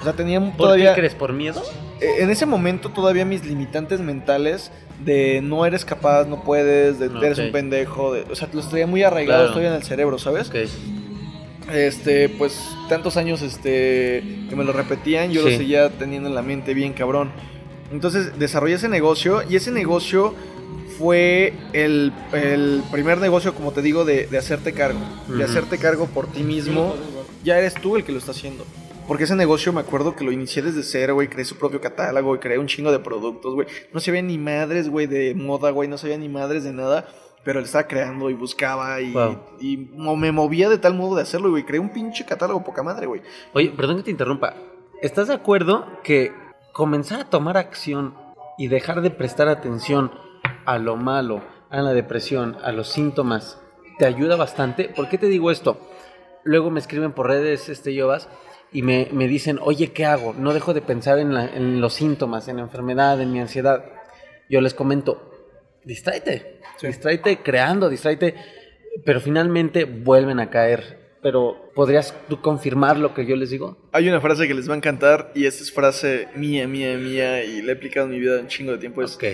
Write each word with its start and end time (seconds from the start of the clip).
O 0.00 0.04
sea, 0.04 0.12
tenía 0.14 0.40
¿Por 0.40 0.56
todavía... 0.56 0.94
qué 0.94 1.00
crees? 1.00 1.14
¿Por 1.14 1.32
miedo? 1.32 1.62
Eh, 2.00 2.16
En 2.22 2.30
ese 2.30 2.46
momento 2.46 2.88
todavía 2.90 3.24
mis 3.24 3.44
limitantes 3.44 4.00
mentales 4.00 4.70
de 5.04 5.40
no 5.42 5.66
eres 5.66 5.84
capaz, 5.84 6.26
no 6.26 6.42
puedes, 6.42 6.98
de 6.98 7.06
eres 7.06 7.38
Ok. 7.38 7.46
un 7.46 7.52
pendejo, 7.52 8.12
de- 8.14 8.24
o 8.30 8.34
sea, 8.34 8.48
los 8.52 8.68
traía 8.70 8.86
muy 8.86 9.02
arraigados 9.02 9.42
Claro. 9.42 9.52
todavía 9.52 9.70
en 9.70 9.76
el 9.76 9.82
cerebro, 9.82 10.18
¿sabes? 10.18 10.48
Ok. 10.48 10.56
Este, 11.72 12.28
pues 12.30 12.58
tantos 12.88 13.16
años 13.16 13.42
este 13.42 14.24
que 14.48 14.56
me 14.56 14.64
lo 14.64 14.72
repetían, 14.72 15.30
yo 15.30 15.42
Sí. 15.44 15.50
lo 15.52 15.56
seguía 15.56 15.88
teniendo 15.90 16.28
en 16.28 16.34
la 16.34 16.42
mente 16.42 16.74
bien 16.74 16.92
cabrón. 16.94 17.30
Entonces 17.92 18.38
desarrollé 18.38 18.74
ese 18.74 18.88
negocio 18.88 19.42
y 19.48 19.56
ese 19.56 19.70
negocio 19.70 20.34
fue 20.98 21.52
el, 21.72 22.12
el 22.32 22.82
primer 22.90 23.18
negocio, 23.18 23.54
como 23.54 23.72
te 23.72 23.82
digo, 23.82 24.04
de, 24.04 24.26
de 24.26 24.38
hacerte 24.38 24.72
cargo. 24.72 24.98
De 25.28 25.44
hacerte 25.44 25.78
cargo 25.78 26.06
por 26.06 26.26
ti 26.26 26.42
mismo. 26.42 26.94
Ya 27.44 27.58
eres 27.58 27.74
tú 27.74 27.96
el 27.96 28.04
que 28.04 28.12
lo 28.12 28.18
está 28.18 28.32
haciendo. 28.32 28.64
Porque 29.06 29.24
ese 29.24 29.34
negocio 29.34 29.72
me 29.72 29.80
acuerdo 29.80 30.14
que 30.14 30.24
lo 30.24 30.30
inicié 30.30 30.62
desde 30.62 30.82
cero, 30.84 31.14
güey. 31.14 31.28
Creé 31.28 31.44
su 31.44 31.56
propio 31.56 31.80
catálogo, 31.80 32.36
y 32.36 32.38
creé 32.38 32.58
un 32.58 32.66
chingo 32.68 32.92
de 32.92 33.00
productos, 33.00 33.54
güey. 33.54 33.66
No 33.92 33.98
sabía 33.98 34.22
ni 34.22 34.38
madres, 34.38 34.88
güey, 34.88 35.06
de 35.06 35.34
moda, 35.34 35.70
güey. 35.70 35.88
No 35.88 35.98
sabía 35.98 36.16
ni 36.16 36.28
madres 36.28 36.62
de 36.64 36.72
nada. 36.72 37.08
Pero 37.42 37.58
lo 37.60 37.64
estaba 37.66 37.88
creando 37.88 38.28
y 38.28 38.34
buscaba 38.34 39.00
y, 39.00 39.12
Wow. 39.12 39.38
y 39.60 39.76
me 40.16 40.30
movía 40.30 40.68
de 40.68 40.76
tal 40.78 40.94
modo 40.94 41.16
de 41.16 41.22
hacerlo, 41.22 41.50
güey. 41.50 41.64
Creé 41.64 41.80
un 41.80 41.88
pinche 41.88 42.24
catálogo 42.26 42.62
poca 42.62 42.82
madre, 42.82 43.06
güey. 43.06 43.22
Oye, 43.54 43.70
perdón 43.70 43.96
que 43.96 44.02
te 44.04 44.10
interrumpa. 44.10 44.54
¿Estás 45.00 45.28
de 45.28 45.34
acuerdo 45.34 45.86
que 46.04 46.32
comenzar 46.74 47.20
a 47.20 47.30
tomar 47.30 47.56
acción 47.56 48.14
y 48.58 48.68
dejar 48.68 49.00
de 49.00 49.10
prestar 49.10 49.48
atención 49.48 50.12
a 50.66 50.76
lo 50.78 50.96
malo, 50.96 51.40
a 51.70 51.80
la 51.80 51.94
depresión, 51.94 52.58
a 52.62 52.72
los 52.72 52.88
síntomas, 52.92 53.58
te 53.98 54.04
ayuda 54.04 54.36
bastante? 54.36 54.90
¿Por 54.94 55.08
qué 55.08 55.16
te 55.16 55.26
digo 55.26 55.50
esto? 55.50 55.80
Luego 56.44 56.70
me 56.70 56.78
escriben 56.80 57.12
por 57.12 57.26
redes, 57.28 57.70
este 57.70 57.94
Yovas, 57.94 58.28
y 58.72 58.82
me, 58.82 59.08
me 59.12 59.26
dicen, 59.28 59.58
oye, 59.62 59.92
¿qué 59.92 60.04
hago? 60.04 60.34
No 60.34 60.54
dejo 60.54 60.74
de 60.74 60.82
pensar 60.82 61.18
en, 61.18 61.34
la- 61.34 61.46
en 61.54 61.80
los 61.80 61.94
síntomas, 61.94 62.48
en 62.48 62.56
la 62.56 62.62
enfermedad, 62.62 63.20
en 63.20 63.32
mi 63.32 63.40
ansiedad. 63.40 63.84
Yo 64.48 64.60
les 64.60 64.74
comento, 64.74 65.32
distráete, 65.84 66.60
Sí. 66.78 66.86
distráete 66.86 67.38
creando, 67.42 67.88
distráete, 67.88 68.34
pero 69.04 69.20
finalmente 69.20 69.84
vuelven 69.84 70.40
a 70.40 70.50
caer. 70.50 70.98
Pero 71.22 71.70
¿podrías 71.74 72.14
tú 72.30 72.40
confirmar 72.40 72.96
lo 72.96 73.12
que 73.12 73.26
yo 73.26 73.36
les 73.36 73.50
digo? 73.50 73.76
Hay 73.92 74.08
una 74.08 74.22
frase 74.22 74.48
que 74.48 74.54
les 74.54 74.68
va 74.70 74.72
a 74.72 74.78
encantar 74.78 75.30
y 75.34 75.44
esta 75.44 75.62
es 75.62 75.70
frase 75.70 76.28
mía, 76.34 76.66
mía, 76.66 76.96
mía 76.96 77.44
y 77.44 77.60
la 77.60 77.72
he 77.72 77.74
aplicado 77.74 78.06
en 78.06 78.12
mi 78.12 78.18
vida 78.20 78.40
un 78.40 78.48
chingo 78.48 78.72
de 78.72 78.78
tiempo. 78.78 79.02
Es, 79.02 79.16
ok, 79.16 79.24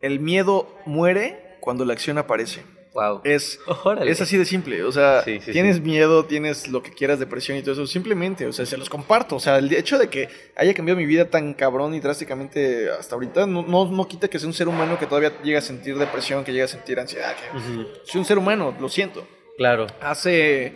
el 0.00 0.20
miedo 0.20 0.74
muere 0.86 1.56
cuando 1.60 1.84
la 1.84 1.92
acción 1.92 2.16
aparece. 2.16 2.62
Wow. 2.94 3.20
Es, 3.24 3.58
Órale. 3.84 4.10
es 4.10 4.20
así 4.20 4.38
de 4.38 4.44
simple. 4.46 4.82
O 4.84 4.92
sea, 4.92 5.22
Sí, 5.24 5.40
sí, 5.44 5.52
tienes 5.52 5.76
sí. 5.76 5.82
miedo, 5.82 6.24
tienes 6.24 6.68
lo 6.68 6.82
que 6.82 6.90
quieras, 6.92 7.18
depresión 7.18 7.58
y 7.58 7.62
todo 7.62 7.72
eso. 7.72 7.86
Simplemente, 7.86 8.46
o 8.46 8.52
sea, 8.52 8.64
se 8.64 8.76
los 8.78 8.88
comparto. 8.88 9.36
O 9.36 9.40
sea, 9.40 9.58
el 9.58 9.72
hecho 9.74 9.98
de 9.98 10.08
que 10.08 10.28
haya 10.56 10.72
cambiado 10.72 10.98
mi 10.98 11.04
vida 11.06 11.28
tan 11.28 11.52
cabrón 11.54 11.94
y 11.94 12.00
drásticamente 12.00 12.90
hasta 12.90 13.14
ahorita 13.16 13.46
no, 13.46 13.62
no, 13.62 13.84
no 13.90 14.08
quita 14.08 14.28
que 14.28 14.38
sea 14.38 14.46
un 14.48 14.54
ser 14.54 14.68
humano 14.68 14.98
que 14.98 15.06
todavía 15.06 15.32
llega 15.42 15.58
a 15.58 15.62
sentir 15.62 15.98
depresión, 15.98 16.44
que 16.44 16.52
llega 16.52 16.64
a 16.64 16.68
sentir 16.68 16.98
ansiedad. 17.00 17.34
Que 17.34 17.58
soy 18.04 18.20
un 18.20 18.24
ser 18.24 18.38
humano, 18.38 18.74
lo 18.80 18.88
siento. 18.88 19.26
Claro. 19.58 19.86
Hace, 20.00 20.74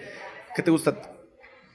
¿qué 0.55 0.63
te 0.63 0.71
gusta? 0.71 1.01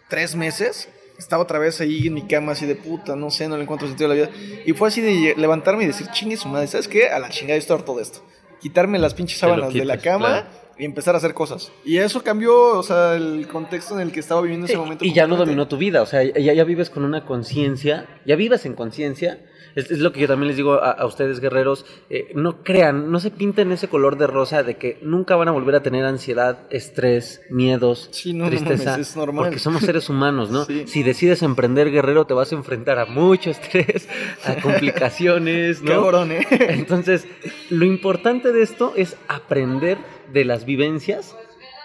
Tres 0.10 0.36
meses. 0.36 0.90
Estaba 1.18 1.44
otra 1.44 1.60
vez 1.60 1.80
ahí 1.80 2.08
en 2.08 2.16
mi 2.16 2.28
cama 2.28 2.54
así 2.54 2.66
de 2.66 2.76
puta, 2.76 3.16
no 3.16 3.30
sé, 3.30 3.48
no 3.48 3.56
le 3.56 3.64
encuentro 3.64 3.88
sentido 3.88 4.12
a 4.12 4.16
la 4.16 4.22
vida. 4.26 4.30
Y 4.66 4.74
fue 4.74 4.88
así 4.88 5.00
de 5.00 5.36
levantarme 5.38 5.84
y 5.84 5.88
decir, 5.88 6.08
chingue 6.12 6.36
su 6.38 6.48
madre, 6.50 6.68
¿sabes 6.68 6.88
qué? 6.88 7.08
A 7.10 7.20
la 7.20 7.30
chingada 7.30 7.58
estoy 7.58 7.78
harto 7.78 7.96
de 7.96 8.02
esto. 8.02 8.20
Quitarme 8.64 8.98
las 8.98 9.14
pinches 9.14 9.38
sábanas 9.38 9.74
de 9.74 9.84
la 9.84 9.98
cama 9.98 10.28
claro. 10.28 10.48
y 10.80 10.86
empezar 10.86 11.16
a 11.16 11.18
hacer 11.18 11.34
cosas. 11.34 11.72
Y 11.84 11.98
eso 11.98 12.24
cambió, 12.24 12.80
o 12.80 12.82
sea, 12.82 13.14
el 13.16 13.46
contexto 13.52 13.96
en 13.96 14.08
el 14.08 14.14
que 14.14 14.22
estaba 14.22 14.42
viviendo 14.42 14.66
en 14.66 14.72
ese 14.72 14.80
momento. 14.80 15.04
Y 15.04 15.14
ya 15.14 15.28
no 15.28 15.36
dominó 15.36 15.68
tu 15.68 15.78
vida, 15.78 16.02
o 16.02 16.06
sea, 16.06 16.24
ya, 16.24 16.54
ya 16.54 16.64
vives 16.64 16.90
con 16.90 17.04
una 17.04 17.26
conciencia, 17.26 18.08
ya 18.26 18.38
vives 18.38 18.66
en 18.66 18.74
conciencia. 18.74 19.40
Es, 19.76 19.90
es 19.92 20.00
lo 20.00 20.12
que 20.12 20.20
yo 20.22 20.28
también 20.28 20.48
les 20.50 20.58
digo 20.58 20.74
a, 20.74 20.92
a 20.92 21.06
ustedes, 21.06 21.40
guerreros, 21.40 21.86
eh, 22.10 22.32
no 22.36 22.64
crean, 22.64 23.12
no 23.12 23.20
se 23.20 23.32
pinten 23.32 23.72
ese 23.72 23.88
color 23.88 24.18
de 24.18 24.28
rosa 24.28 24.64
de 24.64 24.76
que 24.78 25.00
nunca 25.02 25.36
van 25.36 25.48
a 25.48 25.52
volver 25.52 25.76
a 25.76 25.84
tener 25.84 26.06
ansiedad, 26.06 26.60
estrés, 26.70 27.42
miedos, 27.50 28.10
Sí, 28.12 28.34
no, 28.34 28.44
no 28.46 28.50
tristeza. 28.50 28.92
mames, 28.92 29.10
es 29.10 29.16
normal. 29.16 29.46
Porque 29.46 29.60
somos 29.60 29.82
seres 29.82 30.10
humanos, 30.10 30.50
¿no? 30.52 30.66
Sí. 30.66 30.84
Si 30.88 31.04
decides 31.04 31.42
emprender, 31.42 31.92
guerrero, 31.92 32.26
te 32.26 32.34
vas 32.34 32.52
a 32.52 32.56
enfrentar 32.56 33.00
a 33.00 33.06
mucho 33.06 33.50
estrés, 33.50 34.08
a 34.46 34.56
complicaciones, 34.62 35.82
¿no? 35.82 35.92
Cabrón, 36.04 36.32
¿eh? 36.32 36.46
Entonces, 36.50 37.28
lo 37.70 37.86
importante 37.86 38.52
de 38.52 38.62
esto 38.62 38.94
es 38.96 39.16
aprender 39.28 39.98
de 40.32 40.46
las 40.46 40.66
vivencias 40.66 41.36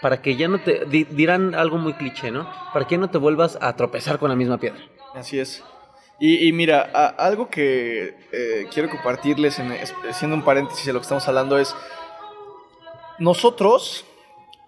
para 0.00 0.22
que 0.22 0.37
ya 0.37 0.47
no 0.49 0.60
te 0.60 0.84
di- 0.87 1.05
dirán 1.05 1.55
algo 1.55 1.78
muy 1.78 1.94
cliché, 1.94 2.31
¿no? 2.31 2.49
Para 2.72 2.87
que 2.87 2.94
ya 2.94 3.00
no 3.00 3.10
te 3.10 3.19
vuelvas 3.19 3.59
a 3.60 3.75
tropezar 3.76 4.19
con 4.19 4.28
la 4.31 4.37
misma 4.37 4.59
piedra. 4.59 4.78
Así 5.15 5.38
es. 5.41 5.65
Y, 6.21 6.49
y 6.49 6.53
mira, 6.53 6.91
a- 6.93 7.09
algo 7.09 7.49
que 7.49 8.15
eh, 8.33 8.67
quiero 8.73 8.89
compartirles, 8.91 9.59
en, 9.59 9.73
es- 9.73 9.95
haciendo 10.09 10.37
un 10.37 10.43
paréntesis 10.45 10.84
de 10.87 10.93
lo 10.93 10.99
que 10.99 11.05
estamos 11.05 11.27
hablando, 11.29 11.59
es. 11.59 11.75
Nosotros 13.19 14.05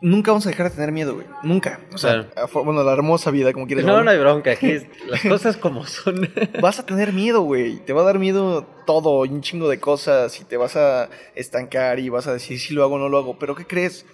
nunca 0.00 0.30
vamos 0.32 0.46
a 0.46 0.50
dejar 0.50 0.70
de 0.70 0.74
tener 0.74 0.92
miedo, 0.92 1.14
güey. 1.14 1.26
Nunca. 1.42 1.80
O 1.94 1.98
sea, 1.98 2.28
Claro. 2.32 2.64
bueno, 2.64 2.82
la 2.82 2.92
hermosa 2.92 3.30
vida, 3.30 3.52
como 3.52 3.66
quieras 3.66 3.84
No, 3.84 4.02
no 4.02 4.10
hay 4.10 4.18
bronca, 4.18 4.52
aquí 4.52 4.70
es 4.70 4.86
las 5.06 5.22
cosas 5.22 5.56
como 5.56 5.86
son. 5.86 6.28
Vas 6.60 6.78
a 6.80 6.86
tener 6.86 7.12
miedo, 7.12 7.42
güey. 7.42 7.76
Te 7.78 7.92
va 7.92 8.02
a 8.02 8.04
dar 8.04 8.18
miedo 8.18 8.64
todo, 8.86 9.24
y 9.24 9.28
un 9.30 9.42
chingo 9.42 9.68
de 9.68 9.78
cosas, 9.78 10.40
y 10.40 10.44
te 10.44 10.56
vas 10.56 10.74
a 10.76 11.08
estancar 11.34 11.98
y 12.00 12.08
vas 12.08 12.26
a 12.26 12.32
decir 12.32 12.58
si 12.58 12.74
lo 12.74 12.82
hago 12.82 12.94
o 12.94 12.98
no 12.98 13.08
lo 13.08 13.18
hago. 13.18 13.38
Pero 13.38 13.54
¿qué 13.54 13.66
crees? 13.66 14.04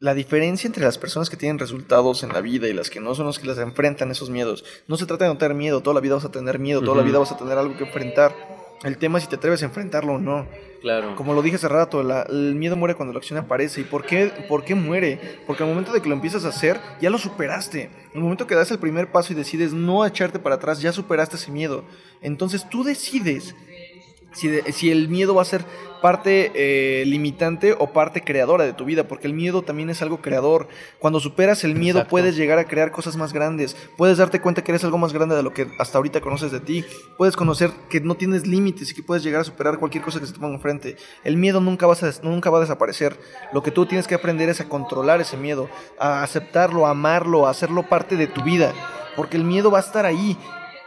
La 0.00 0.14
diferencia 0.14 0.68
entre 0.68 0.84
las 0.84 0.96
personas 0.96 1.28
que 1.28 1.36
tienen 1.36 1.58
resultados 1.58 2.22
en 2.22 2.32
la 2.32 2.40
vida 2.40 2.68
y 2.68 2.72
las 2.72 2.88
que 2.88 3.00
no 3.00 3.16
son 3.16 3.26
los 3.26 3.40
que 3.40 3.48
las 3.48 3.58
enfrentan 3.58 4.10
esos 4.12 4.30
miedos. 4.30 4.64
No 4.86 4.96
se 4.96 5.06
trata 5.06 5.24
de 5.24 5.30
no 5.32 5.38
tener 5.38 5.56
miedo, 5.56 5.80
toda 5.80 5.94
la 5.94 6.00
vida 6.00 6.14
vas 6.14 6.24
a 6.24 6.30
tener 6.30 6.60
miedo, 6.60 6.82
toda 6.82 6.96
la 6.98 7.02
vida 7.02 7.18
vas 7.18 7.32
a 7.32 7.36
tener 7.36 7.58
algo 7.58 7.76
que 7.76 7.82
enfrentar. 7.84 8.32
El 8.84 8.96
tema 8.96 9.18
es 9.18 9.24
si 9.24 9.30
te 9.30 9.34
atreves 9.34 9.60
a 9.62 9.64
enfrentarlo 9.64 10.14
o 10.14 10.18
no. 10.20 10.46
Claro. 10.82 11.16
Como 11.16 11.34
lo 11.34 11.42
dije 11.42 11.56
hace 11.56 11.66
rato, 11.66 12.04
la- 12.04 12.22
el 12.22 12.54
miedo 12.54 12.76
muere 12.76 12.94
cuando 12.94 13.12
la 13.12 13.18
acción 13.18 13.36
aparece. 13.40 13.80
¿Y 13.80 13.84
por 13.84 14.06
qué, 14.06 14.30
por 14.48 14.64
qué 14.64 14.76
muere? 14.76 15.40
Porque 15.48 15.64
al 15.64 15.68
momento 15.68 15.92
de 15.92 16.00
que 16.00 16.08
lo 16.08 16.14
empiezas 16.14 16.44
a 16.44 16.50
hacer, 16.50 16.78
ya 17.00 17.10
lo 17.10 17.18
superaste. 17.18 17.90
El 18.14 18.20
momento 18.20 18.46
que 18.46 18.54
das 18.54 18.70
el 18.70 18.78
primer 18.78 19.10
paso 19.10 19.32
y 19.32 19.36
decides 19.36 19.72
no 19.72 20.06
echarte 20.06 20.38
para 20.38 20.54
atrás, 20.54 20.80
ya 20.80 20.92
superaste 20.92 21.34
ese 21.34 21.50
miedo. 21.50 21.82
Entonces 22.22 22.68
tú 22.70 22.84
decides 22.84 23.56
si, 24.32 24.48
de- 24.48 24.72
si 24.72 24.90
el 24.90 25.08
miedo 25.08 25.34
va 25.34 25.42
a 25.42 25.44
ser 25.46 25.64
parte 26.02 26.52
eh, 26.54 27.04
limitante 27.06 27.74
o 27.76 27.92
parte 27.92 28.22
creadora 28.22 28.62
de 28.64 28.72
tu 28.72 28.84
vida, 28.84 29.08
porque 29.08 29.26
el 29.26 29.32
miedo 29.32 29.62
también 29.62 29.90
es 29.90 30.00
algo 30.00 30.18
creador. 30.22 30.68
Cuando 31.00 31.18
superas 31.18 31.64
el 31.64 31.74
miedo 31.74 31.98
Exacto. 31.98 32.10
puedes 32.10 32.36
llegar 32.36 32.58
a 32.60 32.64
crear 32.68 32.92
cosas 32.92 33.16
más 33.16 33.32
grandes, 33.32 33.76
puedes 33.96 34.18
darte 34.18 34.40
cuenta 34.40 34.62
que 34.62 34.70
eres 34.70 34.84
algo 34.84 34.96
más 34.98 35.12
grande 35.12 35.34
de 35.34 35.42
lo 35.42 35.52
que 35.52 35.66
hasta 35.80 35.98
ahorita 35.98 36.20
conoces 36.20 36.52
de 36.52 36.60
ti, 36.60 36.84
puedes 37.16 37.34
conocer 37.34 37.72
que 37.90 38.00
no 38.00 38.14
tienes 38.14 38.46
límites 38.46 38.92
y 38.92 38.94
que 38.94 39.02
puedes 39.02 39.24
llegar 39.24 39.40
a 39.40 39.44
superar 39.44 39.78
cualquier 39.78 40.04
cosa 40.04 40.20
que 40.20 40.26
se 40.26 40.32
te 40.34 40.38
ponga 40.38 40.54
enfrente. 40.54 40.96
El 41.24 41.36
miedo 41.36 41.60
nunca, 41.60 41.86
vas 41.88 42.02
a 42.04 42.06
des- 42.06 42.22
nunca 42.22 42.48
va 42.50 42.58
a 42.58 42.60
desaparecer. 42.60 43.18
Lo 43.52 43.64
que 43.64 43.72
tú 43.72 43.86
tienes 43.86 44.06
que 44.06 44.14
aprender 44.14 44.48
es 44.48 44.60
a 44.60 44.68
controlar 44.68 45.20
ese 45.20 45.36
miedo, 45.36 45.68
a 45.98 46.22
aceptarlo, 46.22 46.86
a 46.86 46.90
amarlo, 46.90 47.46
a 47.46 47.50
hacerlo 47.50 47.88
parte 47.88 48.16
de 48.16 48.28
tu 48.28 48.42
vida, 48.44 48.72
porque 49.16 49.36
el 49.36 49.42
miedo 49.42 49.72
va 49.72 49.78
a 49.78 49.82
estar 49.82 50.06
ahí. 50.06 50.38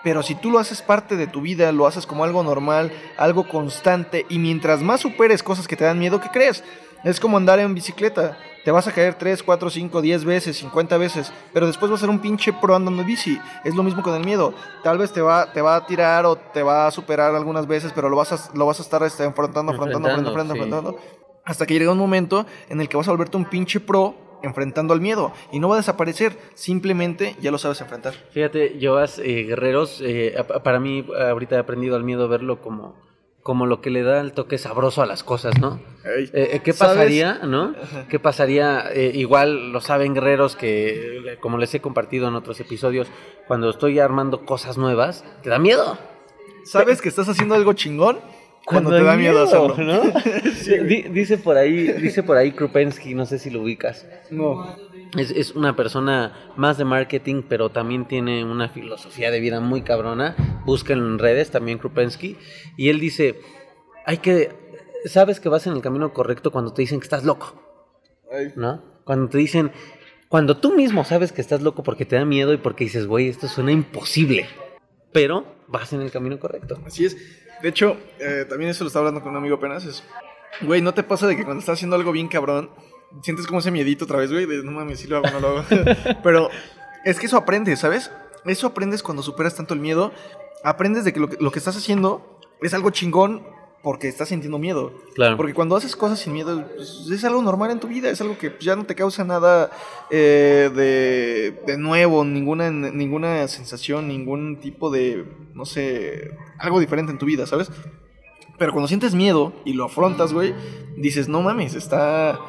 Pero 0.03 0.23
si 0.23 0.35
tú 0.35 0.49
lo 0.49 0.59
haces 0.59 0.81
parte 0.81 1.15
de 1.15 1.27
tu 1.27 1.41
vida, 1.41 1.71
lo 1.71 1.87
haces 1.87 2.05
como 2.05 2.23
algo 2.23 2.43
normal, 2.43 2.91
algo 3.17 3.47
constante, 3.47 4.25
y 4.29 4.39
mientras 4.39 4.81
más 4.81 5.01
superes 5.01 5.43
cosas 5.43 5.67
que 5.67 5.75
te 5.75 5.83
dan 5.83 5.99
miedo, 5.99 6.19
¿qué 6.19 6.29
crees? 6.29 6.63
Es 7.03 7.19
como 7.19 7.37
andar 7.37 7.59
en 7.59 7.73
bicicleta. 7.73 8.37
Te 8.63 8.69
vas 8.69 8.87
a 8.87 8.91
caer 8.91 9.15
3, 9.15 9.41
4, 9.41 9.69
5, 9.71 10.01
10 10.01 10.25
veces, 10.25 10.57
50 10.57 10.97
veces, 10.97 11.33
pero 11.51 11.65
después 11.65 11.89
vas 11.89 11.99
a 11.99 12.01
ser 12.01 12.09
un 12.11 12.19
pinche 12.19 12.53
pro 12.53 12.75
andando 12.75 13.01
en 13.01 13.07
bici. 13.07 13.39
Es 13.63 13.73
lo 13.73 13.81
mismo 13.81 14.03
con 14.03 14.13
el 14.13 14.23
miedo. 14.23 14.53
Tal 14.83 14.99
vez 14.99 15.11
te 15.11 15.21
va, 15.21 15.51
te 15.51 15.61
va 15.61 15.75
a 15.75 15.85
tirar 15.87 16.27
o 16.27 16.35
te 16.35 16.61
va 16.61 16.85
a 16.85 16.91
superar 16.91 17.33
algunas 17.33 17.65
veces, 17.65 17.91
pero 17.93 18.07
lo 18.07 18.17
vas 18.17 18.31
a, 18.31 18.55
lo 18.55 18.67
vas 18.67 18.79
a 18.79 18.83
estar 18.83 19.01
este, 19.01 19.23
enfrentando, 19.23 19.71
enfrentando, 19.71 20.09
enfrentando, 20.09 20.53
Enfrentando, 20.53 20.77
enfrentando, 20.77 21.21
hasta 21.43 21.65
que 21.65 21.73
llega 21.73 21.91
un 21.91 21.97
momento 21.97 22.45
en 22.69 22.81
el 22.81 22.87
que 22.87 22.97
vas 22.97 23.07
a 23.07 23.11
volverte 23.11 23.37
un 23.37 23.45
pinche 23.45 23.79
pro 23.79 24.15
enfrentando 24.43 24.93
al 24.93 25.01
miedo 25.01 25.31
y 25.51 25.59
no 25.59 25.69
va 25.69 25.75
a 25.75 25.77
desaparecer, 25.77 26.37
simplemente 26.53 27.35
ya 27.41 27.51
lo 27.51 27.57
sabes 27.57 27.81
enfrentar. 27.81 28.13
Fíjate, 28.31 28.77
Joas, 28.81 29.19
eh, 29.19 29.43
guerreros, 29.43 30.01
eh, 30.03 30.35
para 30.63 30.79
mí 30.79 31.05
ahorita 31.17 31.55
he 31.55 31.59
aprendido 31.59 31.95
al 31.95 32.03
miedo 32.03 32.23
a 32.25 32.27
verlo 32.27 32.61
como 32.61 32.95
como 33.43 33.65
lo 33.65 33.81
que 33.81 33.89
le 33.89 34.03
da 34.03 34.21
el 34.21 34.33
toque 34.33 34.59
sabroso 34.59 35.01
a 35.01 35.07
las 35.07 35.23
cosas, 35.23 35.59
¿no? 35.59 35.79
Ey, 36.05 36.25
Eh, 36.31 36.49
eh, 36.53 36.59
¿Qué 36.63 36.73
¿sabes? 36.73 36.95
pasaría, 36.97 37.39
no? 37.43 37.73
¿Qué 38.07 38.19
pasaría? 38.19 38.85
eh, 38.93 39.13
igual 39.15 39.71
lo 39.71 39.81
saben 39.81 40.13
guerreros 40.13 40.55
que, 40.55 41.37
como 41.41 41.57
les 41.57 41.73
he 41.73 41.81
compartido 41.81 42.27
en 42.27 42.35
otros 42.35 42.59
episodios, 42.59 43.07
cuando 43.47 43.71
estoy 43.71 43.97
armando 43.97 44.45
cosas 44.45 44.77
nuevas, 44.77 45.25
te 45.41 45.49
da 45.49 45.57
miedo. 45.57 45.97
¿Sabes 46.65 47.01
que 47.01 47.09
estás 47.09 47.27
haciendo 47.29 47.55
algo 47.55 47.73
chingón? 47.73 48.19
Cuando, 48.65 48.91
te 48.91 49.03
da 49.03 49.15
miedo 49.15 49.43
hacerlo. 49.43 49.75
¿no? 49.77 50.01
Di- 50.87 51.03
dice 51.09 51.37
por 51.37 51.57
ahí, 51.57 51.91
dice 51.93 52.23
por 52.23 52.37
ahí 52.37 52.51
Krupensky, 52.51 53.13
no 53.15 53.25
sé 53.25 53.39
si 53.39 53.49
lo 53.49 53.61
ubicas. 53.61 54.05
No. 54.29 54.75
Es, 55.17 55.31
es 55.31 55.51
una 55.55 55.75
persona 55.75 56.51
más 56.55 56.77
de 56.77 56.85
marketing, 56.85 57.43
pero 57.47 57.69
también 57.69 58.07
tiene 58.07 58.45
una 58.45 58.69
filosofía 58.69 59.31
de 59.31 59.39
vida 59.39 59.59
muy 59.59 59.81
cabrona. 59.81 60.35
Búsquenlo 60.65 61.05
en 61.07 61.19
redes, 61.19 61.51
también 61.51 61.79
Krupensky. 61.79 62.37
Y 62.77 62.89
él 62.89 62.99
dice, 62.99 63.39
hay 64.05 64.17
que... 64.19 64.51
Sabes 65.05 65.39
que 65.39 65.49
vas 65.49 65.65
en 65.67 65.73
el 65.73 65.81
camino 65.81 66.13
correcto 66.13 66.51
cuando 66.51 66.73
te 66.73 66.83
dicen 66.83 66.99
que 66.99 67.05
estás 67.05 67.23
loco, 67.23 67.59
Ay. 68.31 68.53
¿no? 68.55 68.81
Cuando 69.03 69.27
te 69.29 69.37
dicen... 69.37 69.71
Cuando 70.29 70.55
tú 70.55 70.73
mismo 70.73 71.03
sabes 71.03 71.33
que 71.33 71.41
estás 71.41 71.61
loco 71.61 71.83
porque 71.83 72.05
te 72.05 72.15
da 72.15 72.23
miedo 72.23 72.53
y 72.53 72.57
porque 72.57 72.85
dices, 72.85 73.05
güey, 73.05 73.27
esto 73.27 73.49
suena 73.49 73.73
imposible. 73.73 74.45
Pero 75.11 75.43
vas 75.71 75.93
en 75.93 76.01
el 76.01 76.11
camino 76.11 76.39
correcto. 76.39 76.79
Así 76.85 77.05
es. 77.05 77.17
De 77.61 77.69
hecho, 77.69 77.97
eh, 78.19 78.45
también 78.47 78.71
eso 78.71 78.83
lo 78.83 78.89
estaba 78.89 79.07
hablando 79.07 79.21
con 79.21 79.31
un 79.31 79.37
amigo 79.37 79.55
apenas. 79.55 79.85
Es, 79.85 80.03
güey, 80.61 80.81
¿no 80.81 80.93
te 80.93 81.03
pasa 81.03 81.27
de 81.27 81.35
que 81.35 81.43
cuando 81.43 81.59
estás 81.59 81.79
haciendo 81.79 81.95
algo 81.95 82.11
bien 82.11 82.27
cabrón, 82.27 82.69
sientes 83.23 83.47
como 83.47 83.59
ese 83.59 83.71
miedito 83.71 84.05
otra 84.05 84.17
vez, 84.17 84.31
güey? 84.31 84.45
De 84.45 84.63
no 84.63 84.71
mames, 84.71 84.99
si 84.99 85.07
lo 85.07 85.17
hago, 85.17 85.29
no 85.31 85.39
lo 85.39 85.47
hago. 85.59 85.65
Pero 86.23 86.49
es 87.05 87.19
que 87.19 87.25
eso 87.25 87.37
aprendes, 87.37 87.79
¿sabes? 87.79 88.11
Eso 88.45 88.67
aprendes 88.67 89.01
cuando 89.03 89.23
superas 89.23 89.55
tanto 89.55 89.73
el 89.73 89.79
miedo. 89.79 90.11
Aprendes 90.63 91.05
de 91.05 91.13
que 91.13 91.19
lo, 91.19 91.29
que 91.29 91.37
lo 91.39 91.51
que 91.51 91.59
estás 91.59 91.77
haciendo 91.77 92.39
es 92.61 92.73
algo 92.73 92.89
chingón 92.91 93.43
porque 93.83 94.07
estás 94.07 94.29
sintiendo 94.29 94.59
miedo. 94.59 94.93
Claro. 95.15 95.37
Porque 95.37 95.53
cuando 95.53 95.75
haces 95.75 95.95
cosas 95.95 96.19
sin 96.19 96.33
miedo, 96.33 96.65
pues, 96.75 97.07
es 97.11 97.23
algo 97.23 97.41
normal 97.41 97.71
en 97.71 97.79
tu 97.79 97.87
vida, 97.87 98.09
es 98.09 98.21
algo 98.21 98.37
que 98.37 98.55
ya 98.59 98.75
no 98.75 98.85
te 98.85 98.95
causa 98.95 99.23
nada 99.23 99.71
eh, 100.09 100.69
de, 100.73 101.61
de 101.65 101.77
nuevo, 101.77 102.23
ninguna, 102.23 102.69
ninguna 102.69 103.47
sensación, 103.47 104.07
ningún 104.07 104.57
tipo 104.57 104.91
de, 104.91 105.25
no 105.53 105.65
sé, 105.65 106.31
algo 106.57 106.79
diferente 106.79 107.11
en 107.11 107.17
tu 107.17 107.25
vida, 107.25 107.47
¿sabes? 107.47 107.71
Pero 108.57 108.73
cuando 108.73 108.87
sientes 108.87 109.15
miedo 109.15 109.53
y 109.65 109.73
lo 109.73 109.85
afrontas, 109.85 110.33
güey, 110.33 110.53
dices, 110.95 111.27
no 111.27 111.41
mames, 111.41 111.73
está, 111.73 112.39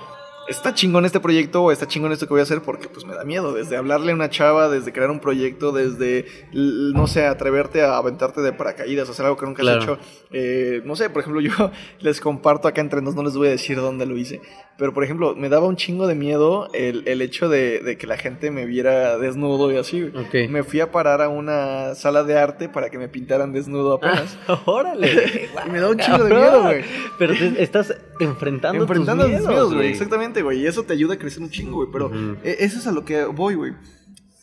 está 0.48 0.74
chingón 0.74 1.04
este 1.04 1.20
proyecto 1.20 1.62
o 1.62 1.72
está 1.72 1.86
chingón 1.86 2.12
esto 2.12 2.26
que 2.26 2.34
voy 2.34 2.40
a 2.40 2.42
hacer 2.44 2.62
porque 2.62 2.88
pues 2.88 3.04
me 3.06 3.14
da 3.14 3.24
miedo. 3.24 3.52
Desde 3.52 3.76
hablarle 3.76 4.12
a 4.12 4.14
una 4.14 4.28
chava, 4.30 4.68
desde 4.68 4.92
crear 4.92 5.10
un 5.10 5.20
proyecto, 5.20 5.72
desde, 5.72 6.26
no 6.52 7.06
sé, 7.06 7.26
atreverte 7.26 7.82
a 7.82 7.96
aventarte 7.96 8.40
de 8.40 8.52
paracaídas, 8.52 9.08
hacer 9.08 9.24
algo 9.24 9.36
que 9.36 9.46
nunca 9.46 9.62
has 9.62 9.68
Claro. 9.68 9.82
hecho. 9.82 9.98
Eh, 10.32 10.82
no 10.84 10.96
sé, 10.96 11.10
por 11.10 11.20
ejemplo, 11.22 11.40
yo 11.42 11.70
les 12.00 12.20
comparto 12.20 12.68
acá 12.68 12.80
entre 12.80 13.02
nos, 13.02 13.14
no 13.14 13.22
les 13.22 13.36
voy 13.36 13.48
a 13.48 13.50
decir 13.52 13.76
dónde 13.76 14.06
lo 14.06 14.16
hice. 14.16 14.40
Pero, 14.78 14.94
por 14.94 15.04
ejemplo, 15.04 15.34
me 15.36 15.48
daba 15.48 15.66
un 15.66 15.76
chingo 15.76 16.06
de 16.06 16.14
miedo 16.14 16.68
el, 16.72 17.06
el 17.06 17.20
hecho 17.22 17.48
de, 17.48 17.80
de 17.80 17.96
que 17.98 18.06
la 18.06 18.16
gente 18.16 18.50
me 18.50 18.64
viera 18.66 19.18
desnudo 19.18 19.70
y 19.70 19.76
así. 19.76 20.10
Me 20.48 20.62
fui 20.64 20.80
a 20.80 20.90
parar 20.90 21.20
a 21.22 21.28
una 21.28 21.94
sala 21.94 22.24
de 22.24 22.38
arte 22.38 22.68
para 22.68 22.88
que 22.90 22.98
me 22.98 23.08
pintaran 23.08 23.52
desnudo 23.52 23.94
apenas. 23.94 24.36
¡Órale! 24.64 25.50
y 25.66 25.70
me 25.70 25.78
da 25.78 25.90
un 25.90 25.98
chingo 25.98 26.24
de 26.24 26.34
miedo, 26.34 26.62
güey. 26.62 26.84
Pero 27.18 27.34
estás 27.58 27.94
enfrentando, 28.24 28.82
Enfrentando 28.82 29.24
tus 29.26 29.36
tus 29.38 29.46
miedos, 29.48 29.74
güey. 29.74 29.88
Exactamente, 29.88 30.42
güey. 30.42 30.60
Y 30.62 30.66
eso 30.66 30.82
te 30.84 30.92
ayuda 30.94 31.14
a 31.14 31.18
crecer 31.18 31.42
un 31.42 31.50
chingo, 31.50 31.76
güey. 31.76 31.88
Pero 31.92 32.10
eh, 32.42 32.56
eso 32.60 32.78
es 32.78 32.86
a 32.86 32.92
lo 32.92 33.04
que 33.04 33.24
voy, 33.24 33.54
güey. 33.54 33.72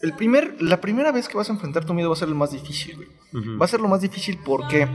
El 0.01 0.13
primer, 0.15 0.61
la 0.61 0.79
primera 0.79 1.11
vez 1.11 1.27
que 1.27 1.35
vas 1.37 1.49
a 1.49 1.53
enfrentar 1.53 1.83
tu 1.85 1.93
miedo 1.93 2.09
va 2.09 2.13
a 2.15 2.17
ser 2.17 2.29
el 2.29 2.35
más 2.35 2.51
difícil, 2.51 2.95
güey. 2.95 3.57
Va 3.57 3.65
a 3.65 3.67
ser 3.67 3.79
lo 3.81 3.87
más 3.87 4.01
difícil 4.01 4.39
porque 4.45 4.87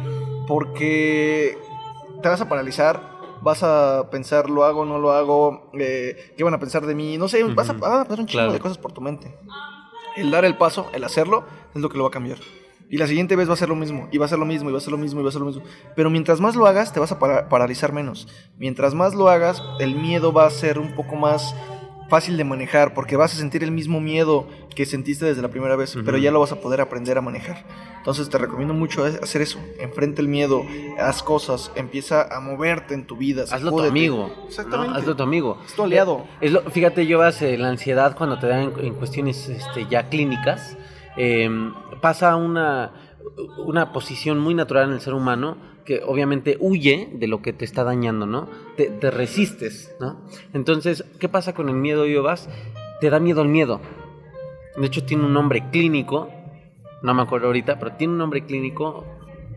porque 0.46 1.58
te 2.22 2.28
vas 2.28 2.40
a 2.40 2.48
paralizar, 2.48 3.10
vas 3.42 3.62
a 3.62 4.08
pensar 4.10 4.48
lo 4.50 4.64
hago, 4.64 4.84
no 4.84 4.98
lo 4.98 5.12
hago, 5.12 5.70
eh, 5.78 6.32
qué 6.36 6.44
van 6.44 6.54
a 6.54 6.58
pensar 6.60 6.86
de 6.86 6.94
mí, 6.94 7.19
no 7.19 7.28
sé, 7.28 7.42
vas 7.44 7.69
a, 7.69 7.72
Ujú. 7.72 7.81
van 7.81 8.00
a 8.00 8.04
pasar 8.04 8.20
un 8.20 8.26
chingo 8.26 8.40
Claro. 8.44 8.52
de 8.52 8.60
cosas 8.60 8.78
por 8.78 8.92
tu 8.92 9.00
mente. 9.00 9.34
El 10.16 10.31
dar 10.31 10.44
el 10.44 10.56
paso, 10.56 10.90
el 10.94 11.04
hacerlo, 11.04 11.44
es 11.75 11.81
lo 11.82 11.88
que 11.88 11.98
lo 11.98 12.04
va 12.04 12.08
a 12.08 12.12
cambiar. 12.12 12.38
Y 12.90 12.98
la 12.98 13.06
siguiente 13.06 13.34
vez 13.34 13.48
va 13.48 13.54
a 13.54 13.56
ser 13.56 13.69
lo 13.69 13.76
mismo, 13.76 14.08
y 14.12 14.19
va 14.19 14.26
a 14.26 14.28
ser 14.28 14.38
lo 14.38 14.44
mismo, 14.44 14.69
y 14.69 14.72
va 14.72 14.78
a 14.78 14.81
ser 14.82 14.92
lo 14.92 14.98
mismo, 14.98 15.20
y 15.20 15.22
va 15.22 15.28
a 15.31 15.32
ser 15.32 15.40
lo 15.40 15.46
mismo. 15.46 15.62
Pero 15.96 16.10
mientras 16.10 16.40
más 16.40 16.54
lo 16.54 16.66
hagas, 16.66 16.92
te 16.92 17.00
vas 17.00 17.10
a 17.12 17.19
para- 17.19 17.48
paralizar 17.48 17.92
menos. 17.92 18.28
Mientras 18.58 18.94
más 18.94 19.14
lo 19.14 19.28
hagas, 19.28 19.62
el 19.81 19.96
miedo 19.96 20.32
va 20.32 20.46
a 20.46 20.50
ser 20.50 20.78
un 20.78 20.94
poco 20.94 21.16
más 21.16 21.54
fácil 22.10 22.36
de 22.36 22.44
manejar, 22.44 22.92
porque 22.94 23.16
vas 23.16 23.32
a 23.34 23.36
sentir 23.38 23.64
el 23.64 23.70
mismo 23.72 23.98
miedo 24.00 24.46
que 24.76 24.84
sentiste 24.84 25.25
desde 25.25 25.40
la 25.40 25.48
primera 25.48 25.75
vez, 25.75 25.96
pero 26.04 26.19
ya 26.19 26.31
lo 26.31 26.38
vas 26.40 26.52
a 26.52 26.60
poder 26.60 26.81
aprender 26.82 27.16
a 27.16 27.22
manejar. 27.22 27.64
Entonces 27.96 28.28
te 28.28 28.36
recomiendo 28.36 28.75
mucho 28.75 29.04
hacer 29.04 29.40
eso. 29.40 29.58
Enfrenta 29.81 30.20
el 30.20 30.28
miedo, 30.28 30.62
haz 31.00 31.22
cosas, 31.22 31.72
empieza 31.76 32.22
a 32.36 32.40
moverte 32.40 32.92
en 32.92 33.06
tu 33.06 33.16
vida. 33.16 33.44
Hazlo 33.50 33.70
tu 33.70 33.81
amigo. 33.82 34.31
Exactamente. 34.46 34.92
¿no? 34.92 34.98
Hazlo 34.98 35.16
tu 35.16 35.22
amigo. 35.22 35.58
Es 35.66 35.72
tu 35.72 35.82
aliado. 35.82 36.26
Es 36.42 36.52
lo, 36.52 36.60
fíjate, 36.70 37.06
llevas 37.06 37.40
eh, 37.40 37.56
la 37.56 37.69
ansiedad 37.70 38.14
cuando 38.16 38.38
te 38.38 38.46
dan 38.48 38.64
en, 38.78 38.84
en 38.84 38.94
cuestiones 38.94 39.48
este, 39.48 39.86
ya 39.88 40.08
clínicas. 40.10 40.76
Eh, 41.16 41.49
pasa 42.00 42.37
una, 42.37 42.93
una 43.58 43.93
posición 43.93 44.38
muy 44.38 44.55
natural 44.55 44.88
en 44.88 44.94
el 44.94 45.00
ser 45.00 45.14
humano 45.14 45.56
que 45.84 46.02
obviamente 46.05 46.56
huye 46.61 47.11
de 47.12 47.26
lo 47.26 47.43
que 47.43 47.52
te 47.52 47.64
está 47.64 47.84
dañando, 47.84 48.26
¿no? 48.26 48.49
Te, 48.76 48.88
te 48.88 49.11
resistes, 49.11 49.94
¿no? 50.00 50.20
Entonces, 50.52 51.05
¿qué 51.20 51.28
pasa 51.28 51.55
con 51.55 51.69
el 51.69 51.76
miedo, 51.76 52.06
Yobas? 52.06 52.49
Te 53.00 53.11
da 53.11 53.20
miedo 53.20 53.43
el 53.43 53.49
miedo. 53.49 53.81
De 54.76 54.87
hecho, 54.87 55.05
tiene 55.05 55.25
un 55.25 55.34
nombre 55.34 55.70
clínico, 55.70 56.31
no 57.02 57.14
me 57.14 57.22
acuerdo 57.22 57.49
ahorita, 57.49 57.78
pero 57.78 57.93
tiene 57.93 58.14
un 58.14 58.19
nombre 58.19 58.44
clínico 58.44 59.05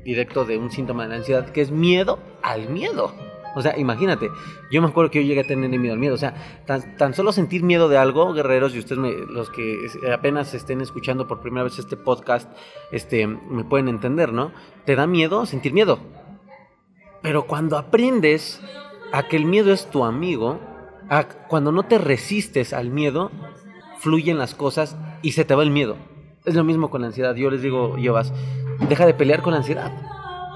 directo 0.03 0.45
de 0.45 0.57
un 0.57 0.69
síntoma 0.71 1.03
de 1.03 1.09
la 1.09 1.15
ansiedad 1.15 1.49
que 1.49 1.61
es 1.61 1.71
miedo 1.71 2.19
al 2.41 2.69
miedo. 2.69 3.13
O 3.57 3.61
sea, 3.61 3.77
imagínate, 3.77 4.29
yo 4.71 4.81
me 4.81 4.87
acuerdo 4.87 5.11
que 5.11 5.21
yo 5.21 5.27
llegué 5.27 5.41
a 5.41 5.47
tener 5.47 5.69
miedo 5.79 5.93
al 5.93 5.99
miedo. 5.99 6.15
O 6.15 6.17
sea, 6.17 6.35
tan, 6.65 6.95
tan 6.97 7.13
solo 7.13 7.31
sentir 7.31 7.63
miedo 7.63 7.89
de 7.89 7.97
algo, 7.97 8.33
guerreros, 8.33 8.75
y 8.75 8.79
ustedes, 8.79 8.99
me- 8.99 9.25
los 9.31 9.49
que 9.49 9.77
apenas 10.13 10.53
estén 10.53 10.81
escuchando 10.81 11.27
por 11.27 11.41
primera 11.41 11.63
vez 11.63 11.79
este 11.79 11.97
podcast, 11.97 12.49
este, 12.91 13.25
me 13.27 13.63
pueden 13.63 13.87
entender, 13.87 14.31
¿no? 14.33 14.51
Te 14.85 14.95
da 14.95 15.07
miedo 15.07 15.45
sentir 15.45 15.73
miedo. 15.73 15.99
Pero 17.21 17.47
cuando 17.47 17.77
aprendes 17.77 18.61
a 19.11 19.27
que 19.27 19.37
el 19.37 19.45
miedo 19.45 19.73
es 19.73 19.89
tu 19.89 20.05
amigo, 20.05 20.59
a- 21.09 21.23
cuando 21.47 21.71
no 21.71 21.83
te 21.83 21.97
resistes 21.97 22.73
al 22.73 22.89
miedo, 22.89 23.31
fluyen 23.99 24.37
las 24.37 24.53
cosas 24.53 24.95
y 25.21 25.31
se 25.31 25.43
te 25.45 25.55
va 25.55 25.63
el 25.63 25.71
miedo. 25.71 25.95
Es 26.45 26.55
lo 26.55 26.63
mismo 26.63 26.89
con 26.89 27.01
la 27.01 27.07
ansiedad. 27.07 27.35
Yo 27.35 27.49
les 27.49 27.61
digo, 27.61 27.97
Yovas, 27.97 28.31
deja 28.87 29.05
de 29.05 29.13
pelear 29.13 29.41
con 29.41 29.51
la 29.53 29.57
ansiedad. 29.59 29.91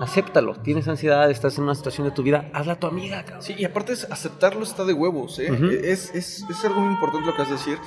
Acéptalo. 0.01 0.55
Tienes 0.55 0.87
ansiedad, 0.87 1.29
estás 1.29 1.57
en 1.59 1.65
una 1.65 1.75
situación 1.75 2.07
de 2.07 2.11
tu 2.11 2.23
vida, 2.23 2.49
hazla 2.53 2.75
tu 2.75 2.87
amiga, 2.87 3.23
cabrón. 3.23 3.43
Sí, 3.43 3.53
y 3.57 3.65
aparte 3.65 3.93
es 3.93 4.07
aceptarlo 4.09 4.63
está 4.63 4.83
de 4.83 4.93
huevos, 4.93 5.37
¿eh? 5.37 5.47
Es, 5.83 6.13
es, 6.15 6.43
es 6.49 6.65
algo 6.65 6.81
muy 6.81 6.93
importante 6.93 7.27
lo 7.27 7.33
que 7.33 7.43
vas 7.43 7.49
a 7.49 7.53
decir. 7.53 7.77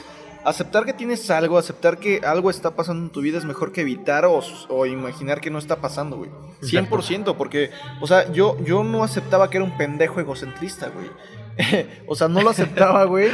Aceptar 0.44 0.84
que 0.84 0.92
tienes 0.92 1.28
algo, 1.30 1.58
aceptar 1.58 1.98
que 1.98 2.20
algo 2.24 2.50
está 2.50 2.76
pasando 2.76 3.06
en 3.06 3.10
tu 3.10 3.20
vida 3.20 3.38
es 3.38 3.44
mejor 3.44 3.72
que 3.72 3.80
evitar 3.80 4.26
o, 4.26 4.40
o 4.68 4.86
imaginar 4.86 5.40
que 5.40 5.50
no 5.50 5.58
está 5.58 5.80
pasando, 5.80 6.16
güey. 6.16 6.30
100%, 6.60 7.34
porque, 7.34 7.70
o 8.00 8.06
sea, 8.06 8.30
yo, 8.30 8.56
yo 8.62 8.84
no 8.84 9.02
aceptaba 9.02 9.50
que 9.50 9.56
era 9.56 9.64
un 9.64 9.76
pendejo 9.76 10.20
egocentrista, 10.20 10.90
güey. 10.90 11.08
o 12.06 12.14
sea, 12.14 12.28
no 12.28 12.42
lo 12.42 12.50
aceptaba, 12.50 13.04
güey. 13.04 13.30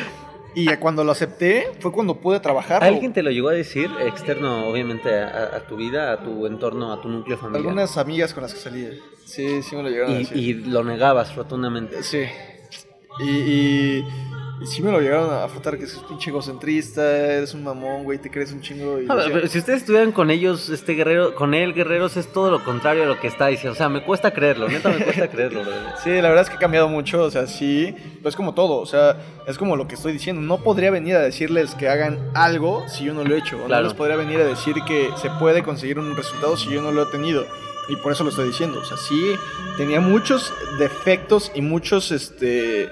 Y 0.54 0.66
cuando 0.76 1.04
lo 1.04 1.12
acepté 1.12 1.70
fue 1.78 1.92
cuando 1.92 2.16
pude 2.16 2.40
trabajar. 2.40 2.82
¿Alguien 2.82 3.12
te 3.12 3.22
lo 3.22 3.30
llegó 3.30 3.48
a 3.48 3.52
decir, 3.52 3.90
externo 4.00 4.68
obviamente 4.68 5.14
a, 5.14 5.56
a 5.56 5.66
tu 5.66 5.76
vida, 5.76 6.12
a 6.12 6.22
tu 6.22 6.46
entorno, 6.46 6.92
a 6.92 7.00
tu 7.00 7.08
núcleo 7.08 7.38
familiar? 7.38 7.60
Algunas 7.60 7.96
amigas 7.96 8.34
con 8.34 8.42
las 8.42 8.54
que 8.54 8.60
salí. 8.60 8.88
Sí, 9.24 9.62
sí 9.62 9.76
me 9.76 9.82
lo 9.84 9.88
llegaron 9.90 10.14
a 10.14 10.16
y, 10.16 10.18
decir. 10.24 10.36
y 10.36 10.54
lo 10.54 10.82
negabas 10.82 11.36
rotundamente. 11.36 12.02
Sí. 12.02 12.24
Y, 13.20 13.30
y, 13.30 14.04
y 14.62 14.66
sí 14.66 14.82
me 14.82 14.92
lo 14.92 15.00
llegaron 15.00 15.30
a 15.30 15.44
afrontar 15.44 15.78
que 15.78 15.84
es 15.84 15.94
pinche 16.08 16.28
egocentrista, 16.30 17.02
eres 17.16 17.54
un 17.54 17.64
mamón, 17.64 18.04
güey, 18.04 18.18
te 18.18 18.30
crees 18.30 18.52
un 18.52 18.60
chingo. 18.60 19.00
Y 19.00 19.06
pero 19.06 19.46
si 19.48 19.58
ustedes 19.58 19.80
estuvieran 19.80 20.12
con 20.12 20.30
ellos, 20.30 20.68
este 20.68 20.92
guerrero, 20.92 21.34
con 21.34 21.54
él, 21.54 21.72
guerreros, 21.72 22.16
es 22.18 22.30
todo 22.30 22.50
lo 22.50 22.62
contrario 22.62 23.04
a 23.04 23.06
lo 23.06 23.18
que 23.18 23.26
está 23.26 23.46
diciendo. 23.46 23.72
O 23.72 23.76
sea, 23.76 23.88
me 23.88 24.02
cuesta 24.04 24.32
creerlo, 24.32 24.68
neta 24.68 24.90
me 24.90 25.02
cuesta 25.04 25.28
creerlo, 25.28 25.62
brother. 25.62 25.80
Sí, 26.04 26.10
la 26.10 26.28
verdad 26.28 26.42
es 26.42 26.50
que 26.50 26.56
ha 26.56 26.58
cambiado 26.58 26.88
mucho, 26.88 27.22
o 27.22 27.30
sea, 27.30 27.46
sí, 27.46 27.94
pues 28.22 28.36
como 28.36 28.52
todo, 28.54 28.76
o 28.80 28.86
sea, 28.86 29.16
es 29.46 29.56
como 29.56 29.76
lo 29.76 29.88
que 29.88 29.94
estoy 29.94 30.12
diciendo, 30.12 30.42
no 30.42 30.58
podría 30.62 30.90
venir 30.90 31.16
a 31.16 31.20
decirles 31.20 31.74
que 31.74 31.88
hagan 31.88 32.18
algo 32.34 32.86
si 32.88 33.04
yo 33.04 33.14
no 33.14 33.24
lo 33.24 33.34
he 33.34 33.38
hecho, 33.38 33.56
o 33.62 33.66
Claro. 33.66 33.82
no 33.84 33.88
les 33.88 33.96
podría 33.96 34.16
venir 34.16 34.40
a 34.40 34.44
decir 34.44 34.74
que 34.86 35.08
se 35.20 35.30
puede 35.38 35.62
conseguir 35.62 35.98
un 35.98 36.14
resultado 36.16 36.56
si 36.56 36.68
yo 36.70 36.82
no 36.82 36.92
lo 36.92 37.04
he 37.04 37.06
tenido, 37.06 37.46
y 37.88 37.96
por 37.96 38.12
eso 38.12 38.24
lo 38.24 38.30
estoy 38.30 38.48
diciendo, 38.48 38.80
o 38.80 38.84
sea, 38.84 38.96
sí, 38.98 39.32
tenía 39.78 40.00
muchos 40.00 40.52
defectos 40.78 41.50
y 41.54 41.60
muchos, 41.62 42.12
este, 42.12 42.88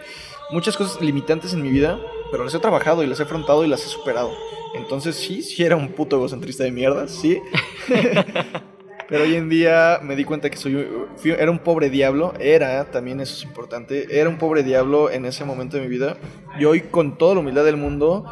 muchas 0.50 0.76
cosas 0.76 1.00
limitantes 1.00 1.52
en 1.52 1.62
mi 1.62 1.70
vida, 1.70 1.98
pero 2.30 2.44
las 2.44 2.54
he 2.54 2.58
trabajado 2.58 3.02
y 3.02 3.06
las 3.06 3.20
he 3.20 3.24
afrontado 3.24 3.64
y 3.64 3.68
las 3.68 3.84
he 3.84 3.88
superado, 3.88 4.32
entonces 4.74 5.16
sí, 5.16 5.42
sí 5.42 5.62
era 5.64 5.76
un 5.76 5.88
puto 5.92 6.16
egocentrista 6.16 6.64
de 6.64 6.70
mierda, 6.70 7.08
sí. 7.08 7.40
Pero 9.08 9.22
hoy 9.24 9.36
en 9.36 9.48
día 9.48 10.00
me 10.02 10.16
di 10.16 10.24
cuenta 10.24 10.50
que 10.50 10.58
soy 10.58 10.86
fui- 11.16 11.30
era 11.30 11.50
un 11.50 11.60
pobre 11.60 11.88
diablo, 11.88 12.34
era, 12.38 12.84
también 12.90 13.20
eso 13.22 13.34
es 13.34 13.42
importante, 13.42 14.06
era 14.20 14.28
un 14.28 14.36
pobre 14.36 14.62
diablo 14.62 15.10
en 15.10 15.24
ese 15.24 15.46
momento 15.46 15.78
de 15.78 15.82
mi 15.84 15.88
vida. 15.88 16.18
Y 16.60 16.66
hoy 16.66 16.82
con 16.82 17.16
toda 17.16 17.32
la 17.34 17.40
humildad 17.40 17.64
del 17.64 17.78
mundo 17.78 18.26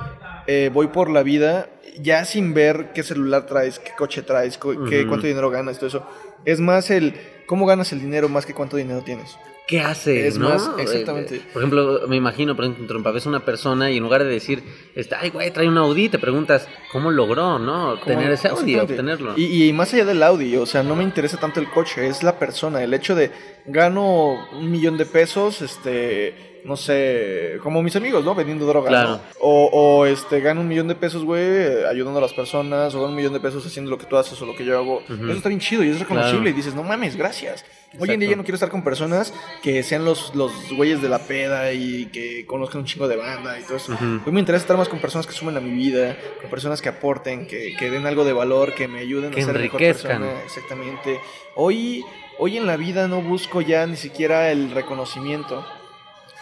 eh, 0.46 0.70
voy 0.70 0.88
por 0.88 1.08
la 1.08 1.22
vida 1.22 1.70
ya 1.98 2.26
sin 2.26 2.52
ver 2.52 2.92
qué 2.92 3.02
celular 3.02 3.46
traes, 3.46 3.78
qué 3.78 3.92
coche 3.96 4.20
traes, 4.20 4.58
qué, 4.58 5.06
cuánto 5.08 5.26
dinero 5.26 5.48
ganas, 5.48 5.78
todo 5.78 5.86
eso. 5.86 6.06
Es 6.44 6.60
más 6.60 6.90
el 6.90 7.14
cómo 7.46 7.64
ganas 7.64 7.90
el 7.94 8.00
dinero 8.02 8.28
más 8.28 8.44
que 8.44 8.52
cuánto 8.52 8.76
dinero 8.76 9.00
tienes. 9.02 9.38
¿Qué 9.66 9.80
hace? 9.80 10.28
Es 10.28 10.38
no? 10.38 10.48
más, 10.48 10.70
Eh, 10.78 10.82
exactamente. 10.82 11.40
por 11.52 11.60
ejemplo, 11.60 12.02
me 12.08 12.14
imagino, 12.16 12.54
por 12.54 12.64
ejemplo, 12.64 12.86
trompa, 12.86 13.10
ves 13.10 13.26
una 13.26 13.44
persona 13.44 13.90
y 13.90 13.96
en 13.96 14.02
lugar 14.04 14.22
de 14.22 14.30
decir, 14.30 14.62
este, 14.94 15.16
ay, 15.16 15.30
güey, 15.30 15.50
trae 15.50 15.66
un 15.68 15.76
Audi, 15.76 16.08
te 16.08 16.20
preguntas, 16.20 16.68
¿cómo 16.92 17.10
logró, 17.10 17.58
no? 17.58 17.98
Tener 17.98 18.30
ese 18.30 18.48
Audi, 18.48 18.76
obtenerlo. 18.76 19.34
Y, 19.36 19.64
y 19.68 19.72
más 19.72 19.92
allá 19.92 20.04
del 20.04 20.22
Audi, 20.22 20.56
o 20.56 20.66
sea, 20.66 20.84
no 20.84 20.94
me 20.94 21.02
interesa 21.02 21.38
tanto 21.38 21.58
el 21.58 21.68
coche, 21.68 22.06
es 22.06 22.22
la 22.22 22.38
persona, 22.38 22.82
el 22.82 22.94
hecho 22.94 23.16
de 23.16 23.32
gano 23.66 24.48
un 24.52 24.70
millón 24.70 24.96
de 24.98 25.06
pesos, 25.06 25.60
este, 25.62 26.55
no 26.66 26.76
sé, 26.76 27.58
como 27.62 27.82
mis 27.82 27.94
amigos, 27.96 28.24
¿no? 28.24 28.34
Vendiendo 28.34 28.66
droga. 28.66 28.88
Claro. 28.88 29.10
¿no? 29.10 29.20
O, 29.40 29.70
o, 29.72 30.06
este, 30.06 30.40
gano 30.40 30.60
un 30.60 30.68
millón 30.68 30.88
de 30.88 30.94
pesos, 30.96 31.24
güey, 31.24 31.84
ayudando 31.84 32.18
a 32.18 32.22
las 32.22 32.32
personas, 32.32 32.94
o 32.94 32.98
gano 32.98 33.10
un 33.10 33.16
millón 33.16 33.32
de 33.32 33.40
pesos 33.40 33.64
haciendo 33.64 33.90
lo 33.90 33.98
que 33.98 34.06
tú 34.06 34.16
haces 34.16 34.40
o 34.42 34.46
lo 34.46 34.54
que 34.56 34.64
yo 34.64 34.76
hago. 34.76 35.02
Eso 35.08 35.32
está 35.32 35.48
bien 35.48 35.60
chido 35.60 35.84
y 35.84 35.90
es 35.90 36.00
reconocible 36.00 36.40
Claro. 36.40 36.50
y 36.50 36.52
dices, 36.52 36.74
no 36.74 36.82
mames, 36.82 37.16
gracias. 37.16 37.64
Hoy 37.98 38.10
en 38.10 38.20
día 38.20 38.30
ya 38.30 38.36
no 38.36 38.42
quiero 38.42 38.56
estar 38.56 38.68
con 38.68 38.82
personas 38.82 39.32
que 39.62 39.82
sean 39.82 40.04
los, 40.04 40.34
los 40.34 40.52
güeyes 40.76 41.00
de 41.00 41.08
la 41.08 41.18
peda 41.18 41.72
y 41.72 42.06
que 42.06 42.44
conozcan 42.44 42.80
un 42.80 42.86
chingo 42.86 43.08
de 43.08 43.16
banda 43.16 43.58
y 43.58 43.62
todo 43.62 43.76
eso. 43.76 43.92
Ujú. 43.92 44.20
Hoy 44.26 44.32
me 44.32 44.40
interesa 44.40 44.64
estar 44.64 44.76
más 44.76 44.88
con 44.88 44.98
personas 44.98 45.26
que 45.26 45.32
sumen 45.32 45.56
a 45.56 45.60
mi 45.60 45.70
vida, 45.70 46.16
con 46.40 46.50
personas 46.50 46.82
que 46.82 46.90
aporten, 46.90 47.46
que, 47.46 47.74
que 47.78 47.90
den 47.90 48.04
algo 48.06 48.24
de 48.24 48.34
valor, 48.34 48.74
que 48.74 48.86
me 48.88 48.98
ayuden 48.98 49.30
Que 49.30 49.40
a 49.40 49.46
ser 49.46 49.58
mejor 49.58 49.78
persona. 49.80 50.42
Exactamente. 50.44 51.20
Hoy, 51.54 52.04
hoy 52.38 52.58
en 52.58 52.66
la 52.66 52.76
vida 52.76 53.08
no 53.08 53.22
busco 53.22 53.62
ya 53.62 53.86
ni 53.86 53.96
siquiera 53.96 54.50
el 54.50 54.72
reconocimiento. 54.72 55.64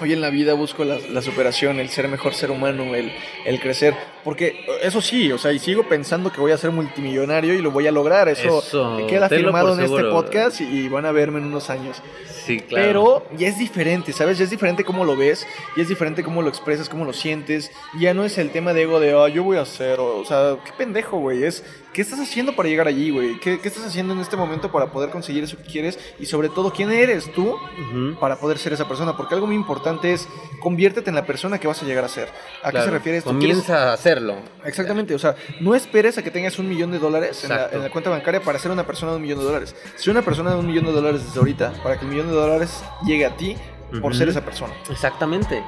Hoy 0.01 0.13
en 0.13 0.21
la 0.21 0.31
vida 0.31 0.55
busco 0.55 0.85
la, 0.85 0.99
la 0.99 1.23
superación, 1.23 1.79
el 1.79 1.89
ser 1.89 2.09
mejor 2.09 2.35
ser 2.35 2.51
humano, 2.51 2.97
el, 2.97 3.13
el 3.45 3.61
crecer. 3.61 3.95
Porque 4.25 4.67
eso 4.83 5.01
sí, 5.01 5.31
o 5.31 5.39
sea, 5.39 5.53
y 5.53 5.61
sigo 5.61 5.89
pensando 5.89 6.33
que 6.33 6.41
voy 6.41 6.51
a 6.51 6.59
ser 6.59 6.73
multimillonario 6.73 7.55
y 7.55 7.63
lo 7.63 7.71
voy 7.71 7.87
a 7.87 7.93
lograr. 7.93 8.29
Eso, 8.29 8.59
Eso, 8.59 9.07
queda 9.09 9.29
firmado 9.29 9.75
en 9.79 9.85
este 9.85 10.03
podcast 10.05 10.61
y, 10.61 10.65
y 10.65 10.89
van 10.89 11.07
a 11.07 11.13
verme 11.13 11.39
en 11.39 11.45
unos 11.45 11.71
años. 11.71 12.03
Sí, 12.45 12.59
claro. 12.59 12.87
Pero 12.87 13.39
ya 13.39 13.47
es 13.47 13.57
diferente, 13.57 14.13
¿sabes? 14.13 14.37
Ya 14.37 14.45
es 14.45 14.51
diferente 14.51 14.83
cómo 14.83 15.05
lo 15.05 15.17
ves, 15.17 15.47
ya 15.77 15.83
es 15.83 15.89
diferente 15.89 16.25
cómo 16.25 16.43
lo 16.43 16.49
expresas, 16.49 16.89
cómo 16.89 17.05
lo 17.05 17.13
sientes. 17.13 17.71
Ya 17.99 18.15
no 18.15 18.25
es 18.25 18.37
el 18.37 18.51
tema 18.51 18.75
de 18.75 18.83
ego 18.83 18.99
de, 18.99 19.13
ah, 19.13 19.29
yo 19.29 19.45
voy 19.45 19.59
a 19.59 19.63
hacer, 19.63 20.01
o, 20.01 20.19
o 20.19 20.25
sea, 20.25 20.57
qué 20.65 20.73
pendejo, 20.77 21.19
güey. 21.19 21.45
Es, 21.45 21.65
¿qué 21.95 22.03
estás 22.03 22.19
haciendo 22.19 22.55
para 22.57 22.69
llegar 22.69 22.89
allí, 22.89 23.11
güey? 23.11 23.39
¿Qué, 23.39 23.61
¿Qué 23.61 23.69
estás 23.69 23.85
haciendo 23.87 24.13
en 24.15 24.21
este 24.21 24.37
momento 24.37 24.71
para 24.71 24.89
poder 24.91 25.11
conseguir 25.11 25.45
eso 25.45 25.57
que 25.57 25.63
quieres? 25.63 25.99
Y 26.19 26.27
sobre 26.27 26.49
todo, 26.49 26.73
¿quién 26.73 26.91
eres 26.91 27.33
tú 27.33 27.57
para 28.21 28.37
poder 28.37 28.59
ser 28.59 28.73
esa 28.73 28.87
persona? 28.89 29.17
Porque 29.17 29.35
algo 29.35 29.47
muy 29.47 29.55
importante 29.57 30.13
es, 30.13 30.29
conviértete 30.61 31.09
en 31.09 31.15
la 31.17 31.25
persona 31.25 31.59
que 31.59 31.69
vas 31.69 31.83
a 31.83 31.87
llegar 31.87 32.05
a 32.05 32.09
ser. 32.09 32.29
¿A 32.63 32.73
qué 32.73 32.81
se 32.81 32.91
refiere 32.91 33.19
esto? 33.19 33.31
¿Quieres- 33.31 33.59
Comienza 33.59 33.91
a 33.91 33.93
hacerlo. 33.95 34.35
Exactamente, 34.65 35.15
o 35.15 35.19
sea, 35.19 35.37
no 35.61 35.75
esperes 35.75 36.19
a 36.19 36.23
que 36.23 36.31
tengas 36.31 36.59
un 36.59 36.69
millón 36.69 36.91
de 36.91 36.99
dólares 36.99 37.43
en 37.45 37.51
la, 37.51 37.55
Exacto. 37.57 37.77
en 37.77 37.83
la 37.85 37.91
cuenta 37.91 38.11
bancaria 38.11 38.41
para 38.43 38.59
ser 38.59 38.73
una 38.73 38.85
persona 38.85 39.13
de 39.13 39.17
un 39.17 39.23
millón 39.23 39.39
de 39.39 39.45
dólares. 39.45 39.77
Si 39.97 40.11
una 40.11 40.23
persona 40.23 40.51
de 40.51 40.57
un 40.59 40.67
millón 40.67 40.85
de 40.87 40.93
dólares 40.93 41.25
desde 41.25 41.39
ahorita, 41.39 41.73
para 41.83 41.97
que 41.99 42.05
el 42.05 42.11
millón 42.11 42.27
de 42.27 42.33
dólares 42.35 42.83
llegue 43.07 43.25
a 43.25 43.37
ti 43.37 43.57
por 44.03 44.15
ser 44.17 44.29
esa 44.29 44.45
persona. 44.45 44.75
Exactamente. 44.91 45.63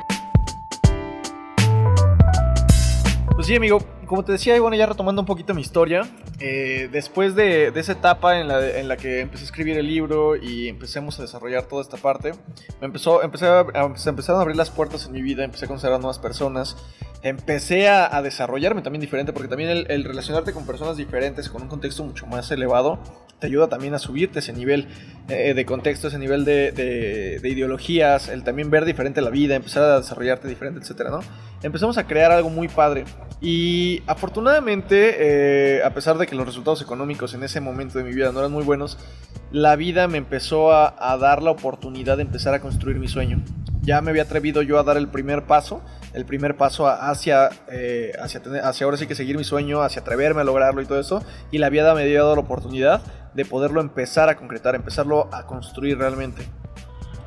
Pues 3.36 3.46
sí, 3.46 3.54
amigo, 3.54 3.78
como 4.06 4.24
te 4.24 4.32
decía, 4.32 4.56
y 4.56 4.58
bueno, 4.60 4.76
ya 4.76 4.86
retomando 4.86 5.22
un 5.22 5.26
poquito 5.26 5.52
mi 5.54 5.60
historia, 5.60 6.02
eh, 6.40 6.88
después 6.90 7.34
de, 7.34 7.70
de 7.70 7.80
esa 7.80 7.92
etapa 7.92 8.38
en 8.40 8.48
la, 8.48 8.66
en 8.78 8.88
la 8.88 8.96
que 8.96 9.20
empecé 9.20 9.44
a 9.44 9.46
escribir 9.46 9.76
el 9.78 9.86
libro 9.86 10.36
y 10.36 10.68
empecemos 10.68 11.18
a 11.18 11.22
desarrollar 11.22 11.64
toda 11.64 11.82
esta 11.82 11.96
parte, 11.96 12.32
me 12.80 12.86
empezó, 12.86 13.22
empecé 13.22 13.46
a, 13.46 13.66
se 13.96 14.08
empezaron 14.10 14.38
a 14.38 14.42
abrir 14.42 14.56
las 14.56 14.70
puertas 14.70 15.06
en 15.06 15.12
mi 15.12 15.22
vida, 15.22 15.44
empecé 15.44 15.64
a 15.66 15.68
conocer 15.68 15.92
a 15.92 15.98
nuevas 15.98 16.18
personas, 16.18 16.76
empecé 17.22 17.88
a, 17.88 18.16
a 18.16 18.22
desarrollarme 18.22 18.82
también 18.82 19.00
diferente, 19.00 19.32
porque 19.32 19.48
también 19.48 19.70
el, 19.70 19.86
el 19.90 20.04
relacionarte 20.04 20.52
con 20.52 20.66
personas 20.66 20.96
diferentes, 20.96 21.48
con 21.48 21.62
un 21.62 21.68
contexto 21.68 22.04
mucho 22.04 22.26
más 22.26 22.50
elevado, 22.50 22.98
te 23.40 23.48
ayuda 23.48 23.68
también 23.68 23.92
a 23.94 23.98
subirte 23.98 24.38
ese 24.38 24.52
nivel 24.54 24.88
eh, 25.28 25.52
de 25.52 25.66
contexto, 25.66 26.08
ese 26.08 26.18
nivel 26.18 26.44
de, 26.46 26.72
de- 26.72 27.38
de 27.40 27.48
ideologías, 27.50 28.28
el 28.28 28.44
también 28.44 28.70
ver 28.70 28.84
diferente 28.86 29.20
la 29.20 29.28
vida, 29.28 29.54
empezar 29.56 29.82
a 29.82 29.98
desarrollarte 29.98 30.48
diferente, 30.48 30.80
etcétera, 30.80 31.10
¿no? 31.10 31.20
Empezamos 31.62 31.98
a 31.98 32.06
crear 32.06 32.30
algo 32.32 32.48
muy 32.48 32.68
padre. 32.68 33.04
Y 33.42 33.95
afortunadamente, 34.06 35.16
eh, 35.78 35.82
a 35.84 35.90
pesar 35.90 36.18
de 36.18 36.26
que 36.26 36.34
los 36.34 36.46
resultados 36.46 36.82
económicos 36.82 37.34
en 37.34 37.42
ese 37.42 37.60
momento 37.60 37.98
de 37.98 38.04
mi 38.04 38.12
vida 38.12 38.32
no 38.32 38.40
eran 38.40 38.52
muy 38.52 38.64
buenos, 38.64 38.98
la 39.50 39.76
vida 39.76 40.08
me 40.08 40.18
empezó 40.18 40.72
a, 40.72 41.16
dar 41.18 41.42
la 41.42 41.50
oportunidad 41.50 42.16
de 42.16 42.22
empezar 42.22 42.54
a 42.54 42.60
construir 42.60 42.98
mi 42.98 43.08
sueño. 43.08 43.42
Ya 43.82 44.00
me 44.00 44.10
había 44.10 44.22
atrevido 44.22 44.62
yo 44.62 44.78
a 44.78 44.82
dar 44.82 44.96
el 44.96 45.08
primer 45.08 45.44
paso, 45.44 45.82
el 46.12 46.24
primer 46.24 46.56
paso 46.56 46.88
hacia, 46.88 47.50
eh, 47.70 48.12
hacia, 48.20 48.42
tener- 48.42 48.64
hacia 48.64 48.84
ahora 48.84 48.96
sí 48.96 49.06
que 49.06 49.14
seguir 49.14 49.36
mi 49.36 49.44
sueño, 49.44 49.82
hacia 49.82 50.02
atreverme 50.02 50.40
a 50.40 50.44
lograrlo 50.44 50.82
y 50.82 50.86
todo 50.86 50.98
eso. 50.98 51.22
Y 51.52 51.58
la 51.58 51.70
vida 51.70 51.94
me 51.94 52.02
había 52.02 52.20
dado 52.20 52.34
la 52.34 52.42
oportunidad 52.42 53.02
de 53.34 53.44
poderlo 53.44 53.80
empezar 53.80 54.28
a 54.28 54.36
concretar, 54.36 54.74
empezarlo 54.74 55.28
a 55.32 55.46
construir 55.46 55.98
realmente. 55.98 56.42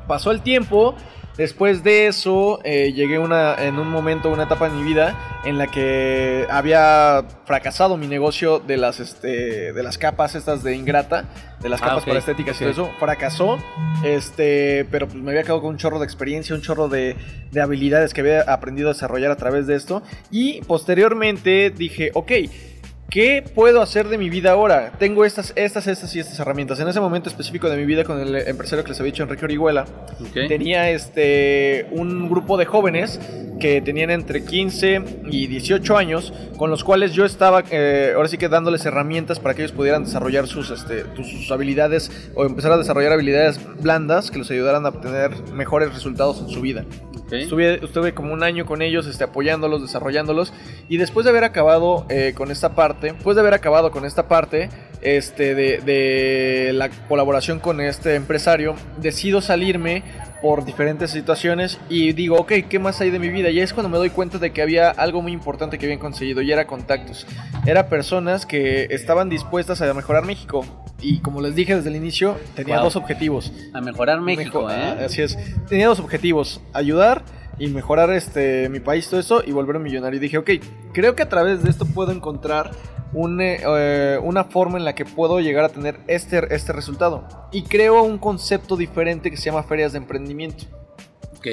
Pasó 0.06 0.32
el 0.32 0.42
tiempo, 0.42 0.96
después 1.36 1.82
de 1.82 2.06
eso 2.06 2.60
eh, 2.64 2.92
llegué 2.92 3.18
una, 3.18 3.54
en 3.54 3.78
un 3.78 3.88
momento, 3.88 4.30
una 4.30 4.44
etapa 4.44 4.66
en 4.66 4.76
mi 4.76 4.82
vida 4.82 5.40
en 5.44 5.58
la 5.58 5.66
que 5.66 6.46
había 6.50 7.24
fracasado 7.44 7.96
mi 7.96 8.06
negocio 8.06 8.58
de 8.58 8.76
las, 8.76 9.00
este, 9.00 9.72
de 9.72 9.82
las 9.82 9.98
capas 9.98 10.34
estas 10.34 10.62
de 10.62 10.74
Ingrata, 10.74 11.24
de 11.60 11.68
las 11.68 11.80
Ah, 11.82 11.88
capas 11.88 12.04
para 12.04 12.18
estéticas 12.18 12.56
y 12.56 12.60
todo 12.60 12.70
eso, 12.70 12.90
fracasó, 12.98 13.58
este, 14.04 14.86
pero 14.90 15.06
pues 15.08 15.22
me 15.22 15.30
había 15.30 15.42
quedado 15.42 15.60
con 15.60 15.70
un 15.70 15.76
chorro 15.76 15.98
de 15.98 16.04
experiencia, 16.04 16.54
un 16.54 16.62
chorro 16.62 16.88
de, 16.88 17.16
de 17.50 17.60
habilidades 17.60 18.12
que 18.14 18.20
había 18.20 18.42
aprendido 18.42 18.90
a 18.90 18.92
desarrollar 18.92 19.30
a 19.30 19.36
través 19.36 19.66
de 19.66 19.76
esto. 19.76 20.02
Y 20.30 20.60
posteriormente 20.62 21.70
dije, 21.70 22.10
ok, 22.14 22.32
¿Qué 23.10 23.42
puedo 23.54 23.82
hacer 23.82 24.08
de 24.08 24.18
mi 24.18 24.30
vida 24.30 24.52
ahora? 24.52 24.92
Tengo 24.96 25.24
estas, 25.24 25.52
estas, 25.56 25.88
estas 25.88 26.14
y 26.14 26.20
estas 26.20 26.38
herramientas. 26.38 26.78
En 26.78 26.86
ese 26.86 27.00
momento 27.00 27.28
específico 27.28 27.68
de 27.68 27.76
mi 27.76 27.84
vida 27.84 28.04
con 28.04 28.20
el 28.20 28.36
empresario 28.36 28.84
que 28.84 28.90
les 28.90 29.00
había 29.00 29.10
dicho, 29.10 29.24
Enrique 29.24 29.44
Orihuela, 29.44 29.84
Ok. 30.20 30.46
tenía 30.46 30.90
este 30.90 31.88
un 31.90 32.28
grupo 32.28 32.56
de 32.56 32.66
jóvenes 32.66 33.18
que 33.58 33.80
tenían 33.82 34.10
entre 34.10 34.44
15 34.44 35.02
y 35.28 35.48
18 35.48 35.96
años, 35.96 36.32
con 36.56 36.70
los 36.70 36.84
cuales 36.84 37.12
yo 37.12 37.24
estaba 37.24 37.64
eh, 37.72 38.12
ahora 38.14 38.28
sí 38.28 38.38
que 38.38 38.48
dándoles 38.48 38.86
herramientas 38.86 39.40
para 39.40 39.54
que 39.54 39.62
ellos 39.62 39.72
pudieran 39.72 40.04
desarrollar 40.04 40.46
sus, 40.46 40.70
este, 40.70 41.04
sus 41.16 41.50
habilidades 41.50 42.30
o 42.36 42.44
empezar 42.46 42.70
a 42.70 42.78
desarrollar 42.78 43.12
habilidades 43.12 43.60
blandas 43.82 44.30
que 44.30 44.38
los 44.38 44.50
ayudaran 44.52 44.86
a 44.86 44.90
obtener 44.90 45.32
mejores 45.52 45.92
resultados 45.92 46.40
en 46.40 46.48
su 46.48 46.60
vida. 46.60 46.84
Estuve, 47.30 47.84
estuve 47.84 48.14
como 48.14 48.32
un 48.32 48.42
año 48.42 48.66
con 48.66 48.82
ellos, 48.82 49.06
este, 49.06 49.24
apoyándolos, 49.24 49.82
desarrollándolos. 49.82 50.52
Y 50.88 50.96
después 50.96 51.24
de 51.24 51.30
haber 51.30 51.44
acabado 51.44 52.06
eh, 52.08 52.32
con 52.34 52.50
esta 52.50 52.74
parte, 52.74 53.12
después 53.12 53.36
de 53.36 53.40
haber 53.40 53.54
acabado 53.54 53.90
con 53.90 54.04
esta 54.04 54.28
parte 54.28 54.68
este, 55.02 55.54
de, 55.54 55.78
de 55.78 56.72
la 56.72 56.90
colaboración 57.08 57.58
con 57.60 57.80
este 57.80 58.14
empresario, 58.14 58.74
decido 58.98 59.40
salirme 59.40 60.02
por 60.42 60.64
diferentes 60.64 61.10
situaciones 61.10 61.78
y 61.88 62.12
digo, 62.12 62.36
ok, 62.36 62.52
¿qué 62.68 62.78
más 62.78 63.00
hay 63.00 63.10
de 63.10 63.18
mi 63.18 63.28
vida? 63.28 63.50
Y 63.50 63.60
es 63.60 63.72
cuando 63.74 63.88
me 63.90 63.98
doy 63.98 64.10
cuenta 64.10 64.38
de 64.38 64.52
que 64.52 64.62
había 64.62 64.88
algo 64.90 65.20
muy 65.22 65.32
importante 65.32 65.76
que 65.78 65.86
habían 65.86 65.98
conseguido 65.98 66.40
y 66.42 66.50
era 66.50 66.66
contactos. 66.66 67.26
Era 67.66 67.88
personas 67.88 68.46
que 68.46 68.86
estaban 68.90 69.28
dispuestas 69.28 69.80
a 69.82 69.92
mejorar 69.94 70.24
México. 70.24 70.64
Y 71.02 71.18
como 71.20 71.40
les 71.40 71.54
dije 71.54 71.74
desde 71.76 71.90
el 71.90 71.96
inicio, 71.96 72.36
tenía 72.54 72.76
Wow. 72.76 72.84
dos 72.84 72.96
objetivos. 72.96 73.52
A 73.74 73.80
mejorar 73.80 74.20
México, 74.20 74.62
Mejo- 74.66 74.70
¿eh? 74.70 74.96
ah, 75.00 75.04
Así 75.06 75.22
es. 75.22 75.38
Tenía 75.68 75.88
dos 75.88 76.00
objetivos: 76.00 76.60
ayudar 76.74 77.22
y 77.58 77.68
mejorar 77.68 78.10
este 78.10 78.68
mi 78.68 78.80
país, 78.80 79.08
todo 79.08 79.20
eso, 79.20 79.42
y 79.46 79.52
volver 79.52 79.76
un 79.76 79.82
millonario. 79.82 80.18
Y 80.18 80.20
dije, 80.20 80.38
ok, 80.38 80.50
creo 80.92 81.14
que 81.14 81.22
a 81.22 81.28
través 81.28 81.62
de 81.62 81.70
esto 81.70 81.84
puedo 81.86 82.12
encontrar 82.12 82.70
un, 83.12 83.40
eh, 83.40 83.60
eh, 83.66 84.18
una 84.22 84.44
forma 84.44 84.78
en 84.78 84.84
la 84.84 84.94
que 84.94 85.04
puedo 85.04 85.40
llegar 85.40 85.64
a 85.64 85.68
tener 85.68 85.98
este, 86.06 86.54
este 86.54 86.72
resultado. 86.72 87.24
Y 87.52 87.62
creo 87.64 88.02
un 88.02 88.18
concepto 88.18 88.76
diferente 88.76 89.30
que 89.30 89.36
se 89.36 89.44
llama 89.46 89.62
ferias 89.64 89.92
de 89.92 89.98
emprendimiento. 89.98 90.64
Ok. 91.36 91.46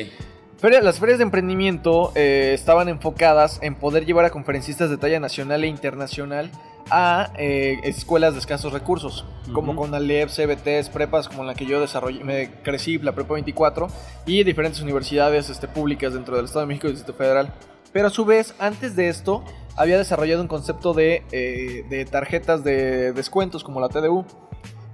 Feria- 0.59 0.81
las 0.81 0.99
ferias 0.99 1.19
de 1.19 1.23
emprendimiento 1.23 2.11
eh, 2.15 2.51
estaban 2.53 2.89
enfocadas 2.89 3.59
en 3.61 3.75
poder 3.75 4.05
llevar 4.05 4.25
a 4.25 4.31
conferencistas 4.31 4.89
de 4.89 4.97
talla 4.97 5.19
nacional 5.19 5.63
e 5.63 5.67
internacional 5.67 6.49
a 6.89 7.31
eh, 7.37 7.79
escuelas 7.83 8.33
de 8.33 8.39
escasos 8.39 8.71
recursos, 8.73 9.25
como 9.53 9.73
Ujú. 9.73 9.81
con 9.81 9.93
Alep, 9.93 10.29
CBTs, 10.29 10.89
prepas 10.89 11.27
como 11.27 11.43
la 11.43 11.53
que 11.53 11.65
yo 11.65 11.81
desarrollé, 11.81 12.23
me 12.23 12.49
crecí, 12.63 12.97
la 12.97 13.11
Prepa 13.11 13.33
24, 13.33 13.87
y 14.25 14.43
diferentes 14.45 14.81
universidades 14.81 15.49
este, 15.49 15.67
públicas 15.67 16.13
dentro 16.13 16.37
del 16.37 16.45
Estado 16.45 16.61
de 16.61 16.67
México 16.67 16.87
y 16.87 16.91
del 16.91 16.95
Distrito 16.97 17.17
Federal. 17.17 17.53
Pero 17.93 18.07
a 18.07 18.09
su 18.09 18.25
vez, 18.25 18.53
antes 18.59 18.95
de 18.95 19.09
esto, 19.09 19.43
había 19.75 19.97
desarrollado 19.97 20.41
un 20.41 20.47
concepto 20.47 20.93
de, 20.93 21.23
eh, 21.31 21.83
de 21.89 22.05
tarjetas 22.05 22.63
de 22.63 23.13
descuentos 23.13 23.63
como 23.63 23.79
la 23.79 23.89
TDU. 23.89 24.25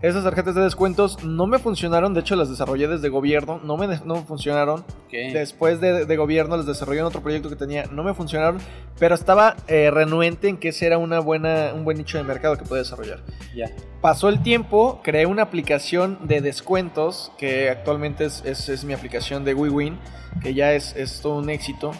Esas 0.01 0.25
tarjetas 0.25 0.53
de 0.53 0.61
descuentos 0.61 1.23
no 1.23 1.47
me 1.47 1.59
funcionaron, 1.59 2.13
de 2.13 2.19
hecho 2.19 2.35
las 2.35 2.49
desarrollé 2.49 2.89
desde 2.89 3.07
gobierno, 3.07 3.61
no 3.63 3.77
me, 3.77 3.87
no 4.03 4.15
me 4.15 4.21
funcionaron. 4.23 4.83
Después 5.31 5.79
de, 5.79 6.05
de 6.05 6.17
gobierno 6.17 6.57
les 6.57 6.65
desarrollé 6.65 6.99
en 6.99 7.05
otro 7.05 7.21
proyecto 7.21 7.47
que 7.47 7.55
tenía, 7.55 7.85
no 7.89 8.03
me 8.03 8.13
funcionaron, 8.13 8.57
pero 8.99 9.15
estaba 9.15 9.55
eh, 9.69 9.89
renuente 9.91 10.49
en 10.49 10.57
que 10.57 10.69
ese 10.69 10.87
era 10.87 10.97
una 10.97 11.21
buena, 11.21 11.71
un 11.73 11.85
buen 11.85 11.97
nicho 11.97 12.17
de 12.17 12.25
mercado 12.25 12.57
que 12.57 12.65
podía 12.65 12.83
desarrollar. 12.83 13.21
Ya. 13.55 13.67
Pasó 14.01 14.27
el 14.27 14.43
tiempo, 14.43 14.99
creé 15.05 15.25
una 15.25 15.43
aplicación 15.43 16.19
de 16.27 16.41
descuentos, 16.41 17.31
que 17.37 17.69
actualmente 17.69 18.25
es, 18.25 18.43
es- 18.43 18.67
es 18.67 18.83
mi 18.83 18.91
aplicación 18.91 19.45
de 19.45 19.53
WeWin, 19.53 19.97
que 20.41 20.53
ya 20.53 20.73
es, 20.73 20.93
es 20.97 21.21
todo 21.21 21.37
un 21.37 21.49
éxito. 21.49 21.91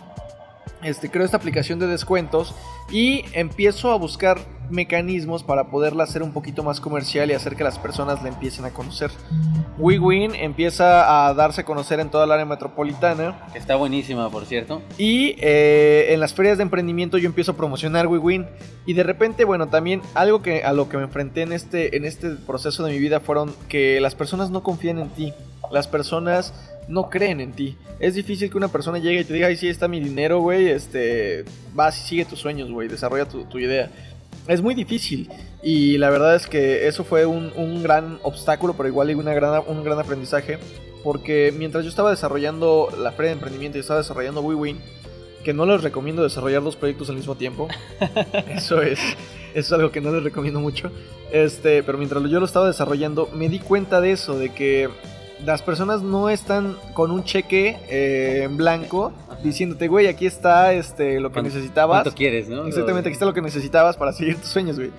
Este, 0.84 1.10
creo 1.10 1.26
esta 1.26 1.38
aplicación 1.38 1.80
de 1.80 1.88
descuentos 1.88 2.54
y 2.92 3.26
empiezo 3.34 3.92
a 3.92 3.98
buscar 3.98 4.40
mecanismos 4.70 5.44
para 5.44 5.66
poderla 5.66 6.04
hacer 6.04 6.24
un 6.24 6.32
poquito 6.32 6.64
más 6.64 6.80
comercial 6.80 7.30
y 7.30 7.34
hacer 7.34 7.56
que 7.56 7.64
las 7.64 7.80
personas 7.80 8.22
la 8.24 8.30
empiecen 8.30 8.66
a 8.66 8.72
conocer. 8.72 9.12
WeWin 9.78 10.36
empieza 10.36 11.28
a 11.28 11.34
darse 11.34 11.62
a 11.62 11.66
conocer 11.66 12.00
en 12.00 12.10
toda 12.10 12.26
el 12.26 12.32
área 12.32 12.46
metropolitana. 12.46 13.48
Está 13.54 13.76
buenísima, 13.76 14.30
por 14.30 14.46
cierto. 14.46 14.82
Y 14.98 15.36
eh, 15.40 16.08
en 16.10 16.20
las 16.20 16.34
ferias 16.34 16.58
de 16.58 16.64
emprendimiento 16.64 17.18
yo 17.18 17.28
empiezo 17.28 17.54
a 17.54 17.56
promocionar 17.56 18.08
WeWin. 18.08 18.46
Y 18.86 18.94
de 18.94 19.04
repente, 19.04 19.46
bueno, 19.46 19.68
también 19.68 20.02
algo 20.14 20.42
que 20.42 20.64
a 20.64 20.74
lo 20.74 20.90
que 20.90 20.98
me 20.98 21.04
enfrenté 21.04 21.42
en 21.42 21.54
este, 21.54 21.96
en 21.96 22.06
este 22.06 22.32
proceso 22.32 22.84
de 22.84 22.94
mi 22.94 23.00
vida 23.00 23.20
fueron 23.20 23.54
que 23.70 24.00
las 24.00 24.16
personas 24.16 24.50
no 24.50 24.64
confían 24.64 25.00
en 25.00 25.10
ti. 25.10 25.34
Las 25.72 25.88
personas 25.88 26.54
no 26.88 27.10
creen 27.10 27.40
en 27.40 27.54
ti. 27.54 27.78
Es 28.00 28.16
difícil 28.16 28.50
que 28.50 28.58
una 28.58 28.68
persona 28.68 28.98
llegue 29.00 29.22
y 29.22 29.24
te 29.24 29.34
diga, 29.34 29.48
ay, 29.48 29.56
sí, 29.56 29.68
está 29.68 29.88
mi 29.88 30.00
dinero, 30.00 30.40
güey, 30.40 30.70
este, 30.70 31.46
vas 31.74 31.98
y 32.00 32.08
sigue 32.08 32.26
tus 32.26 32.40
sueños, 32.40 32.72
güey, 32.72 32.88
desarrolla 32.88 33.26
tu, 33.26 33.46
tu 33.46 33.60
idea 33.60 33.90
es 34.48 34.62
muy 34.62 34.76
difícil. 34.76 35.30
Y 35.62 35.98
la 35.98 36.10
verdad 36.10 36.36
es 36.36 36.48
que 36.48 36.88
eso 36.88 37.04
fue 37.04 37.26
un, 37.26 37.84
gran 37.84 38.20
obstáculo, 38.24 38.74
pero 38.74 38.90
igual 38.90 39.16
una 39.16 39.34
gran, 39.34 39.64
un 39.68 39.84
gran 39.84 40.00
aprendizaje. 40.00 40.60
Porque 41.04 41.54
mientras 41.56 41.84
yo 41.84 41.90
estaba 41.90 42.12
desarrollando 42.12 42.90
la 42.98 43.12
feria 43.12 43.30
de 43.30 43.34
emprendimiento 43.34 43.78
y 43.78 43.82
estaba 43.82 44.00
desarrollando 44.00 44.42
WeWin, 44.42 44.80
que 45.44 45.54
no 45.54 45.66
les 45.66 45.84
recomiendo 45.84 46.24
desarrollar 46.24 46.64
dos 46.64 46.78
proyectos 46.78 47.10
al 47.10 47.18
mismo 47.18 47.36
tiempo. 47.36 47.68
eso 48.48 48.82
es, 48.82 49.00
es 49.54 49.72
algo 49.74 49.92
que 49.92 50.00
no 50.00 50.12
les 50.14 50.24
recomiendo 50.24 50.60
mucho. 50.60 50.92
Este, 51.32 51.84
pero 51.84 51.98
mientras 51.98 52.24
yo 52.24 52.40
lo 52.40 52.46
estaba 52.46 52.68
desarrollando, 52.68 53.30
me 53.34 53.50
di 53.50 53.60
cuenta 53.60 54.00
de 54.00 54.12
eso, 54.12 54.38
de 54.38 54.50
que 54.50 54.90
las 55.46 55.62
personas 55.62 56.02
no 56.02 56.30
están 56.30 56.78
con 56.94 57.12
un 57.12 57.24
cheque 57.24 57.78
eh, 57.90 58.44
en 58.44 58.58
blanco 58.58 59.12
diciéndote, 59.44 59.88
güey, 59.88 60.08
aquí 60.08 60.26
está 60.26 60.74
este, 60.74 61.20
lo 61.20 61.32
que 61.32 61.42
necesitabas. 61.42 62.04
¿Cuánto 62.04 62.18
quieres, 62.18 62.48
no? 62.48 62.66
Exactamente, 62.66 63.10
aquí 63.10 63.14
está 63.14 63.26
lo 63.26 63.34
que 63.34 63.42
necesitabas 63.42 63.98
para 63.98 64.14
seguir 64.14 64.38
tus 64.38 64.50
sueños, 64.50 64.78
güey. 64.78 64.92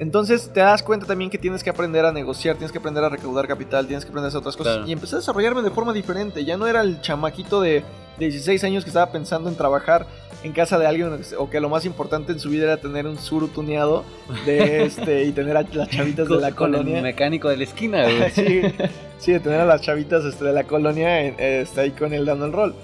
Entonces 0.00 0.50
te 0.50 0.60
das 0.60 0.82
cuenta 0.82 1.04
también 1.04 1.30
que 1.30 1.36
tienes 1.36 1.62
que 1.62 1.68
aprender 1.68 2.06
a 2.06 2.10
negociar, 2.10 2.56
tienes 2.56 2.72
que 2.72 2.78
aprender 2.78 3.04
a 3.04 3.10
recaudar 3.10 3.46
capital, 3.46 3.86
tienes 3.86 4.06
que 4.06 4.08
aprender 4.08 4.24
a 4.24 4.28
hacer 4.28 4.38
otras 4.38 4.56
cosas. 4.56 4.88
Y 4.88 4.92
empecé 4.92 5.16
a 5.16 5.18
desarrollarme 5.18 5.60
de 5.60 5.70
forma 5.70 5.92
diferente. 5.92 6.42
Ya 6.42 6.56
no 6.56 6.66
era 6.66 6.80
el 6.80 7.02
chamaquito 7.02 7.60
de, 7.60 7.84
16 8.18 8.64
años 8.64 8.84
que 8.84 8.90
estaba 8.90 9.12
pensando 9.12 9.48
en 9.50 9.56
trabajar 9.56 10.06
en 10.42 10.52
casa 10.52 10.78
de 10.78 10.86
alguien 10.86 11.20
o 11.38 11.50
que 11.50 11.60
lo 11.60 11.68
más 11.68 11.84
importante 11.84 12.32
en 12.32 12.40
su 12.40 12.48
vida 12.48 12.64
era 12.64 12.76
tener 12.78 13.06
un 13.06 13.18
suru 13.18 13.48
tuneado 13.48 14.04
de 14.46 14.84
este 14.84 15.24
y 15.24 15.32
tener 15.32 15.56
a 15.56 15.62
las 15.62 15.88
chavitas 15.88 16.28
de 16.28 16.36
la 16.36 16.52
colonia. 16.52 16.98
el 16.98 17.02
mecánico 17.02 17.50
de 17.50 17.58
la 17.58 17.64
esquina, 17.64 18.02
güey. 18.02 18.30
sí, 18.34 18.62
sí, 19.18 19.32
de 19.32 19.40
tener 19.40 19.60
a 19.60 19.66
las 19.66 19.82
chavitas 19.82 20.24
este, 20.24 20.46
de 20.46 20.52
la 20.52 20.64
colonia 20.64 21.20
este, 21.20 21.80
ahí 21.80 21.90
con 21.90 22.14
él 22.14 22.24
dando 22.24 22.46
el 22.46 22.52
rol. 22.52 22.74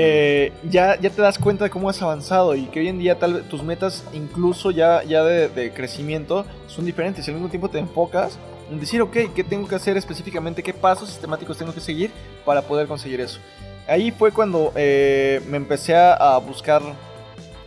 Eh, 0.00 0.52
ya, 0.70 0.96
ya 1.00 1.10
te 1.10 1.20
das 1.20 1.40
cuenta 1.40 1.64
de 1.64 1.70
cómo 1.70 1.90
has 1.90 2.00
avanzado 2.00 2.54
y 2.54 2.66
que 2.66 2.78
hoy 2.78 2.86
en 2.86 3.00
día 3.00 3.18
tal 3.18 3.42
tus 3.48 3.64
metas 3.64 4.04
incluso 4.12 4.70
ya, 4.70 5.02
ya 5.02 5.24
de, 5.24 5.72
crecimiento 5.72 6.46
son 6.68 6.84
diferentes 6.84 7.26
y 7.26 7.30
al 7.32 7.34
mismo 7.34 7.48
tiempo 7.48 7.68
te 7.68 7.80
enfocas 7.80 8.38
en 8.70 8.78
decir, 8.78 9.02
ok, 9.02 9.16
¿qué 9.34 9.42
tengo 9.42 9.66
que 9.66 9.74
hacer 9.74 9.96
específicamente? 9.96 10.62
¿Qué 10.62 10.72
pasos 10.72 11.08
sistemáticos 11.08 11.58
tengo 11.58 11.74
que 11.74 11.80
seguir 11.80 12.12
para 12.44 12.62
poder 12.62 12.86
conseguir 12.86 13.20
eso? 13.20 13.40
Ahí 13.88 14.12
fue 14.12 14.30
cuando 14.30 14.72
eh, 14.76 15.42
me 15.48 15.56
empecé 15.56 15.96
a 15.96 16.38
buscar 16.46 16.80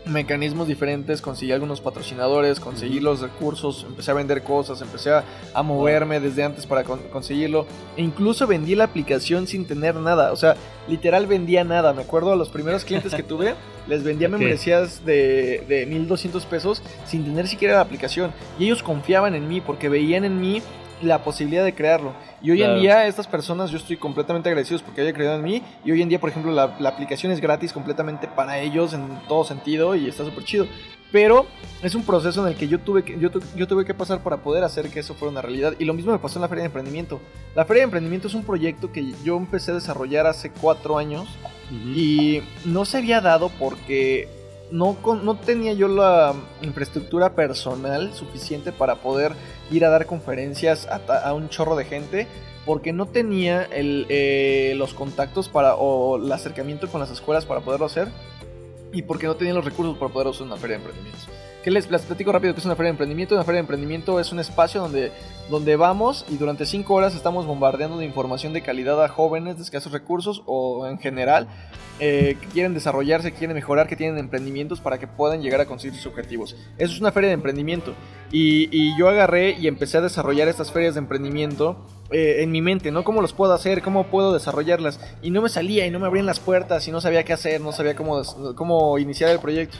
mecanismos 0.05 0.67
diferentes, 0.67 1.21
conseguí 1.21 1.51
algunos 1.51 1.81
patrocinadores, 1.81 2.59
conseguí 2.59 2.99
los 2.99 3.21
recursos, 3.21 3.85
empecé 3.87 4.11
a 4.11 4.13
vender 4.15 4.43
cosas, 4.43 4.81
empecé 4.81 5.11
a, 5.11 5.63
moverme 5.63 6.19
desde 6.19 6.43
antes 6.43 6.65
para 6.65 6.83
conseguirlo. 6.83 7.67
E 7.95 8.01
incluso 8.01 8.47
vendí 8.47 8.75
la 8.75 8.85
aplicación 8.85 9.47
sin 9.47 9.65
tener 9.65 9.95
nada, 9.95 10.31
o 10.31 10.35
sea, 10.35 10.55
literal 10.87 11.27
vendía 11.27 11.63
nada. 11.63 11.93
Me 11.93 12.01
acuerdo 12.01 12.33
a 12.33 12.35
los 12.35 12.49
primeros 12.49 12.83
clientes 12.83 13.13
que 13.13 13.23
tuve, 13.23 13.55
les 13.87 14.03
vendía 14.03 14.27
membresías 14.27 15.05
de, 15.05 15.63
de 15.67 15.85
1200 15.85 16.45
pesos 16.45 16.81
sin 17.05 17.23
tener 17.23 17.47
siquiera 17.47 17.75
la 17.75 17.81
aplicación. 17.81 18.31
Y 18.57 18.65
ellos 18.65 18.81
confiaban 18.83 19.35
en 19.35 19.47
mí 19.47 19.61
porque 19.61 19.89
veían 19.89 20.25
en 20.25 20.41
mí 20.41 20.61
la 21.03 21.23
posibilidad 21.23 21.63
de 21.63 21.73
crearlo. 21.73 22.13
Y 22.41 22.51
hoy 22.51 22.63
en 22.63 22.79
día 22.79 23.07
estas 23.07 23.27
personas 23.27 23.71
yo 23.71 23.77
estoy 23.77 23.97
completamente 23.97 24.49
agradecido 24.49 24.79
porque 24.83 25.01
haya 25.01 25.13
creído 25.13 25.35
en 25.35 25.43
mí. 25.43 25.63
Y 25.85 25.91
hoy 25.91 26.01
en 26.01 26.09
día, 26.09 26.19
por 26.19 26.29
ejemplo, 26.29 26.51
la, 26.51 26.63
aplicación 26.63 27.31
es 27.31 27.39
gratis 27.39 27.73
completamente 27.73 28.27
para 28.27 28.59
ellos 28.59 28.93
en 28.93 29.07
todo 29.27 29.43
sentido 29.43 29.95
y 29.95 30.07
está 30.07 30.23
súper 30.25 30.43
chido. 30.43 30.67
Pero 31.11 31.45
es 31.83 31.93
un 31.93 32.03
proceso 32.03 32.41
en 32.45 32.53
el 32.53 32.57
que 32.57 32.67
yo 32.67 32.79
tuve 32.79 33.03
que, 33.03 33.19
yo, 33.19 33.29
yo, 33.55 33.67
tuve 33.67 33.83
que 33.83 33.93
pasar 33.93 34.23
para 34.23 34.37
poder 34.37 34.63
hacer 34.63 34.89
que 34.89 35.01
eso 35.01 35.13
fuera 35.13 35.31
una 35.31 35.41
realidad. 35.41 35.73
Y 35.77 35.85
lo 35.85 35.93
mismo 35.93 36.11
me 36.11 36.19
pasó 36.19 36.39
en 36.39 36.43
la 36.43 36.47
Feria 36.47 36.63
de 36.63 36.67
Emprendimiento. 36.67 37.19
La 37.53 37.65
Feria 37.65 37.81
de 37.81 37.85
Emprendimiento 37.85 38.27
es 38.27 38.33
un 38.33 38.43
proyecto 38.43 38.91
que 38.91 39.13
yo 39.23 39.35
empecé 39.35 39.71
a 39.71 39.75
desarrollar 39.75 40.25
hace 40.25 40.51
cuatro 40.51 40.97
años. 40.97 41.27
Y 41.95 42.41
no 42.65 42.85
se 42.85 42.97
había 42.97 43.21
dado 43.21 43.49
porque 43.59 44.40
no, 44.71 44.97
no 45.23 45.35
tenía 45.35 45.73
yo 45.73 45.87
la 45.87 46.33
infraestructura 46.61 47.35
personal 47.35 48.13
suficiente 48.13 48.71
para 48.71 48.95
poder 48.95 49.33
ir 49.69 49.85
a 49.85 49.89
dar 49.89 50.05
conferencias 50.05 50.87
a, 50.87 51.33
un 51.33 51.49
chorro 51.49 51.75
de 51.75 51.85
gente 51.85 52.27
porque 52.65 52.93
no 52.93 53.05
tenía 53.05 53.63
el, 53.63 54.05
eh, 54.09 54.73
los 54.77 54.93
contactos 54.93 55.49
para 55.49 55.75
o 55.75 56.17
el 56.17 56.31
acercamiento 56.31 56.87
con 56.87 57.01
las 57.01 57.11
escuelas 57.11 57.45
para 57.45 57.61
poderlo 57.61 57.85
hacer 57.85 58.09
y 58.93 59.01
porque 59.03 59.27
no 59.27 59.35
tenía 59.35 59.53
los 59.53 59.65
recursos 59.65 59.97
para 59.97 60.11
poder 60.11 60.27
hacer 60.29 60.43
una 60.43 60.57
feria 60.57 60.77
de 60.77 60.83
emprendimientos. 60.83 61.27
¿Qué 61.63 61.69
les, 61.69 61.85
platico 61.85 62.31
rápido 62.31 62.55
que 62.55 62.59
es 62.59 62.65
una 62.65 62.75
feria 62.75 62.87
de 62.87 62.93
emprendimiento? 62.93 63.35
Una 63.35 63.43
feria 63.43 63.57
de 63.57 63.61
emprendimiento 63.61 64.19
es 64.19 64.31
un 64.31 64.39
espacio 64.39 64.81
donde, 64.81 65.11
donde 65.49 65.75
vamos 65.75 66.25
y 66.27 66.37
durante 66.37 66.65
cinco 66.65 66.95
horas 66.95 67.13
estamos 67.13 67.45
bombardeando 67.45 67.99
de 67.99 68.05
información 68.05 68.51
de 68.51 68.63
calidad 68.63 69.03
a 69.03 69.07
jóvenes 69.09 69.57
de 69.57 69.63
escasos 69.63 69.91
recursos 69.91 70.41
o 70.47 70.87
en 70.87 70.97
general 70.97 71.47
eh, 71.99 72.35
que 72.41 72.47
quieren 72.47 72.73
desarrollarse, 72.73 73.31
que 73.31 73.37
quieren 73.37 73.53
mejorar, 73.53 73.87
que 73.87 73.95
tienen 73.95 74.17
emprendimientos 74.17 74.81
para 74.81 74.97
que 74.97 75.05
puedan 75.05 75.43
llegar 75.43 75.61
a 75.61 75.67
conseguir 75.67 75.95
sus 75.95 76.07
objetivos. 76.07 76.55
Eso 76.79 76.93
es 76.93 76.99
una 76.99 77.11
feria 77.11 77.27
de 77.27 77.35
emprendimiento. 77.35 77.93
Y, 78.31 78.97
yo 78.97 79.07
agarré 79.07 79.51
y 79.51 79.67
empecé 79.67 79.99
a 79.99 80.01
desarrollar 80.01 80.47
estas 80.47 80.71
ferias 80.71 80.95
de 80.95 80.99
emprendimiento 80.99 81.85
eh, 82.09 82.37
en 82.39 82.49
mi 82.49 82.63
mente, 82.63 82.89
¿no? 82.91 83.03
¿Cómo 83.03 83.21
los 83.21 83.33
puedo 83.33 83.53
hacer? 83.53 83.83
¿Cómo 83.83 84.07
puedo 84.07 84.33
desarrollarlas? 84.33 84.99
Y 85.21 85.29
no 85.29 85.43
me 85.43 85.49
salía 85.49 85.85
y 85.85 85.91
no 85.91 85.99
me 85.99 86.07
abrían 86.07 86.25
las 86.25 86.39
puertas 86.39 86.87
y 86.87 86.91
no 86.91 87.01
sabía 87.01 87.23
qué 87.23 87.33
hacer, 87.33 87.61
no 87.61 87.71
sabía 87.71 87.95
cómo, 87.95 88.23
cómo 88.55 88.97
iniciar 88.97 89.29
el 89.29 89.39
proyecto. 89.39 89.77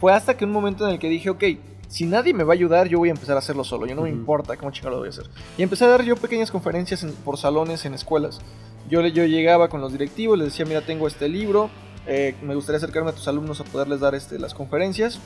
Fue 0.00 0.12
hasta 0.12 0.36
que 0.36 0.44
un 0.44 0.52
momento 0.52 0.86
en 0.86 0.94
el 0.94 0.98
que 0.98 1.08
dije, 1.08 1.30
ok, 1.30 1.44
si 1.88 2.04
nadie 2.04 2.34
me 2.34 2.44
va 2.44 2.52
a 2.52 2.56
ayudar, 2.56 2.88
yo 2.88 2.98
voy 2.98 3.08
a 3.08 3.12
empezar 3.12 3.36
a 3.36 3.38
hacerlo 3.38 3.64
solo. 3.64 3.86
Yo 3.86 3.94
no 3.94 4.02
me 4.02 4.10
importa 4.10 4.56
cómo 4.56 4.70
chico 4.72 4.90
lo 4.90 4.98
voy 4.98 5.06
a 5.06 5.10
hacer. 5.10 5.26
Y 5.56 5.62
empecé 5.62 5.84
a 5.84 5.88
dar 5.88 6.02
yo 6.02 6.16
pequeñas 6.16 6.50
conferencias 6.50 7.04
por 7.24 7.38
salones, 7.38 7.84
en 7.84 7.94
escuelas. 7.94 8.40
Yo, 8.88 9.00
yo 9.06 9.24
llegaba 9.24 9.68
con 9.68 9.80
los 9.80 9.92
directivos, 9.92 10.38
les 10.38 10.48
decía, 10.48 10.64
mira, 10.64 10.80
tengo 10.80 11.06
este 11.06 11.28
libro, 11.28 11.70
eh, 12.06 12.34
me 12.42 12.54
gustaría 12.54 12.78
acercarme 12.78 13.10
a 13.10 13.14
tus 13.14 13.26
alumnos 13.28 13.60
a 13.60 13.64
poderles 13.64 14.00
dar 14.00 14.14
este, 14.14 14.38
las 14.38 14.54
conferencias. 14.54 15.20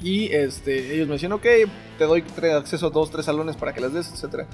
Y 0.00 0.32
este, 0.32 0.94
ellos 0.94 1.08
me 1.08 1.14
decían, 1.14 1.32
ok, 1.32 1.46
te 1.98 2.04
doy 2.04 2.24
acceso 2.54 2.86
a 2.86 2.90
dos, 2.90 3.10
tres 3.10 3.26
salones 3.26 3.56
para 3.56 3.72
que 3.72 3.80
las 3.80 3.92
des, 3.92 4.08
etc. 4.22 4.46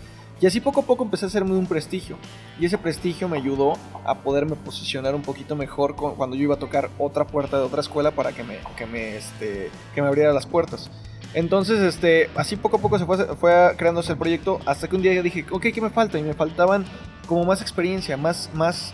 Y 0.45 0.47
así 0.47 0.61
poco 0.61 0.83
a 0.83 0.85
poco 0.85 1.05
empecé 1.05 1.25
a 1.25 1.29
hacerme 1.29 1.53
un 1.53 1.65
prestigio. 1.65 2.19
Y 2.61 2.67
ese 2.67 2.77
prestigio 2.77 3.31
me 3.31 3.39
ayudó 3.39 3.79
a 4.05 4.17
poderme 4.17 4.57
posicionar 4.57 5.15
un 5.15 5.23
poquito 5.23 5.57
mejor 5.57 5.97
cuando 5.97 6.37
yo 6.37 6.43
iba 6.43 6.57
a 6.57 6.59
tocar 6.59 6.91
otra 6.99 7.27
puerta 7.27 7.57
de 7.57 7.63
otra 7.63 7.81
escuela 7.81 8.11
para 8.11 8.33
que 8.33 8.45
me, 8.45 8.59
que 8.77 8.85
me, 8.85 9.17
este, 9.17 9.71
que 9.95 10.03
me 10.03 10.09
abriera 10.09 10.35
las 10.35 10.45
puertas. 10.45 10.91
Entonces, 11.33 11.81
este, 11.81 12.29
así 12.37 12.57
poco 12.57 12.77
a 12.77 12.81
poco 12.83 12.99
se 12.99 13.07
fue, 13.07 13.17
fue 13.37 13.73
creándose 13.79 14.13
el 14.13 14.19
proyecto 14.19 14.61
hasta 14.67 14.87
que 14.87 14.97
un 14.97 15.01
día 15.01 15.23
dije, 15.23 15.47
ok, 15.51 15.69
¿qué 15.73 15.81
me 15.81 15.89
falta? 15.89 16.19
Y 16.19 16.23
me 16.23 16.35
faltaban 16.35 16.85
como 17.27 17.43
más 17.47 17.63
experiencia, 17.63 18.19
más, 18.19 18.51
más, 18.53 18.93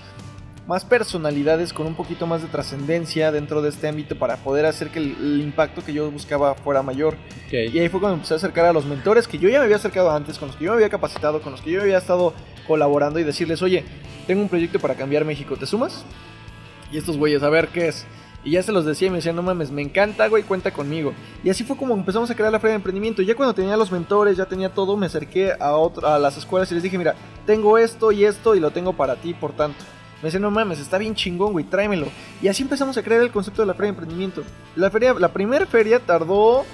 más 0.70 0.84
personalidades 0.84 1.72
con 1.72 1.88
un 1.88 1.96
poquito 1.96 2.28
más 2.28 2.42
de 2.42 2.48
trascendencia 2.48 3.32
dentro 3.32 3.60
de 3.60 3.70
este 3.70 3.88
ámbito 3.88 4.16
para 4.16 4.36
poder 4.36 4.66
hacer 4.66 4.90
que 4.90 5.00
el, 5.00 5.40
impacto 5.40 5.82
que 5.84 5.92
yo 5.92 6.08
buscaba 6.12 6.54
fuera 6.54 6.80
mayor. 6.80 7.16
Y 7.50 7.76
ahí 7.76 7.88
fue 7.88 7.98
cuando 7.98 8.14
empecé 8.14 8.34
a 8.34 8.36
acercar 8.36 8.66
a 8.66 8.72
los 8.72 8.84
mentores 8.84 9.26
que 9.26 9.36
yo 9.36 9.48
ya 9.48 9.58
me 9.58 9.64
había 9.64 9.74
acercado 9.74 10.12
antes, 10.12 10.38
con 10.38 10.46
los 10.46 10.56
que 10.56 10.66
yo 10.66 10.70
me 10.70 10.76
había 10.76 10.88
capacitado, 10.88 11.42
con 11.42 11.50
los 11.50 11.60
que 11.60 11.72
yo 11.72 11.80
había 11.82 11.98
estado 11.98 12.34
colaborando 12.68 13.18
y 13.18 13.24
decirles, 13.24 13.62
oye, 13.62 13.82
tengo 14.28 14.42
un 14.42 14.48
proyecto 14.48 14.78
para 14.78 14.94
cambiar 14.94 15.24
México, 15.24 15.56
¿te 15.56 15.66
sumas? 15.66 16.04
Y 16.92 16.98
estos 16.98 17.18
güeyes, 17.18 17.42
a 17.42 17.48
ver 17.48 17.66
qué 17.66 17.88
es. 17.88 18.06
Y 18.44 18.52
ya 18.52 18.62
se 18.62 18.70
los 18.70 18.84
decía 18.84 19.08
y 19.08 19.10
me 19.10 19.16
decían, 19.16 19.34
no 19.34 19.42
mames, 19.42 19.72
me 19.72 19.82
encanta, 19.82 20.28
güey, 20.28 20.44
cuenta 20.44 20.70
conmigo. 20.70 21.14
Y 21.42 21.50
así 21.50 21.64
fue 21.64 21.76
como 21.76 21.94
empezamos 21.94 22.30
a 22.30 22.36
crear 22.36 22.52
la 22.52 22.60
feria 22.60 22.74
de 22.74 22.76
emprendimiento. 22.76 23.22
Y 23.22 23.26
ya 23.26 23.34
cuando 23.34 23.54
tenía 23.54 23.76
los 23.76 23.90
mentores, 23.90 24.36
ya 24.36 24.46
tenía 24.46 24.68
todo, 24.68 24.96
me 24.96 25.06
acerqué 25.06 25.50
a, 25.50 25.74
a 26.04 26.18
las 26.20 26.36
escuelas 26.36 26.70
y 26.70 26.74
les 26.74 26.84
dije, 26.84 26.96
mira, 26.96 27.16
tengo 27.44 27.76
esto 27.76 28.12
y 28.12 28.24
esto 28.24 28.54
y 28.54 28.60
lo 28.60 28.70
tengo 28.70 28.92
para 28.92 29.16
ti, 29.16 29.34
por 29.34 29.50
tanto. 29.50 29.84
Me 30.22 30.26
decían, 30.26 30.42
no 30.42 30.50
mames, 30.50 30.78
está 30.78 30.98
bien 30.98 31.14
chingón, 31.14 31.52
güey, 31.52 31.64
tráemelo. 31.64 32.06
Y 32.42 32.48
así 32.48 32.62
empezamos 32.62 32.96
a 32.96 33.02
crear 33.02 33.22
el 33.22 33.30
concepto 33.30 33.62
de 33.62 33.66
la 33.66 33.74
feria 33.74 33.92
de 33.92 33.98
emprendimiento. 33.98 34.42
La, 34.76 34.90
feria, 34.90 35.14
la 35.14 35.32
primera 35.32 35.66
feria 35.66 35.98
tardó 35.98 36.64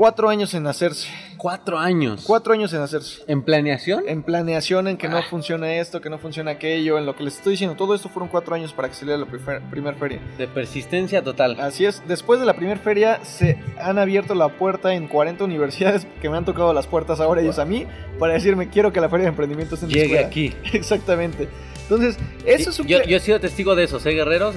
Cuatro 0.00 0.30
años 0.30 0.54
en 0.54 0.66
hacerse. 0.66 1.08
Cuatro 1.36 1.78
años. 1.78 2.24
Cuatro 2.26 2.54
años 2.54 2.72
en 2.72 2.80
hacerse. 2.80 3.22
¿En 3.26 3.42
planeación? 3.42 4.04
En 4.06 4.22
planeación, 4.22 4.88
en 4.88 4.96
que 4.96 5.10
no 5.10 5.18
ah. 5.18 5.22
funciona 5.28 5.74
esto, 5.74 6.00
que 6.00 6.08
no 6.08 6.16
funciona 6.16 6.52
aquello, 6.52 6.96
en 6.96 7.04
lo 7.04 7.14
que 7.14 7.22
les 7.22 7.36
estoy 7.36 7.50
diciendo. 7.50 7.76
Todo 7.76 7.94
esto 7.94 8.08
fueron 8.08 8.30
cuatro 8.30 8.54
años 8.54 8.72
para 8.72 8.88
que 8.88 8.94
saliera 8.94 9.18
la 9.18 9.26
primera 9.26 9.98
feria. 9.98 10.18
De 10.38 10.48
persistencia 10.48 11.22
total. 11.22 11.60
Así 11.60 11.84
es. 11.84 12.02
Después 12.08 12.40
de 12.40 12.46
la 12.46 12.54
primera 12.54 12.80
feria 12.80 13.22
se 13.26 13.58
han 13.78 13.98
abierto 13.98 14.34
la 14.34 14.48
puerta 14.48 14.94
en 14.94 15.06
40 15.06 15.44
universidades 15.44 16.06
que 16.22 16.30
me 16.30 16.38
han 16.38 16.46
tocado 16.46 16.72
las 16.72 16.86
puertas 16.86 17.20
ahora 17.20 17.42
ellos 17.42 17.58
a 17.58 17.66
mí 17.66 17.86
para 18.18 18.32
decirme 18.32 18.70
quiero 18.70 18.94
que 18.94 19.02
la 19.02 19.10
feria 19.10 19.24
de 19.24 19.30
emprendimiento 19.30 19.74
esté 19.74 19.84
en 19.84 19.92
Llegue 19.92 20.18
aquí. 20.18 20.54
Exactamente. 20.72 21.46
Entonces, 21.90 22.16
eso 22.46 22.70
es 22.70 22.78
un... 22.78 22.86
Yo, 22.86 23.02
yo 23.02 23.16
he 23.16 23.20
sido 23.20 23.40
testigo 23.40 23.74
de 23.74 23.84
eso, 23.84 23.98
¿eh, 23.98 24.14
guerreros? 24.14 24.54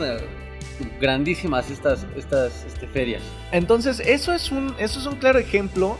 grandísimas 0.99 1.69
estas, 1.71 2.05
estas 2.15 2.63
este, 2.65 2.87
ferias. 2.87 3.23
Entonces, 3.51 3.99
eso 3.99 4.33
es, 4.33 4.51
un, 4.51 4.75
eso 4.77 4.99
es 4.99 5.05
un 5.05 5.15
claro 5.15 5.39
ejemplo 5.39 5.97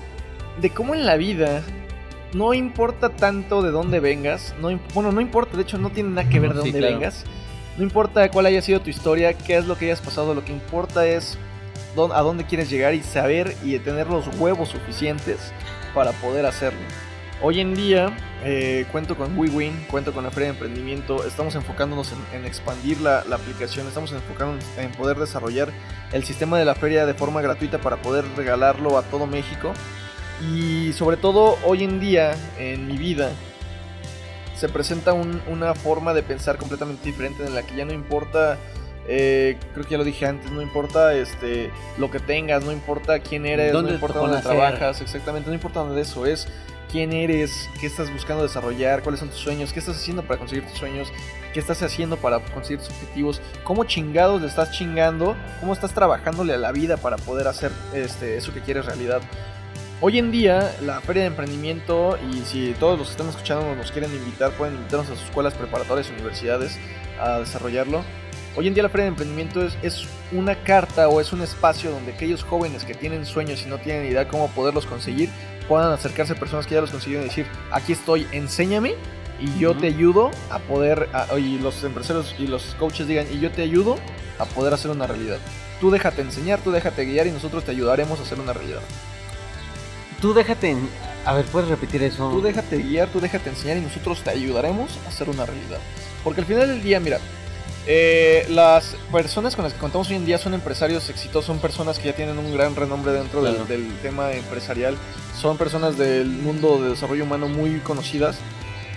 de 0.62 0.70
cómo 0.70 0.94
en 0.94 1.06
la 1.06 1.16
vida 1.16 1.64
no 2.34 2.54
importa 2.54 3.10
tanto 3.10 3.62
de 3.64 3.72
dónde 3.72 4.00
vengas. 4.00 4.54
No, 4.60 4.78
bueno, 4.94 5.12
no 5.12 5.22
importa, 5.22 5.58
de 5.58 5.64
hecho 5.64 5.78
no 5.78 5.90
tiene 5.90 6.10
nada 6.10 6.30
que 6.30 6.40
ver 6.40 6.54
de 6.54 6.60
dónde 6.60 6.80
vengas. 6.80 7.24
No 7.78 7.84
importa 7.84 8.30
cuál 8.30 8.46
haya 8.46 8.62
sido 8.62 8.82
tu 8.82 8.90
historia, 8.92 9.34
qué 9.34 9.58
es 9.58 9.66
lo 9.66 9.76
que 9.76 9.86
hayas 9.86 10.02
pasado, 10.02 10.36
lo 10.36 10.46
que 10.46 10.52
importa 10.52 11.08
es 11.08 11.38
a 12.14 12.22
dónde 12.22 12.46
quieres 12.46 12.70
llegar 12.70 12.94
y 12.94 13.02
saber 13.02 13.56
y 13.64 13.78
tener 13.80 14.08
los 14.08 14.28
huevos 14.40 14.70
suficientes 14.70 15.52
para 15.96 16.12
poder 16.12 16.46
hacerlo. 16.46 16.82
Hoy 17.46 17.60
en 17.60 17.76
día 17.76 18.16
eh, 18.46 18.86
cuento 18.90 19.18
con 19.18 19.38
WeWin, 19.38 19.86
cuento 19.92 20.14
con 20.14 20.24
la 20.24 20.32
Feria 20.32 20.48
de 20.48 20.54
Emprendimiento, 20.54 21.26
estamos 21.26 21.56
enfocándonos 21.56 22.14
en, 22.34 22.46
expandir 22.46 23.02
la, 23.02 23.20
aplicación, 23.20 23.86
estamos 23.86 24.14
enfocándonos 24.14 24.64
en 24.78 24.94
poder 24.94 25.18
desarrollar 25.18 25.68
el 26.14 26.24
sistema 26.24 26.58
de 26.58 26.64
la 26.64 26.74
feria 26.74 27.06
de 27.06 27.14
forma 27.14 27.42
gratuita 27.42 27.80
para 27.80 27.98
poder 27.98 28.24
regalarlo 28.38 28.98
a 28.98 29.02
todo 29.02 29.28
México. 29.28 29.74
Y 30.42 30.94
sobre 30.94 31.18
todo 31.18 31.58
hoy 31.66 31.84
en 31.84 32.00
día 32.00 32.34
en 32.58 32.88
mi 32.88 32.96
vida 32.96 33.32
se 34.56 34.70
presenta 34.70 35.12
una 35.12 35.76
forma 35.76 36.14
de 36.14 36.24
pensar 36.24 36.56
completamente 36.56 37.04
diferente 37.04 37.46
en 37.46 37.56
la 37.56 37.64
que 37.64 37.76
ya 37.76 37.84
no 37.84 37.92
importa 37.92 38.58
eh, 39.06 39.58
creo 39.74 39.84
que 39.84 39.92
ya 39.92 39.98
lo 39.98 40.06
dije 40.06 40.26
antes, 40.26 40.50
no 40.50 40.62
importa 40.62 41.14
este, 41.14 41.72
lo 41.98 42.10
que 42.10 42.20
tengas, 42.20 42.64
no 42.64 42.72
importa 42.72 43.20
quién 43.20 43.46
eres, 43.46 43.74
no 43.74 43.90
importa 43.90 44.20
dónde 44.20 44.42
trabajas, 44.42 45.02
exactamente, 45.02 45.50
no 45.50 45.54
importa 45.54 45.82
dónde 45.82 46.02
eso 46.02 46.26
es, 46.26 46.48
quién 46.94 47.12
eres, 47.12 47.72
qué 47.82 47.88
estás 47.88 48.14
buscando 48.14 48.44
desarrollar, 48.44 49.02
cuáles 49.02 49.20
son 49.20 49.30
tus 49.30 49.40
sueños, 49.40 49.74
qué 49.74 49.80
estás 49.80 49.98
haciendo 49.98 50.22
para 50.22 50.38
conseguir 50.38 50.64
tus 50.68 50.78
sueños, 50.78 51.12
qué 51.52 51.60
estás 51.60 51.82
haciendo 51.82 52.18
para 52.18 52.40
conseguir 52.40 52.82
tus 52.82 52.90
objetivos, 52.90 53.42
cómo 53.64 53.84
chingados 53.86 54.40
le 54.40 54.48
estás 54.48 54.70
chingando, 54.74 55.36
cómo 55.60 55.74
estás 55.74 55.92
trabajándole 55.96 56.54
a 56.54 56.58
la 56.58 56.72
vida 56.72 56.98
para 56.98 57.18
poder 57.18 57.48
hacer 57.48 57.72
este, 57.96 58.38
eso 58.38 58.54
que 58.54 58.62
quieres 58.62 58.86
realidad. 58.86 59.24
Hoy 60.02 60.20
en 60.20 60.30
día, 60.32 60.72
la 60.82 61.02
Feria 61.02 61.24
de 61.24 61.30
Emprendimiento, 61.30 62.20
y 62.32 62.46
si 62.46 62.76
todos 62.80 63.00
los 63.00 63.08
que 63.08 63.14
están 63.14 63.30
escuchando 63.30 63.76
nos 63.76 63.92
quieren 63.92 64.14
invitar, 64.14 64.52
pueden 64.52 64.76
invitarnos 64.76 65.10
a 65.10 65.16
sus 65.16 65.24
escuelas 65.24 65.56
preparatorias, 65.56 66.12
universidades, 66.12 66.78
a 67.20 67.40
desarrollarlo. 67.40 68.04
Hoy 68.56 68.68
en 68.68 68.76
día 68.76 68.84
la 68.84 68.90
Feria 68.90 69.06
de 69.06 69.10
Emprendimiento 69.10 69.66
es, 69.66 69.76
es, 69.82 70.08
una 70.32 70.56
carta 70.64 71.10
o 71.10 71.20
es 71.20 71.34
un 71.34 71.42
espacio 71.42 71.90
donde 71.90 72.14
aquellos 72.14 72.44
jóvenes 72.44 72.84
que 72.84 72.94
tienen 72.94 73.26
sueños 73.26 73.64
y 73.66 73.70
no 73.70 73.80
tienen 73.80 74.06
idea 74.06 74.28
cómo 74.28 74.48
poderlos 74.50 74.86
conseguir, 74.86 75.30
puedan 75.68 75.92
acercarse 75.92 76.34
a 76.34 76.36
personas 76.36 76.68
que 76.68 76.76
ya 76.76 76.82
los 76.82 76.92
consiguieron 76.92 77.26
y 77.26 77.30
decir, 77.30 77.48
aquí 77.72 77.94
estoy, 77.94 78.28
enséñame 78.32 78.96
y 79.40 79.60
yo 79.60 79.76
te 79.76 79.88
ayudo 79.88 80.30
a 80.52 80.60
poder, 80.60 81.10
y 81.38 81.58
los 81.58 81.84
empresarios 81.84 82.36
y 82.38 82.48
los 82.48 82.76
coaches 82.76 83.08
digan, 83.08 83.26
y 83.32 83.40
yo 83.40 83.52
te 83.52 83.64
ayudo 83.64 83.98
a 84.38 84.46
poder 84.46 84.74
hacer 84.74 84.92
una 84.92 85.08
realidad. 85.08 85.38
Tú 85.80 85.90
déjate 85.90 86.22
enseñar, 86.22 86.60
tú 86.60 86.72
déjate 86.72 87.06
guiar 87.06 87.26
y 87.28 87.32
nosotros 87.32 87.64
te 87.64 87.72
ayudaremos 87.72 88.20
a 88.20 88.24
hacer 88.24 88.40
una 88.40 88.54
realidad. 88.54 88.82
Tú 90.22 90.34
déjate, 90.34 90.78
a 91.26 91.34
ver, 91.34 91.46
puedes 91.46 91.70
repetir 91.70 92.04
eso. 92.04 92.30
Tú 92.30 92.42
déjate 92.42 92.78
guiar, 92.78 93.10
tú 93.10 93.20
déjate 93.20 93.50
enseñar 93.50 93.78
y 93.78 93.82
nosotros 93.82 94.22
te 94.22 94.30
ayudaremos 94.30 94.98
a 95.06 95.10
hacer 95.10 95.30
una 95.30 95.46
realidad. 95.46 95.80
Porque 96.24 96.42
al 96.42 96.48
final 96.48 96.70
del 96.70 96.82
día, 96.82 97.02
mira, 97.02 97.20
eh, 97.86 98.46
las 98.50 98.96
personas 99.12 99.56
con 99.56 99.64
las 99.64 99.74
que 99.74 99.80
contamos 99.80 100.10
hoy 100.10 100.16
en 100.16 100.26
día 100.26 100.38
son 100.38 100.54
empresarios 100.54 101.10
exitosos, 101.10 101.46
son 101.46 101.60
personas 101.60 102.00
que 102.00 102.06
ya 102.10 102.16
tienen 102.16 102.38
un 102.38 102.54
gran 102.54 102.76
renombre 102.76 103.12
dentro 103.12 103.44
del, 103.44 103.94
tema 104.02 104.32
empresarial, 104.32 104.96
son 105.40 105.58
personas 105.58 105.98
del 105.98 106.28
mundo 106.28 106.82
de 106.82 106.92
desarrollo 106.92 107.26
humano 107.26 107.50
muy 107.50 107.80
conocidas 107.80 108.38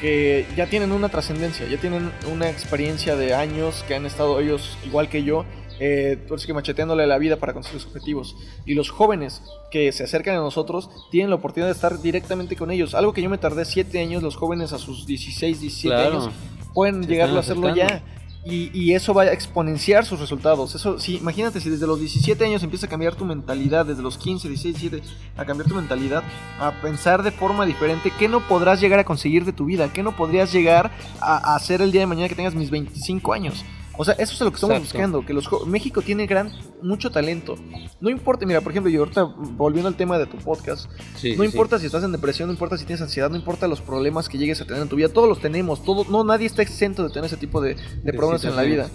que 0.01 0.47
ya 0.57 0.67
tienen 0.67 0.93
una 0.93 1.09
trascendencia, 1.09 1.67
ya 1.67 1.79
tienen 1.79 2.13
una 2.31 2.49
experiencia 2.49 3.17
de 3.17 3.35
años 3.35 3.85
que 3.89 3.95
han 3.95 4.07
estado 4.07 4.39
ellos 4.41 4.77
igual 4.85 5.09
que 5.09 5.25
yo. 5.25 5.45
Eh, 5.79 6.19
que 6.47 6.55
macheteándole 6.55 7.07
la 7.07 7.19
vida 7.19 7.37
para 7.37 7.53
conseguir 7.53 7.83
sus 7.83 7.91
objetivos. 7.91 8.35
Y 8.65 8.73
los 8.73 8.89
jóvenes 8.89 9.43
que 9.71 9.93
se 9.93 10.05
acercan 10.05 10.37
a 10.37 10.39
nosotros 10.39 10.89
tienen 11.11 11.29
la 11.29 11.37
oportunidad 11.37 11.67
de 11.67 11.75
estar 11.75 12.01
directamente 12.01 12.57
con 12.57 12.71
ellos. 12.71 12.95
Algo 12.95 13.13
que 13.13 13.21
yo 13.21 13.29
me 13.29 13.37
tardé 13.37 13.67
7 13.67 14.01
años, 14.01 14.23
los 14.23 14.37
jóvenes 14.37 14.73
a 14.73 14.79
sus 14.79 15.07
16, 15.07 15.61
17 15.61 15.95
años 15.95 16.31
pueden 16.73 17.07
llegar 17.07 17.29
a 17.29 17.41
hacerlo 17.41 17.75
ya. 17.75 18.03
Y, 18.49 18.93
eso 18.93 19.13
va 19.13 19.23
a 19.23 19.33
exponenciar 19.33 20.05
sus 20.05 20.21
resultados. 20.21 20.75
Eso, 20.77 21.01
sí, 21.01 21.17
imagínate 21.17 21.61
si 21.61 21.69
desde 21.69 21.87
los 21.87 21.99
17 21.99 22.45
años 22.45 22.63
empieza 22.63 22.87
a 22.87 22.89
cambiar 22.89 23.17
tu 23.17 23.25
mentalidad, 23.25 23.85
desde 23.85 24.03
los 24.03 24.17
15, 24.19 24.49
16, 24.49 24.81
17, 24.81 25.09
a 25.37 25.45
cambiar 25.45 25.69
tu 25.69 25.75
mentalidad, 25.75 26.23
a 26.61 26.71
pensar 26.81 27.25
de 27.25 27.33
forma 27.33 27.67
diferente, 27.67 28.13
¿qué 28.17 28.29
no 28.29 28.47
podrás 28.47 28.81
llegar 28.81 29.01
a 29.01 29.05
conseguir 29.05 29.45
de 29.45 29.53
tu 29.53 29.65
vida? 29.65 29.93
¿Qué 29.93 30.05
no 30.05 30.15
podrías 30.15 30.53
llegar 30.53 30.93
a 31.21 31.57
hacer 31.57 31.83
el 31.83 31.91
día 31.91 32.03
de 32.03 32.07
mañana 32.07 32.29
que 32.29 32.37
tengas 32.37 32.55
mis 32.55 32.71
25 32.71 33.33
años? 33.33 33.65
O 33.99 34.05
sea, 34.05 34.15
eso 34.15 34.35
es 34.35 34.41
lo 34.41 34.51
que 34.51 34.57
estamos 34.57 34.79
buscando, 34.79 35.25
que 35.25 35.33
los 35.33 35.49
México 35.67 36.03
tiene 36.03 36.27
gran 36.27 36.53
mucho 36.83 37.11
talento. 37.11 37.57
No 38.01 38.11
importa, 38.11 38.45
mira, 38.45 38.61
por 38.61 38.73
ejemplo, 38.73 38.91
yo 38.91 39.01
ahorita 39.01 39.25
volviendo 39.25 39.89
al 39.89 39.97
tema 39.97 40.19
de 40.19 40.27
tu 40.27 40.37
podcast, 40.39 40.91
no 41.37 41.45
importa 41.45 41.79
si 41.79 41.87
estás 41.87 42.05
en 42.05 42.13
depresión, 42.13 42.49
no 42.49 42.53
importa 42.53 42.77
si 42.77 42.85
tienes 42.85 43.03
ansiedad, 43.03 43.31
no 43.31 43.37
importa 43.37 43.67
los 43.69 43.81
problemas 43.81 44.29
que 44.29 44.39
llegues 44.39 44.61
a 44.61 44.67
tener 44.67 44.83
en 44.83 44.89
tu 44.89 44.97
vida, 44.97 45.09
todos 45.09 45.29
los 45.29 45.41
tenemos, 45.41 45.83
todo, 45.83 46.05
no 46.11 46.25
nadie 46.25 46.47
está 46.47 46.63
exento 46.63 47.03
de 47.03 47.11
tener 47.11 47.27
ese 47.27 47.37
tipo 47.37 47.61
de, 47.61 47.77
problemas 48.13 48.45
en 48.45 48.57
la 48.57 48.63
vida. 48.63 48.91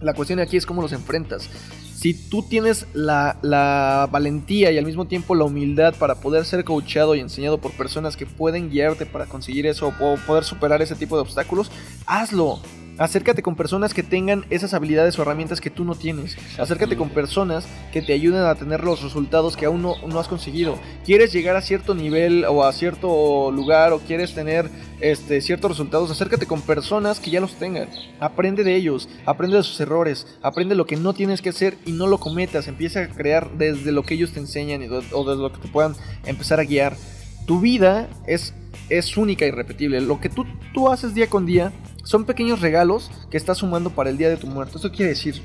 La 0.00 0.12
cuestión 0.12 0.40
aquí 0.40 0.58
es 0.58 0.66
cómo 0.66 0.82
los 0.82 0.92
enfrentas. 0.92 1.48
Si 1.96 2.12
tú 2.12 2.42
tienes 2.42 2.86
la, 2.92 3.38
la, 3.40 4.06
valentía 4.12 4.70
y 4.70 4.76
al 4.76 4.84
mismo 4.84 5.06
tiempo 5.06 5.34
la 5.34 5.44
humildad 5.44 5.94
para 5.98 6.16
poder 6.16 6.44
ser 6.44 6.62
coachado 6.62 7.14
y 7.14 7.20
enseñado 7.20 7.56
por 7.58 7.72
personas 7.72 8.18
que 8.18 8.26
pueden 8.26 8.68
guiarte 8.68 9.06
para 9.06 9.24
conseguir 9.24 9.66
eso 9.66 9.88
o 9.88 10.16
poder 10.26 10.44
superar 10.44 10.82
ese 10.82 10.94
tipo 10.94 11.16
de 11.16 11.22
obstáculos, 11.22 11.70
hazlo. 12.04 12.60
Acércate 12.98 13.42
con 13.42 13.56
personas 13.56 13.92
que 13.92 14.02
tengan 14.02 14.46
esas 14.48 14.72
habilidades 14.72 15.18
o 15.18 15.22
herramientas 15.22 15.60
que 15.60 15.70
tú 15.70 15.84
no 15.84 15.94
tienes. 15.94 16.36
Acércate 16.58 16.96
con 16.96 17.10
personas 17.10 17.66
que 17.92 18.00
te 18.00 18.14
ayuden 18.14 18.44
a 18.44 18.54
tener 18.54 18.82
los 18.82 19.02
resultados 19.02 19.56
que 19.56 19.66
aún 19.66 19.82
no, 19.82 19.94
no, 20.06 20.18
has 20.18 20.28
conseguido. 20.28 20.78
¿Quieres 21.04 21.32
llegar 21.32 21.56
a 21.56 21.60
cierto 21.60 21.94
nivel 21.94 22.44
o 22.46 22.64
a 22.64 22.72
cierto 22.72 23.50
lugar 23.50 23.92
o 23.92 23.98
quieres 23.98 24.34
tener 24.34 24.70
este, 25.00 25.40
ciertos 25.42 25.72
resultados? 25.72 26.10
Acércate 26.10 26.46
con 26.46 26.62
personas 26.62 27.20
que 27.20 27.30
ya 27.30 27.40
los 27.40 27.54
tengan. 27.56 27.88
Aprende 28.18 28.64
de 28.64 28.74
ellos, 28.74 29.08
aprende 29.26 29.58
de 29.58 29.62
sus 29.62 29.78
errores, 29.80 30.26
aprende 30.42 30.74
lo 30.74 30.86
que 30.86 30.96
no 30.96 31.12
tienes 31.12 31.42
que 31.42 31.50
hacer 31.50 31.76
y 31.84 31.92
no 31.92 32.06
lo 32.06 32.18
cometas. 32.18 32.66
Empieza 32.66 33.00
a 33.00 33.08
crear 33.08 33.50
desde 33.58 33.92
lo 33.92 34.04
que 34.04 34.14
ellos 34.14 34.32
te 34.32 34.40
enseñan 34.40 34.82
o 35.12 35.24
desde 35.24 35.42
lo 35.42 35.52
que 35.52 35.60
te 35.60 35.68
puedan 35.68 35.94
empezar 36.24 36.60
a 36.60 36.64
guiar. 36.64 36.96
Tu 37.46 37.60
vida 37.60 38.08
es, 38.26 38.54
es 38.88 39.16
única 39.16 39.46
y 39.46 39.50
repetible. 39.50 40.00
Lo 40.00 40.20
que 40.20 40.28
tú, 40.28 40.44
tú 40.72 40.88
haces 40.88 41.14
día 41.14 41.28
con 41.28 41.46
día 41.46 41.72
son 42.04 42.24
pequeños 42.24 42.60
regalos 42.60 43.10
que 43.30 43.36
estás 43.36 43.58
sumando 43.58 43.90
para 43.90 44.10
el 44.10 44.18
día 44.18 44.28
de 44.28 44.36
tu 44.36 44.46
muerte. 44.46 44.78
Eso 44.78 44.92
quiere 44.92 45.10
decir, 45.10 45.42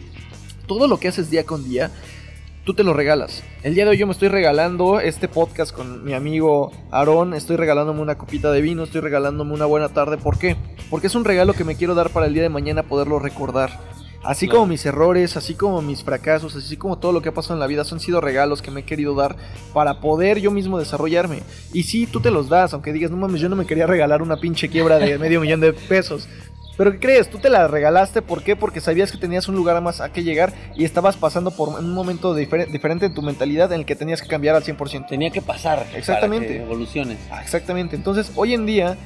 todo 0.67 0.88
lo 0.88 0.99
que 0.99 1.08
haces 1.08 1.30
día 1.30 1.45
con 1.45 1.63
día, 1.67 1.91
tú 2.63 2.73
te 2.73 2.84
lo 2.84 2.93
regalas. 2.93 3.43
El 3.63 3.73
día 3.73 3.84
de 3.84 3.91
hoy 3.91 3.97
yo 3.97 4.06
me 4.06 4.13
estoy 4.13 4.27
regalando 4.27 4.99
este 4.99 5.27
podcast 5.27 5.73
con 5.73 6.04
mi 6.06 6.13
amigo 6.13 6.71
Aarón, 6.91 7.34
estoy 7.34 7.56
regalándome 7.56 8.01
una 8.01 8.17
copita 8.17 8.51
de 8.51 8.62
vino, 8.62 8.84
estoy 8.84 9.01
regalándome 9.01 9.54
una 9.54 9.65
buena 9.65 9.89
tarde. 9.89 10.17
¿Por 10.17 10.38
qué? 10.38 10.56
Porque 10.89 11.08
es 11.08 11.15
un 11.15 11.25
regalo 11.25 11.54
que 11.54 11.63
me 11.63 11.75
quiero 11.75 11.95
dar 11.95 12.10
para 12.12 12.27
el 12.27 12.34
día 12.34 12.43
de 12.43 12.49
mañana 12.49 12.84
poderlo 12.84 13.19
recordar. 13.19 13.80
Así 14.23 14.47
como 14.47 14.67
mis 14.67 14.86
errores, 14.86 15.36
así 15.36 15.55
como 15.55 15.81
mis 15.81 16.03
fracasos, 16.03 16.55
así 16.55 16.77
como 16.77 16.97
todo 16.97 17.12
lo 17.12 17.21
que 17.21 17.29
ha 17.29 17.34
pasado 17.34 17.55
en 17.55 17.60
la 17.60 17.67
vida, 17.67 17.84
son 17.84 17.99
sido 17.99 18.21
regalos 18.21 18.62
que 18.62 18.69
me 18.69 18.81
he 18.81 18.84
querido 18.84 19.15
dar 19.15 19.36
para 19.73 19.99
poder 19.99 20.39
yo 20.39 20.51
mismo 20.51 20.77
desarrollarme. 20.77 21.41
Y 21.73 21.84
sí, 21.84 22.05
tú 22.05 22.19
te 22.19 22.29
los 22.29 22.47
das, 22.47 22.73
aunque 22.73 22.93
digas, 22.93 23.10
no 23.10 23.17
mames, 23.17 23.41
yo 23.41 23.49
no 23.49 23.55
me 23.55 23.65
quería 23.65 23.88
regalar 23.88 24.21
una 24.21 24.38
pinche 24.38 24.69
quiebra 24.69 24.99
de 24.99 25.17
medio 25.17 25.41
millón 25.41 25.60
de 25.60 25.73
pesos. 25.73 26.27
Pero 26.77 26.93
¿qué 26.93 26.99
crees? 26.99 27.29
Tú 27.29 27.38
te 27.38 27.49
la 27.49 27.67
regalaste, 27.67 28.21
¿por 28.21 28.43
qué? 28.43 28.55
Porque 28.55 28.79
sabías 28.79 29.12
que 29.12 29.17
tenías 29.17 29.47
un 29.47 29.55
lugar 29.55 29.79
más 29.81 30.01
a 30.01 30.12
que 30.12 30.23
llegar 30.23 30.53
y 30.75 30.86
estabas 30.86 31.17
pasando 31.17 31.51
por 31.51 31.69
un 31.69 31.93
momento 31.93 32.34
diferente 32.34 33.07
en 33.07 33.13
tu 33.13 33.21
mentalidad 33.21 33.71
en 33.73 33.81
el 33.81 33.86
que 33.86 33.95
tenías 33.95 34.21
que 34.21 34.27
cambiar 34.27 34.55
al 34.55 34.63
100%. 34.63 35.07
Tenía 35.07 35.31
que 35.31 35.41
pasar. 35.41 35.86
Exactamente. 35.95 36.47
Para 36.47 36.60
que 36.60 36.63
evoluciones. 36.63 37.17
Ah, 37.29 37.41
exactamente. 37.43 37.95
Entonces, 37.95 38.31
hoy 38.36 38.53
en 38.53 38.65
día 38.65 38.97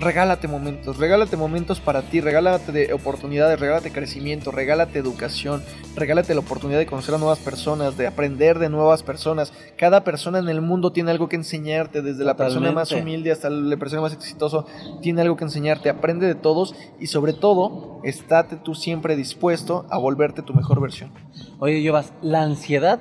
regálate 0.00 0.48
momentos, 0.48 0.98
regálate 0.98 1.36
momentos 1.36 1.80
para 1.80 2.02
ti, 2.02 2.20
regálate 2.20 2.72
de 2.72 2.92
oportunidades, 2.92 3.58
regálate 3.58 3.92
crecimiento, 3.92 4.50
regálate 4.50 4.98
educación, 4.98 5.62
regálate 5.96 6.34
la 6.34 6.40
oportunidad 6.40 6.78
de 6.78 6.86
conocer 6.86 7.14
a 7.14 7.18
nuevas 7.18 7.38
personas, 7.38 7.96
de 7.96 8.06
aprender 8.06 8.58
de 8.58 8.68
nuevas 8.68 9.02
personas. 9.02 9.52
Cada 9.76 10.04
persona 10.04 10.38
en 10.38 10.48
el 10.48 10.60
mundo 10.60 10.92
tiene 10.92 11.10
algo 11.10 11.28
que 11.28 11.36
enseñarte, 11.36 12.02
desde 12.02 12.24
la 12.24 12.36
persona 12.36 12.72
más 12.72 12.92
humilde 12.92 13.32
hasta 13.32 13.50
la 13.50 13.76
persona 13.76 14.02
más 14.02 14.12
exitosa, 14.12 14.64
tiene 15.00 15.22
algo 15.22 15.36
que 15.36 15.44
enseñarte. 15.44 15.88
Aprende 15.88 16.26
de 16.26 16.34
todos 16.34 16.74
y 16.98 17.06
sobre 17.06 17.32
todo, 17.32 18.00
estate 18.04 18.56
tú 18.56 18.74
siempre 18.74 19.16
dispuesto 19.16 19.86
a 19.90 19.98
volverte 19.98 20.42
tu 20.42 20.54
mejor 20.54 20.80
versión. 20.80 21.10
Oye, 21.58 21.80
llevas 21.80 22.12
la 22.22 22.42
ansiedad 22.42 23.00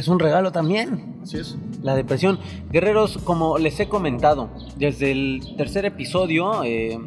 es 0.00 0.08
un 0.08 0.18
regalo 0.18 0.50
también. 0.50 1.20
Así 1.22 1.38
es. 1.38 1.56
La 1.82 1.94
depresión. 1.94 2.38
Guerreros, 2.70 3.18
como 3.18 3.58
les 3.58 3.78
he 3.80 3.88
comentado, 3.88 4.50
desde 4.76 5.12
el 5.12 5.54
tercer 5.56 5.84
episodio, 5.84 6.64
eh, 6.64 6.98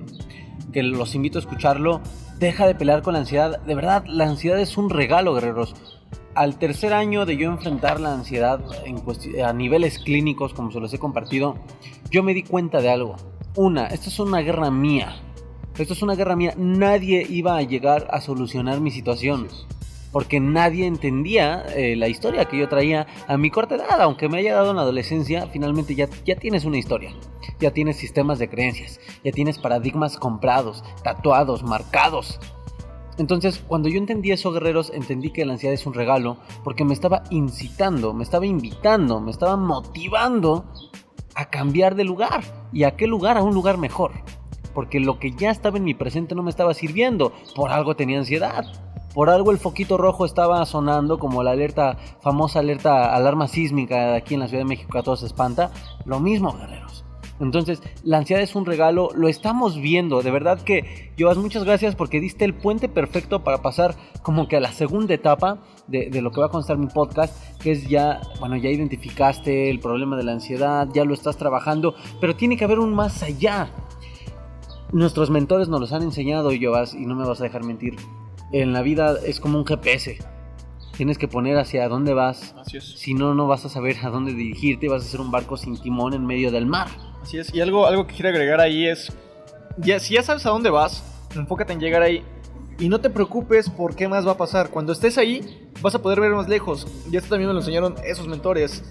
que 0.72 0.84
los 0.84 1.16
invito 1.16 1.38
a 1.38 1.42
escucharlo, 1.42 2.02
deja 2.40 2.66
de 2.66 2.76
pelear 2.76 3.02
con 3.02 3.14
la 3.14 3.20
ansiedad. 3.20 3.60
De 3.62 3.76
verdad, 3.76 4.06
la 4.06 4.26
ansiedad 4.26 4.60
es 4.60 4.78
un 4.78 4.90
regalo, 4.90 5.34
guerreros. 5.34 5.76
Al 6.36 6.58
tercer 6.58 6.94
año 6.94 7.26
de 7.26 7.38
yo 7.38 7.52
enfrentar 7.52 8.00
la 8.00 8.14
ansiedad 8.14 8.60
a 9.46 9.54
niveles 9.54 10.00
clínicos, 10.00 10.54
como 10.54 10.72
se 10.72 10.80
los 10.80 10.94
he 10.94 10.98
compartido, 10.98 11.56
yo 12.10 12.24
me 12.24 12.34
di 12.34 12.44
cuenta 12.44 12.82
de 12.82 12.90
algo. 12.90 13.16
Una, 13.56 13.86
esta 13.88 14.10
es 14.10 14.20
una 14.20 14.40
guerra 14.40 14.72
mía. 14.72 15.16
Esto 15.78 15.94
es 15.94 16.02
una 16.02 16.16
guerra 16.16 16.36
mía. 16.36 16.54
Nadie 16.58 17.26
iba 17.28 17.58
a 17.58 17.62
llegar 17.62 18.08
a 18.12 18.22
solucionar 18.22 18.80
mi 18.80 18.92
situación. 18.92 19.48
Porque 20.14 20.40
nadie 20.40 20.86
entendía 20.86 21.66
eh, 21.76 21.96
la 21.98 22.08
historia 22.08 22.46
que 22.46 22.58
yo 22.58 22.70
traía 22.70 23.08
a 23.28 23.36
mi 23.36 23.50
corta 23.50 23.76
edad, 23.76 24.00
aunque 24.00 24.30
me 24.30 24.38
haya 24.38 24.54
dado 24.54 24.70
en 24.70 24.78
la 24.78 24.84
adolescencia, 24.84 25.48
finalmente 25.48 25.96
ya, 25.96 26.08
ya 26.24 26.36
tienes 26.36 26.64
una 26.64 26.78
historia, 26.78 27.12
ya 27.60 27.72
tienes 27.72 27.98
sistemas 27.98 28.38
de 28.38 28.48
creencias, 28.48 29.02
ya 29.24 29.32
tienes 29.32 29.58
paradigmas 29.58 30.18
comprados, 30.18 30.84
tatuados, 31.04 31.64
marcados. 31.64 32.40
Entonces, 33.18 33.64
cuando 33.68 33.90
yo 33.90 33.98
entendí 33.98 34.32
eso, 34.32 34.52
guerreros, 34.52 34.92
entendí 34.94 35.32
que 35.32 35.46
la 35.46 35.54
ansiedad 35.54 35.74
es 35.74 35.86
un 35.88 35.96
regalo, 35.96 36.38
porque 36.64 36.86
me 36.86 36.94
estaba 36.94 37.24
incitando, 37.32 38.14
me 38.14 38.24
estaba 38.24 38.46
invitando, 38.46 39.20
me 39.20 39.32
estaba 39.32 39.58
motivando 39.58 40.66
a 41.36 41.50
cambiar 41.50 41.96
de 41.96 42.04
lugar. 42.04 42.44
¿Y 42.72 42.84
a 42.84 42.96
qué 42.96 43.08
lugar? 43.08 43.38
A 43.38 43.44
un 43.44 43.54
lugar 43.54 43.78
mejor. 43.78 44.12
Porque 44.74 45.00
lo 45.00 45.20
que 45.20 45.32
ya 45.32 45.52
estaba 45.52 45.78
en 45.78 45.84
mi 45.84 45.94
presente 45.94 46.34
no 46.34 46.44
me 46.44 46.50
estaba 46.50 46.74
sirviendo. 46.74 47.34
Por 47.56 47.72
algo 47.72 47.96
tenía 47.96 48.18
ansiedad. 48.18 48.66
Por 49.14 49.30
algo 49.30 49.52
el 49.52 49.60
foquito 49.60 49.98
rojo 49.98 50.26
estaba 50.26 50.66
sonando 50.66 51.20
como 51.20 51.44
la 51.44 51.52
alerta, 51.52 51.98
famosa 52.22 52.60
alerta, 52.60 53.16
alarma 53.16 53.48
sísmica 53.48 54.12
de 54.12 54.18
aquí 54.18 54.34
en 54.34 54.40
la 54.40 54.48
Ciudad 54.48 54.62
de 54.62 54.70
México 54.70 54.98
a 54.98 55.04
todos 55.04 55.20
se 55.20 55.28
espanta. 55.28 55.72
Lo 56.06 56.20
mismo, 56.20 56.54
guerreros. 56.54 57.06
Entonces, 57.40 57.82
la 58.04 58.20
ansiedad 58.20 58.42
es 58.42 58.56
un 58.56 58.66
regalo, 58.66 59.10
lo 59.16 59.28
estamos 59.28 59.78
viendo. 59.80 60.22
De 60.22 60.32
verdad 60.32 60.62
que, 60.62 61.12
Joas, 61.20 61.38
muchas 61.38 61.64
gracias 61.64 61.96
porque 61.96 62.20
diste 62.20 62.46
el 62.46 62.54
puente 62.54 62.90
perfecto 62.90 63.44
para 63.44 63.62
pasar 63.62 63.96
como 64.22 64.48
que 64.48 64.58
a 64.58 64.60
la 64.60 64.72
segunda 64.72 65.14
etapa 65.14 65.60
de, 65.88 66.10
de, 66.10 66.22
lo 66.22 66.32
que 66.32 66.40
va 66.40 66.48
a 66.48 66.50
constar 66.50 66.78
mi 66.78 66.88
podcast, 66.88 67.36
que 67.60 67.72
es 67.72 67.88
ya, 67.88 68.22
bueno, 68.40 68.56
ya 68.56 68.70
identificaste 68.70 69.70
el 69.70 69.80
problema 69.80 70.16
de 70.16 70.24
la 70.24 70.32
ansiedad, 70.32 70.88
ya 70.94 71.06
lo 71.06 71.14
estás 71.14 71.38
trabajando, 71.38 71.96
pero 72.22 72.36
tiene 72.36 72.56
que 72.56 72.64
haber 72.64 72.80
un 72.80 72.94
más 72.94 73.24
allá. 73.24 73.72
Nuestros 74.92 75.30
mentores 75.30 75.68
nos 75.68 75.82
los 75.82 75.92
han 75.92 76.04
enseñado, 76.04 76.52
Joas, 76.60 76.94
y 76.94 77.06
no 77.06 77.16
me 77.16 77.26
vas 77.26 77.42
a 77.42 77.44
dejar 77.44 77.64
mentir. 77.64 77.96
En 78.54 78.72
la 78.72 78.84
vida 78.84 79.16
es 79.26 79.40
como 79.40 79.58
un 79.58 79.66
GPS. 79.66 80.20
Tienes 80.96 81.18
que 81.18 81.28
poner 81.28 81.58
hacia 81.58 81.90
dónde 81.90 82.14
vas. 82.14 82.54
Así 82.56 82.78
es. 82.78 82.84
Si 82.84 83.16
no, 83.16 83.34
no 83.34 83.48
vas 83.48 83.66
a 83.66 83.70
saber 83.70 83.98
a 84.04 84.12
dónde 84.12 84.36
dirigirte. 84.36 84.88
Vas 84.88 85.04
a 85.04 85.08
ser 85.08 85.22
un 85.22 85.32
barco 85.32 85.58
sin 85.58 85.76
timón 85.82 86.14
en 86.14 86.24
medio 86.24 86.52
del 86.52 86.68
mar. 86.68 86.88
Así 87.24 87.40
es. 87.40 87.52
Y 87.52 87.62
algo, 87.62 87.88
algo 87.88 88.06
que 88.06 88.14
quiero 88.14 88.30
agregar 88.30 88.62
ahí 88.62 88.86
es, 88.86 89.12
ya, 89.80 90.00
si 90.00 90.14
ya 90.14 90.22
sabes 90.22 90.46
a 90.46 90.52
dónde 90.52 90.70
vas, 90.70 91.04
enfócate 91.36 91.74
en 91.74 91.80
llegar 91.80 92.04
ahí. 92.04 92.24
Y 92.78 92.90
no 92.90 93.02
te 93.02 93.10
preocupes 93.10 93.72
por 93.72 93.96
qué 93.96 94.08
más 94.08 94.28
va 94.28 94.34
a 94.34 94.38
pasar. 94.38 94.70
Cuando 94.70 94.94
estés 94.94 95.18
ahí, 95.18 95.72
vas 95.82 95.96
a 95.96 96.02
poder 96.04 96.22
ver 96.22 96.30
más 96.34 96.48
lejos. 96.48 96.86
Y 97.12 97.18
esto 97.18 97.30
también 97.30 97.48
me 97.48 97.56
lo 97.56 97.62
enseñaron 97.62 97.96
esos 98.06 98.28
mentores. 98.28 98.84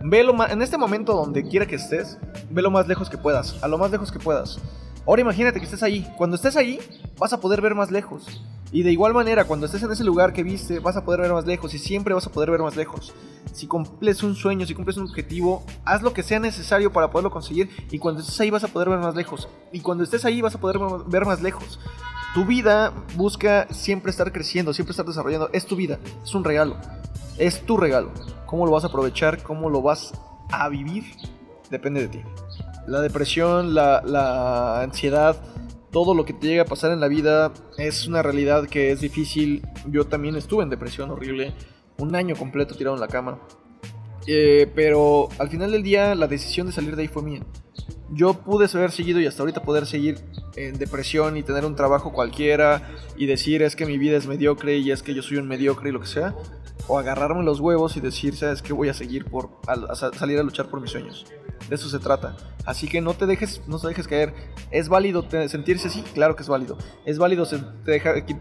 Velo 0.00 0.34
en 0.48 0.62
este 0.62 0.78
momento, 0.78 1.12
donde 1.12 1.46
quiera 1.46 1.66
que 1.66 1.76
estés, 1.76 2.16
ve 2.48 2.62
lo 2.62 2.70
más 2.70 2.88
lejos 2.88 3.10
que 3.10 3.18
puedas. 3.18 3.62
A 3.62 3.68
lo 3.68 3.76
más 3.76 3.90
lejos 3.90 4.10
que 4.10 4.18
puedas. 4.18 4.58
Ahora 5.06 5.20
imagínate 5.20 5.58
que 5.58 5.66
estés 5.66 5.82
ahí. 5.82 6.10
Cuando 6.16 6.36
estés 6.36 6.56
ahí, 6.56 6.80
vas 7.18 7.34
a 7.34 7.40
poder 7.40 7.60
ver 7.60 7.74
más 7.74 7.90
lejos. 7.90 8.40
Y 8.72 8.82
de 8.84 8.92
igual 8.92 9.14
manera, 9.14 9.44
cuando 9.44 9.66
estés 9.66 9.82
en 9.82 9.90
ese 9.90 10.04
lugar 10.04 10.32
que 10.32 10.44
viste, 10.44 10.78
vas 10.78 10.96
a 10.96 11.04
poder 11.04 11.20
ver 11.20 11.32
más 11.32 11.44
lejos 11.44 11.74
y 11.74 11.78
siempre 11.78 12.14
vas 12.14 12.26
a 12.26 12.30
poder 12.30 12.52
ver 12.52 12.60
más 12.60 12.76
lejos. 12.76 13.12
Si 13.52 13.66
cumples 13.66 14.22
un 14.22 14.36
sueño, 14.36 14.64
si 14.64 14.74
cumples 14.74 14.96
un 14.96 15.04
objetivo, 15.04 15.64
haz 15.84 16.02
lo 16.02 16.12
que 16.12 16.22
sea 16.22 16.38
necesario 16.38 16.92
para 16.92 17.10
poderlo 17.10 17.30
conseguir 17.30 17.68
y 17.90 17.98
cuando 17.98 18.20
estés 18.20 18.40
ahí 18.40 18.50
vas 18.50 18.62
a 18.62 18.68
poder 18.68 18.90
ver 18.90 19.00
más 19.00 19.16
lejos. 19.16 19.48
Y 19.72 19.80
cuando 19.80 20.04
estés 20.04 20.24
ahí 20.24 20.40
vas 20.40 20.54
a 20.54 20.60
poder 20.60 20.78
ver 21.06 21.26
más 21.26 21.42
lejos. 21.42 21.80
Tu 22.32 22.44
vida 22.44 22.92
busca 23.16 23.66
siempre 23.70 24.12
estar 24.12 24.30
creciendo, 24.30 24.72
siempre 24.72 24.92
estar 24.92 25.06
desarrollando. 25.06 25.50
Es 25.52 25.66
tu 25.66 25.74
vida, 25.74 25.98
es 26.22 26.32
un 26.32 26.44
regalo. 26.44 26.76
Es 27.38 27.66
tu 27.66 27.76
regalo. 27.76 28.12
¿Cómo 28.46 28.66
lo 28.66 28.72
vas 28.72 28.84
a 28.84 28.86
aprovechar? 28.86 29.42
¿Cómo 29.42 29.68
lo 29.68 29.82
vas 29.82 30.12
a 30.52 30.68
vivir? 30.68 31.04
Depende 31.70 32.02
de 32.02 32.08
ti. 32.08 32.20
La 32.86 33.00
depresión, 33.00 33.74
la, 33.74 34.00
la 34.04 34.82
ansiedad, 34.82 35.36
todo 35.90 36.14
lo 36.14 36.24
que 36.24 36.32
te 36.32 36.46
llega 36.46 36.62
a 36.62 36.66
pasar 36.66 36.92
en 36.92 37.00
la 37.00 37.08
vida 37.08 37.52
es 37.76 38.06
una 38.06 38.22
realidad 38.22 38.68
que 38.68 38.92
es 38.92 39.00
difícil. 39.00 39.66
Yo 39.86 40.06
también 40.06 40.36
estuve 40.36 40.62
en 40.62 40.70
depresión 40.70 41.10
horrible, 41.10 41.52
un 41.98 42.14
año 42.14 42.36
completo 42.36 42.74
tirado 42.74 42.96
en 42.96 43.00
la 43.00 43.08
cama. 43.08 43.40
Eh, 44.26 44.70
pero 44.74 45.28
al 45.38 45.48
final 45.48 45.72
del 45.72 45.82
día 45.82 46.14
la 46.14 46.26
decisión 46.26 46.66
de 46.66 46.72
salir 46.72 46.94
de 46.94 47.02
ahí 47.02 47.08
fue 47.08 47.22
mía. 47.22 47.42
Yo 48.12 48.34
pude 48.34 48.66
haber 48.72 48.90
seguido 48.90 49.20
y 49.20 49.26
hasta 49.26 49.42
ahorita 49.42 49.62
poder 49.62 49.86
seguir 49.86 50.18
en 50.56 50.78
depresión 50.78 51.36
y 51.36 51.42
tener 51.42 51.64
un 51.64 51.76
trabajo 51.76 52.12
cualquiera 52.12 52.90
y 53.16 53.26
decir 53.26 53.62
es 53.62 53.76
que 53.76 53.86
mi 53.86 53.98
vida 53.98 54.16
es 54.16 54.26
mediocre 54.26 54.78
y 54.78 54.90
es 54.90 55.02
que 55.02 55.14
yo 55.14 55.22
soy 55.22 55.36
un 55.38 55.46
mediocre 55.46 55.90
y 55.90 55.92
lo 55.92 56.00
que 56.00 56.06
sea. 56.06 56.34
O 56.88 56.98
agarrarme 56.98 57.44
los 57.44 57.60
huevos 57.60 57.96
y 57.96 58.00
decir, 58.00 58.34
sabes 58.34 58.62
que 58.62 58.72
voy 58.72 58.88
a 58.88 58.94
seguir 58.94 59.24
por 59.26 59.50
a, 59.66 59.94
salir 59.94 60.38
a 60.38 60.42
luchar 60.42 60.68
por 60.68 60.80
mis 60.80 60.90
sueños. 60.90 61.26
De 61.68 61.74
eso 61.76 61.88
se 61.88 61.98
trata. 61.98 62.36
Así 62.66 62.88
que 62.88 63.00
no 63.00 63.14
te 63.14 63.26
dejes, 63.26 63.62
no 63.66 63.78
te 63.78 63.88
dejes 63.88 64.06
caer. 64.06 64.34
¿Es 64.70 64.88
válido 64.88 65.24
sentirse 65.48 65.88
así? 65.88 66.02
Claro 66.14 66.36
que 66.36 66.42
es 66.42 66.48
válido. 66.48 66.76
¿Es 67.04 67.18
válido 67.18 67.46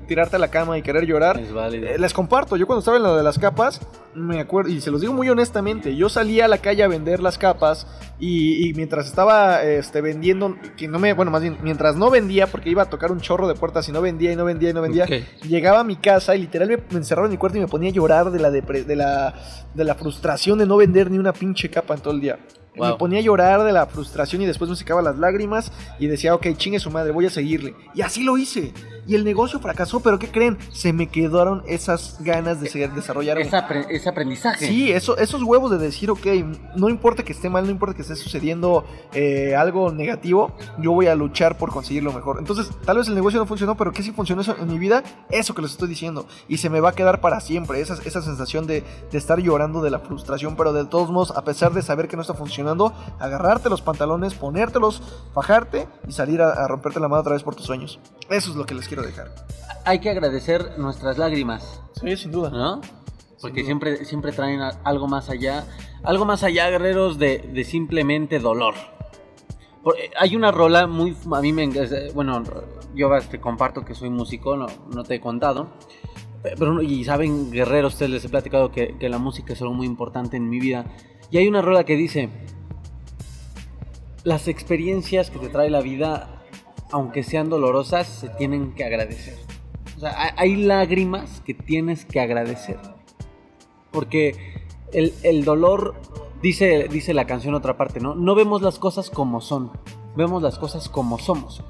tirarte 0.08 0.36
a 0.36 0.40
la 0.40 0.50
cama 0.50 0.78
y 0.78 0.82
querer 0.82 1.06
llorar? 1.06 1.40
Es 1.40 1.54
válido. 1.54 1.88
Eh, 1.88 1.98
les 1.98 2.14
comparto, 2.14 2.58
yo 2.58 2.68
cuando 2.68 2.80
estaba 2.80 2.98
en 2.98 3.04
lo 3.04 3.16
de 3.16 3.24
las 3.24 3.40
capas, 3.40 3.82
me 4.14 4.40
acuerdo, 4.40 4.72
y 4.72 4.82
se 4.82 4.92
los 4.92 5.02
digo 5.02 5.14
muy 5.14 5.30
honestamente, 5.30 5.96
yo 5.96 6.10
salía 6.10 6.46
a 6.46 6.48
la 6.48 6.58
calle 6.58 6.84
a 6.84 6.88
vender 6.88 7.22
las 7.22 7.38
capas 7.38 7.88
y, 8.20 8.68
y 8.68 8.74
mientras 8.74 9.08
estaba 9.08 9.64
este, 9.64 10.02
vendiendo, 10.02 10.56
que 10.76 10.88
no 10.88 11.00
me, 11.00 11.14
bueno, 11.14 11.32
más 11.32 11.42
bien, 11.42 11.58
mientras 11.62 11.96
no 11.96 12.10
vendía, 12.10 12.48
porque 12.48 12.70
iba 12.70 12.84
a 12.84 12.90
tocar 12.90 13.12
un 13.12 13.22
chorro 13.22 13.48
de 13.48 13.56
puertas 13.56 13.88
y 13.88 13.92
no 13.92 14.02
vendía 14.02 14.32
y 14.32 14.36
no 14.36 14.46
vendía 14.46 14.70
y 14.72 14.74
no 14.74 14.82
vendía, 14.82 15.06
Okay. 15.06 15.26
llegaba 15.44 15.80
a 15.80 15.84
mi 15.84 15.96
casa 15.96 16.36
y 16.36 16.42
literal 16.42 16.68
me, 16.68 16.78
me 16.78 16.98
encerraba 16.98 17.28
en 17.28 17.32
mi 17.32 17.38
cuarto 17.38 17.58
y 17.58 17.62
me 17.62 17.68
ponía 17.68 17.90
a 17.90 17.94
llorar 17.94 18.28
la, 18.28 18.52
de, 18.52 18.96
la, 18.96 19.34
de 19.74 19.84
la 19.84 19.96
frustración 19.96 20.60
de 20.60 20.66
no 20.66 20.78
vender 20.78 21.10
ni 21.10 21.18
una 21.18 21.32
pinche 21.32 21.70
capa 21.70 21.94
en 21.94 22.02
todo 22.02 22.14
el 22.14 22.22
día. 22.22 22.38
Me 22.76 22.94
ponía 22.94 23.20
a 23.20 23.24
llorar 23.24 23.64
de 23.64 23.72
la 23.72 23.86
frustración 23.88 24.42
y 24.42 24.46
después 24.46 24.70
me 24.70 24.76
secaba 24.76 25.02
las 25.02 25.18
lágrimas 25.18 25.72
y 26.00 26.08
decía, 26.08 26.34
ok, 26.36 26.48
chingue 26.56 26.80
su 26.80 26.92
madre, 26.92 27.12
voy 27.12 27.26
a 27.26 27.30
seguirle. 27.30 27.76
Y 27.94 28.02
así 28.02 28.24
lo 28.24 28.38
hice. 28.38 28.74
Y 29.10 29.16
el 29.16 29.26
negocio 29.26 29.60
fracasó, 29.60 30.02
pero 30.02 30.20
¿qué 30.20 30.30
creen? 30.30 30.60
Se 30.72 30.94
me 30.94 31.08
quedaron 31.08 31.64
esas 31.66 32.18
ganas 32.20 32.62
de 32.62 32.70
seguir 32.70 32.92
desarrollarme. 32.92 33.42
Es, 33.42 33.52
apre- 33.52 33.88
es 33.90 34.06
aprendizaje. 34.06 34.68
Sí, 34.68 34.92
eso, 34.92 35.18
esos 35.18 35.42
huevos 35.42 35.72
de 35.72 35.80
decir, 35.80 36.12
ok, 36.12 36.28
no 36.76 36.90
importa 36.90 37.24
que 37.24 37.34
esté 37.34 37.50
mal, 37.50 37.64
no 37.66 37.72
importa 37.72 37.96
que 37.96 38.04
esté 38.04 38.16
sucediendo 38.16 38.86
eh, 39.14 39.56
algo 39.56 39.92
negativo, 39.92 40.52
yo 40.78 40.92
voy 40.92 41.08
a 41.08 41.16
luchar 41.16 41.58
por 41.58 41.72
conseguir 41.72 42.04
lo 42.04 42.14
mejor. 42.14 42.38
Entonces, 42.38 42.70
tal 42.86 42.98
vez 42.98 43.08
el 43.08 43.16
negocio 43.16 43.40
no 43.40 43.48
funcionó, 43.48 43.76
pero 43.76 43.92
¿qué 43.92 44.04
sí 44.04 44.12
funcionó 44.12 44.44
eso 44.44 44.56
en 44.60 44.68
mi 44.68 44.78
vida? 44.78 45.02
Eso 45.32 45.56
que 45.56 45.64
les 45.64 45.72
estoy 45.72 45.88
diciendo. 45.90 46.28
Y 46.48 46.58
se 46.58 46.70
me 46.70 46.80
va 46.80 46.90
a 46.90 46.94
quedar 46.94 47.20
para 47.20 47.40
siempre, 47.40 47.82
esa, 47.82 47.96
esa 48.06 48.22
sensación 48.22 48.68
de, 48.68 48.84
de 49.12 49.18
estar 49.18 49.40
llorando 49.40 49.82
de 49.82 49.90
la 49.90 49.98
frustración, 50.00 50.56
pero 50.56 50.72
de 50.72 50.86
todos 50.86 51.10
modos, 51.10 51.32
a 51.36 51.44
pesar 51.44 51.74
de 51.74 51.82
saber 51.82 52.08
que 52.10 52.16
no 52.16 52.22
está 52.22 52.36
funcionando, 52.36 52.94
agarrarte 53.20 53.70
los 53.72 53.82
pantalones, 53.82 54.36
ponértelos, 54.36 55.02
fajarte 55.34 55.88
y 56.08 56.12
salir 56.12 56.44
a, 56.44 56.52
a 56.52 56.68
romperte 56.68 57.00
la 57.00 57.08
mano 57.08 57.22
otra 57.22 57.34
vez 57.34 57.42
por 57.42 57.56
tus 57.56 57.66
sueños. 57.66 58.00
Eso 58.30 58.52
es 58.52 58.56
lo 58.56 58.68
que 58.68 58.76
les 58.76 58.88
quiero 58.88 58.99
dejar. 59.02 59.34
Hay 59.86 60.00
que 60.00 60.10
agradecer 60.10 60.78
nuestras 60.78 61.18
lágrimas, 61.18 61.82
Sí, 62.00 62.16
sin 62.18 62.32
duda. 62.32 62.50
¿no? 62.50 62.82
Porque 63.42 63.62
duda. 63.62 63.66
siempre, 63.68 64.06
siempre 64.06 64.32
traen 64.32 64.60
algo 64.84 65.08
más 65.08 65.30
allá. 65.30 65.66
Algo 66.04 66.26
más 66.26 66.44
allá, 66.44 66.70
guerreros, 66.70 67.18
de, 67.20 67.40
de 67.54 67.64
simplemente 67.64 68.40
dolor. 68.40 68.76
Por- 69.84 69.98
eh, 69.98 70.12
hay 70.20 70.36
una 70.36 70.52
rola 70.52 70.88
muy... 70.88 71.16
A 71.34 71.42
mí 71.42 71.52
me... 71.54 71.66
enga- 71.66 72.14
Bueno, 72.14 72.44
yo 72.96 73.10
te 73.30 73.40
comparto 73.40 73.84
que 73.86 73.96
soy 73.96 74.10
músico, 74.10 74.56
no, 74.58 74.68
no 74.94 75.04
te 75.04 75.16
he 75.16 75.20
contado. 75.22 75.70
Pero, 76.42 76.82
y 76.82 77.04
saben, 77.04 77.52
guerreros, 77.52 77.94
ustedes 77.94 78.12
les 78.12 78.26
he 78.26 78.30
platicado 78.30 78.72
que, 78.72 78.98
que 78.98 79.10
la 79.10 79.18
música 79.18 79.54
es 79.54 79.62
algo 79.62 79.74
muy 79.74 79.88
importante 79.88 80.38
en 80.38 80.50
mi 80.50 80.60
vida. 80.60 80.86
Y 81.32 81.38
hay 81.38 81.48
una 81.48 81.62
rola 81.62 81.84
que 81.86 81.96
dice... 81.96 82.30
Las 84.26 84.48
experiencias 84.50 85.30
que 85.32 85.40
te 85.40 85.48
trae 85.48 85.70
la 85.70 85.80
vida, 85.82 86.39
aunque 86.92 87.24
sean 87.24 87.50
dolorosas, 87.50 88.08
se 88.08 88.30
tienen 88.30 88.74
que 88.74 88.84
agradecer. 88.84 89.38
O 89.98 90.00
sea, 90.00 90.34
hay- 90.38 90.56
lágrimas 90.56 91.42
que 91.46 91.54
tienes 91.54 92.06
que 92.06 92.20
agradecer. 92.20 92.78
Porque 93.92 94.36
el, 94.94 95.14
el 95.24 95.44
dolor, 95.44 95.96
dice, 96.42 96.88
dice 96.90 97.14
la 97.14 97.26
canción 97.26 97.54
otra 97.56 97.78
parte, 97.78 98.00
¿no? 98.00 98.16
No 98.16 98.36
vemos 98.36 98.62
las 98.62 98.80
cosas 98.80 99.10
como 99.10 99.42
son, 99.42 99.72
vemos 100.16 100.42
las 100.42 100.58
cosas 100.60 100.90
como 100.90 101.18
somos. 101.20 101.64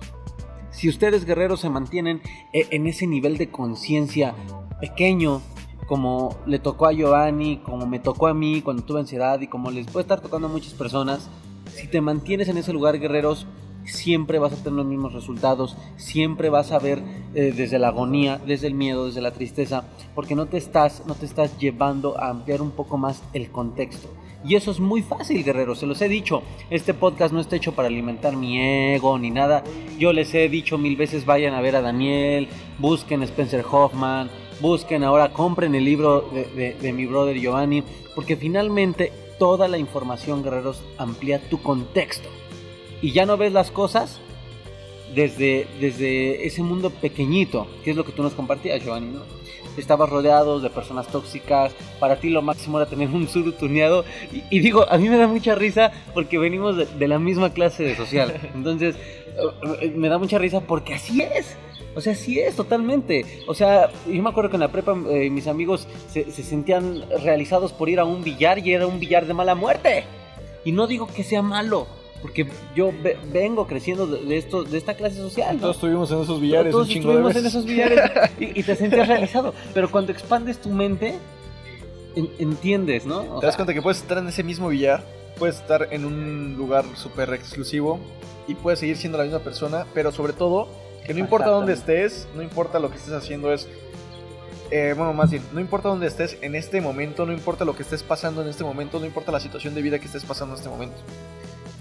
Si 0.71 0.88
ustedes 0.89 1.25
guerreros 1.25 1.62
se 1.62 1.69
mantienen 1.69 2.21
e- 2.53 2.67
en 2.71 2.88
ese 2.88 3.08
nivel 3.08 3.38
de 3.38 3.49
conciencia 3.49 4.36
pequeño, 4.79 5.41
como 5.88 6.38
le 6.45 6.60
tocó 6.60 6.86
a 6.86 6.91
Giovanni, 6.93 7.58
como 7.58 7.88
me 7.88 7.99
tocó 7.99 8.27
a 8.27 8.34
mí 8.34 8.62
cuando 8.62 8.84
tuve 8.84 8.99
ansiedad 8.99 9.41
y 9.41 9.47
como 9.47 9.71
les 9.71 9.88
puede 9.88 10.03
estar 10.03 10.21
tocando 10.21 10.47
a 10.47 10.51
muchas 10.51 10.73
personas, 10.73 11.29
si 11.73 11.88
te 11.88 11.99
mantienes 12.01 12.47
en 12.47 12.58
ese 12.58 12.73
lugar, 12.73 12.99
guerreros, 12.99 13.47
siempre 13.89 14.39
vas 14.39 14.54
a 14.54 14.58
tener 14.58 14.73
los 14.73 14.86
mismos 14.86 15.13
resultados, 15.13 15.75
siempre 15.97 16.49
vas 16.49 16.71
a 16.71 16.80
ver 16.80 17.02
eh, 17.36 17.54
desde 17.56 17.80
la 17.80 17.89
agonía, 17.89 18.39
desde 18.45 18.67
el 18.67 18.73
miedo, 18.73 19.08
desde 19.08 19.21
la 19.21 19.32
tristeza, 19.32 19.84
porque 20.15 20.36
no 20.36 20.45
te 20.45 20.58
estás, 20.58 21.04
no 21.06 21.15
te 21.15 21.25
estás 21.25 21.58
llevando 21.58 22.17
a 22.19 22.30
ampliar 22.30 22.62
un 22.62 22.71
poco 22.71 22.97
más 22.97 23.21
el 23.34 23.49
contexto. 23.52 24.08
Y 24.45 24.56
eso 24.56 24.71
es 24.71 24.80
muy 24.80 25.02
fácil, 25.02 25.43
guerreros, 25.43 25.80
se 25.80 25.86
los 25.86 26.02
he 26.02 26.08
dicho. 26.08 26.43
Este 26.69 26.93
podcast 26.93 27.34
no 27.34 27.41
está 27.41 27.58
hecho 27.58 27.73
para 27.73 27.89
alimentar 27.89 28.38
mi 28.38 28.58
ego 28.93 29.19
ni 29.19 29.32
nada. 29.32 29.65
Yo 29.97 30.13
les 30.13 30.34
he 30.34 30.47
dicho 30.47 30.78
mil 30.78 30.95
veces, 30.95 31.25
vayan 31.25 31.54
a 31.54 31.60
ver 31.62 31.75
a 31.75 31.82
Daniel, 31.82 32.47
busquen 32.78 33.21
a 33.21 33.25
Spencer 33.25 33.65
Hoffman, 33.69 34.30
busquen 34.62 35.04
ahora, 35.04 35.34
compren 35.34 35.75
el 35.75 35.84
libro 35.84 36.21
de, 36.34 36.45
de- 36.45 36.73
de 36.73 36.93
mi 36.93 37.06
brother 37.06 37.38
Giovanni, 37.38 37.84
porque 38.15 38.38
finalmente 38.38 39.12
toda 39.39 39.67
la 39.67 39.78
información, 39.78 40.41
guerreros, 40.41 40.82
amplía 40.97 41.41
tu 41.49 41.62
contexto. 41.62 42.30
Y 43.02 43.12
ya 43.12 43.26
no 43.26 43.38
ves 43.38 43.54
las 43.54 43.72
cosas 43.72 44.20
desde, 45.16 45.68
desde 45.80 46.46
ese 46.46 46.64
mundo 46.64 46.90
pequeñito, 46.90 47.68
que 47.84 47.92
es 47.92 47.96
lo 47.96 48.06
que 48.06 48.12
tú 48.12 48.24
nos 48.24 48.34
compartías, 48.34 48.84
Giovanni, 48.84 49.12
¿no? 49.14 49.40
estabas 49.78 50.10
rodeado 50.10 50.60
de 50.60 50.70
personas 50.70 51.08
tóxicas, 51.08 51.74
para 52.00 52.20
ti 52.20 52.30
lo 52.30 52.42
máximo 52.42 52.80
era 52.80 52.90
tener 52.90 53.10
un 53.10 53.28
suru 53.28 53.54
tuneado. 53.54 54.06
Y, 54.32 54.44
y 54.58 54.60
digo, 54.60 54.86
a 54.90 54.98
mí 54.98 55.10
me 55.10 55.18
da 55.18 55.28
mucha 55.28 55.56
risa 55.56 55.92
porque 56.14 56.38
venimos 56.38 56.78
de, 56.78 56.86
de 56.86 57.08
la 57.08 57.20
misma 57.20 57.54
clase 57.54 57.84
de 57.84 57.96
social. 57.96 58.34
Entonces, 58.54 58.96
eh, 59.82 59.94
me 59.96 60.10
da 60.10 60.18
mucha 60.18 60.38
risa 60.38 60.62
porque 60.62 60.94
así 60.94 61.22
es. 61.22 61.56
O 61.96 62.02
sea, 62.02 62.14
sí 62.16 62.40
es, 62.40 62.56
totalmente. 62.56 63.26
O 63.48 63.54
sea, 63.54 63.90
yo 64.08 64.22
me 64.22 64.30
acuerdo 64.30 64.50
que 64.50 64.58
en 64.58 64.62
la 64.62 64.72
prepa 64.72 64.96
eh, 65.10 65.30
mis 65.30 65.48
amigos 65.48 65.88
se, 66.10 66.32
se 66.32 66.44
sentían 66.44 67.04
realizados 67.24 67.74
por 67.74 67.90
ir 67.90 68.00
a 68.00 68.06
un 68.06 68.24
billar 68.24 68.60
y 68.60 68.74
era 68.74 68.86
un 68.86 69.00
billar 69.00 69.26
de 69.26 69.34
mala 69.34 69.56
muerte. 69.56 70.04
Y 70.64 70.72
no 70.72 70.88
digo 70.88 71.08
que 71.08 71.24
sea 71.24 71.42
malo, 71.42 71.88
porque 72.21 72.47
yo 72.75 72.91
ve- 73.03 73.17
vengo 73.32 73.65
creciendo 73.67 74.05
de, 74.08 74.38
esto, 74.38 74.63
de 74.63 74.77
esta 74.77 74.95
clase 74.95 75.15
social. 75.17 75.55
¿no? 75.55 75.62
Todos 75.62 75.75
estuvimos 75.77 76.12
en 76.12 76.21
esos 76.21 76.41
billares 76.41 76.71
Todos 76.71 76.88
un 76.88 76.93
chingo 76.93 77.10
de 77.10 77.15
estuvimos 77.15 77.36
en 77.38 77.45
esos 77.45 77.65
billares 77.65 77.99
y, 78.39 78.60
y 78.60 78.63
te 78.63 78.75
sentías 78.75 79.08
realizado. 79.08 79.53
Pero 79.73 79.89
cuando 79.89 80.12
expandes 80.12 80.60
tu 80.60 80.69
mente, 80.69 81.15
en- 82.15 82.29
entiendes, 82.39 83.05
¿no? 83.05 83.19
O 83.36 83.39
Te 83.39 83.45
das 83.45 83.55
sea, 83.55 83.58
cuenta 83.63 83.73
que 83.73 83.82
puedes 83.82 83.99
estar 84.01 84.17
en 84.17 84.27
ese 84.27 84.43
mismo 84.43 84.67
billar, 84.69 85.03
puedes 85.38 85.55
estar 85.58 85.88
en 85.91 86.05
un 86.05 86.55
lugar 86.58 86.84
súper 86.95 87.34
exclusivo 87.34 87.99
y 88.47 88.55
puedes 88.55 88.79
seguir 88.79 88.97
siendo 88.97 89.17
la 89.17 89.23
misma 89.23 89.39
persona, 89.39 89.86
pero 89.93 90.12
sobre 90.12 90.34
todo, 90.34 90.67
que 91.05 91.13
no 91.13 91.19
importa 91.19 91.49
dónde 91.49 91.73
estés, 91.73 92.27
no 92.36 92.41
importa 92.41 92.79
lo 92.79 92.89
que 92.89 92.97
estés 92.97 93.13
haciendo, 93.13 93.53
es. 93.53 93.67
eh, 94.71 94.93
bueno, 94.97 95.13
más 95.13 95.32
bien, 95.32 95.43
no 95.53 95.60
importa 95.62 95.88
dónde 95.89 96.08
estés 96.08 96.38
en 96.41 96.55
este 96.55 96.82
momento, 96.82 97.25
no 97.25 97.32
importa 97.34 97.63
lo 97.63 97.75
que 97.75 97.84
estés 97.84 98.03
pasando 98.03 98.41
en 98.41 98.49
este 98.49 98.63
momento, 98.63 98.99
no 98.99 99.05
importa 99.05 99.32
la 99.32 99.39
situación 99.39 99.73
de 99.73 99.82
vida 99.82 99.99
que 99.99 100.05
estés 100.08 100.25
pasando 100.25 100.55
en 100.55 100.60
este 100.60 100.69
momento. 100.69 100.97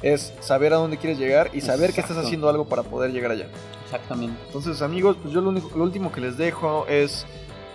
Es 0.02 0.32
saber 0.40 0.72
a 0.72 0.76
dónde 0.76 0.96
quieres 0.96 1.18
llegar 1.18 1.50
y 1.52 1.60
saber 1.60 1.92
que 1.92 2.00
estás 2.00 2.16
haciendo 2.16 2.48
algo 2.48 2.66
para 2.66 2.82
poder 2.82 3.12
llegar 3.12 3.32
allá. 3.32 3.48
Exactamente. 3.84 4.40
Entonces, 4.46 4.82
amigos, 4.82 5.16
pues 5.20 5.34
yo 5.34 5.40
lo, 5.40 5.48
único, 5.48 5.76
lo 5.76 5.82
último 5.82 6.12
que 6.12 6.20
les 6.20 6.36
dejo 6.36 6.86
es 6.88 7.26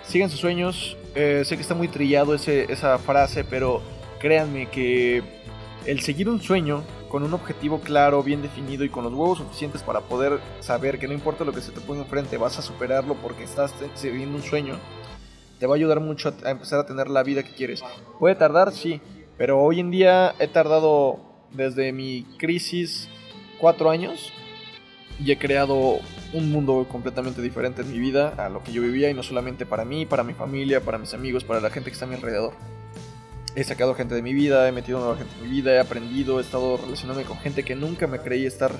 sigan 0.06 0.30
sus 0.30 0.40
sueños. 0.40 0.96
Eh, 1.14 1.42
sé 1.44 1.56
que 1.56 1.62
está 1.62 1.74
muy 1.74 1.88
trillado 1.88 2.34
ese, 2.34 2.70
esa 2.72 2.98
frase, 2.98 3.44
pero 3.44 3.82
créanme 4.18 4.70
que 4.70 5.22
el 5.86 6.00
seguir 6.00 6.28
un 6.28 6.40
sueño 6.40 6.82
con 7.08 7.22
un 7.22 7.34
objetivo 7.34 7.80
claro, 7.80 8.22
bien 8.22 8.42
definido 8.42 8.84
y 8.84 8.88
con 8.88 9.04
los 9.04 9.12
huevos 9.12 9.38
suficientes 9.38 9.82
para 9.82 10.00
poder 10.00 10.40
saber 10.60 10.98
que 10.98 11.06
no 11.06 11.14
importa 11.14 11.44
lo 11.44 11.52
que 11.52 11.60
se 11.60 11.70
te 11.70 11.80
ponga 11.80 12.02
enfrente, 12.02 12.36
vas 12.38 12.58
a 12.58 12.62
superarlo 12.62 13.14
porque 13.14 13.44
estás 13.44 13.72
siguiendo 13.94 14.36
un 14.36 14.42
sueño, 14.42 14.78
te 15.60 15.66
va 15.66 15.74
a 15.74 15.76
ayudar 15.76 16.00
mucho 16.00 16.30
a, 16.30 16.48
a 16.48 16.50
empezar 16.50 16.80
a 16.80 16.86
tener 16.86 17.08
la 17.08 17.22
vida 17.22 17.44
que 17.44 17.54
quieres. 17.54 17.82
Puede 18.18 18.34
tardar, 18.34 18.72
sí, 18.72 19.00
pero 19.36 19.60
hoy 19.62 19.78
en 19.78 19.92
día 19.92 20.34
he 20.40 20.48
tardado 20.48 21.33
desde 21.54 21.92
mi 21.92 22.24
crisis 22.38 23.08
cuatro 23.58 23.90
años 23.90 24.32
y 25.18 25.30
he 25.30 25.38
creado 25.38 26.00
un 26.32 26.50
mundo 26.50 26.86
completamente 26.90 27.40
diferente 27.40 27.82
en 27.82 27.92
mi 27.92 27.98
vida 27.98 28.34
a 28.36 28.48
lo 28.48 28.62
que 28.62 28.72
yo 28.72 28.82
vivía 28.82 29.10
y 29.10 29.14
no 29.14 29.22
solamente 29.22 29.64
para 29.64 29.84
mí, 29.84 30.06
para 30.06 30.24
mi 30.24 30.34
familia, 30.34 30.80
para 30.80 30.98
mis 30.98 31.14
amigos, 31.14 31.44
para 31.44 31.60
la 31.60 31.70
gente 31.70 31.90
que 31.90 31.94
está 31.94 32.06
a 32.06 32.08
mi 32.08 32.16
alrededor. 32.16 32.52
He 33.54 33.62
sacado 33.62 33.94
gente 33.94 34.16
de 34.16 34.22
mi 34.22 34.34
vida, 34.34 34.68
he 34.68 34.72
metido 34.72 34.98
nueva 34.98 35.16
gente 35.16 35.32
en 35.36 35.44
mi 35.44 35.48
vida, 35.48 35.72
he 35.72 35.78
aprendido, 35.78 36.40
he 36.40 36.42
estado 36.42 36.76
relacionándome 36.76 37.26
con 37.26 37.38
gente 37.38 37.64
que 37.64 37.76
nunca 37.76 38.08
me 38.08 38.18
creí 38.18 38.46
estar 38.46 38.72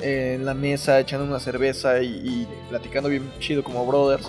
en 0.00 0.44
la 0.44 0.52
mesa 0.52 1.00
echando 1.00 1.24
una 1.24 1.40
cerveza 1.40 2.02
y 2.02 2.46
platicando 2.68 3.08
bien 3.08 3.32
chido 3.40 3.64
como 3.64 3.86
brothers. 3.86 4.28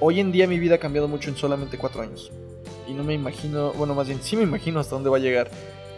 Hoy 0.00 0.20
en 0.20 0.32
día 0.32 0.46
mi 0.46 0.58
vida 0.58 0.76
ha 0.76 0.78
cambiado 0.78 1.08
mucho 1.08 1.28
en 1.28 1.36
solamente 1.36 1.76
cuatro 1.76 2.02
años. 2.02 2.32
Y 2.88 2.92
no 2.92 3.02
me 3.02 3.14
imagino, 3.14 3.72
bueno, 3.72 3.94
más 3.94 4.06
bien 4.06 4.20
sí 4.22 4.36
me 4.36 4.42
imagino 4.44 4.78
hasta 4.80 4.94
dónde 4.94 5.10
va 5.10 5.16
a 5.16 5.20
llegar. 5.20 5.50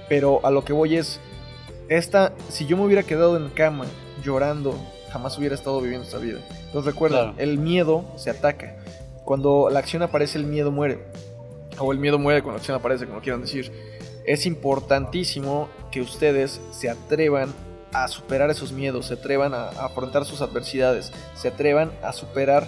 Pero 0.09 0.41
a 0.45 0.51
lo 0.51 0.65
que 0.65 0.73
voy 0.73 0.97
es, 0.97 1.21
esta, 1.89 2.33
si 2.49 2.67
yo 2.67 2.77
me 2.77 2.85
hubiera 2.85 3.03
quedado 3.03 3.37
en 3.37 3.49
cama 3.51 3.87
llorando, 4.23 4.75
jamás 5.11 5.37
hubiera 5.39 5.55
estado 5.55 5.81
viviendo 5.81 6.05
esta 6.07 6.19
vida. 6.19 6.39
Entonces 6.67 6.93
recuerda, 6.93 7.23
Claro. 7.33 7.35
el 7.39 7.59
miedo 7.59 8.05
se 8.17 8.31
ataca. 8.31 8.77
Cuando 9.25 9.69
la 9.71 9.79
acción 9.81 10.03
aparece, 10.03 10.39
el 10.39 10.45
miedo 10.45 10.71
muere. 10.71 10.99
O 11.79 11.93
el 11.93 11.99
miedo 11.99 12.19
muere 12.19 12.43
cuando 12.43 12.55
la 12.57 12.59
acción 12.61 12.77
aparece, 12.77 13.07
como 13.07 13.21
quieran 13.21 13.41
decir. 13.43 13.71
Es 14.25 14.47
importantísimo 14.47 15.69
que 15.91 16.01
ustedes 16.01 16.61
se 16.71 16.91
atrevan 16.91 17.53
a 17.93 18.09
superar 18.09 18.51
esos 18.51 18.73
miedos, 18.73 19.07
se 19.07 19.15
atrevan 19.15 19.55
a, 19.55 19.69
a 19.69 19.87
afrontar 19.87 20.25
sus 20.27 20.43
adversidades, 20.43 21.11
se 21.35 21.49
atrevan 21.49 21.91
a 22.03 22.13
superar 22.13 22.67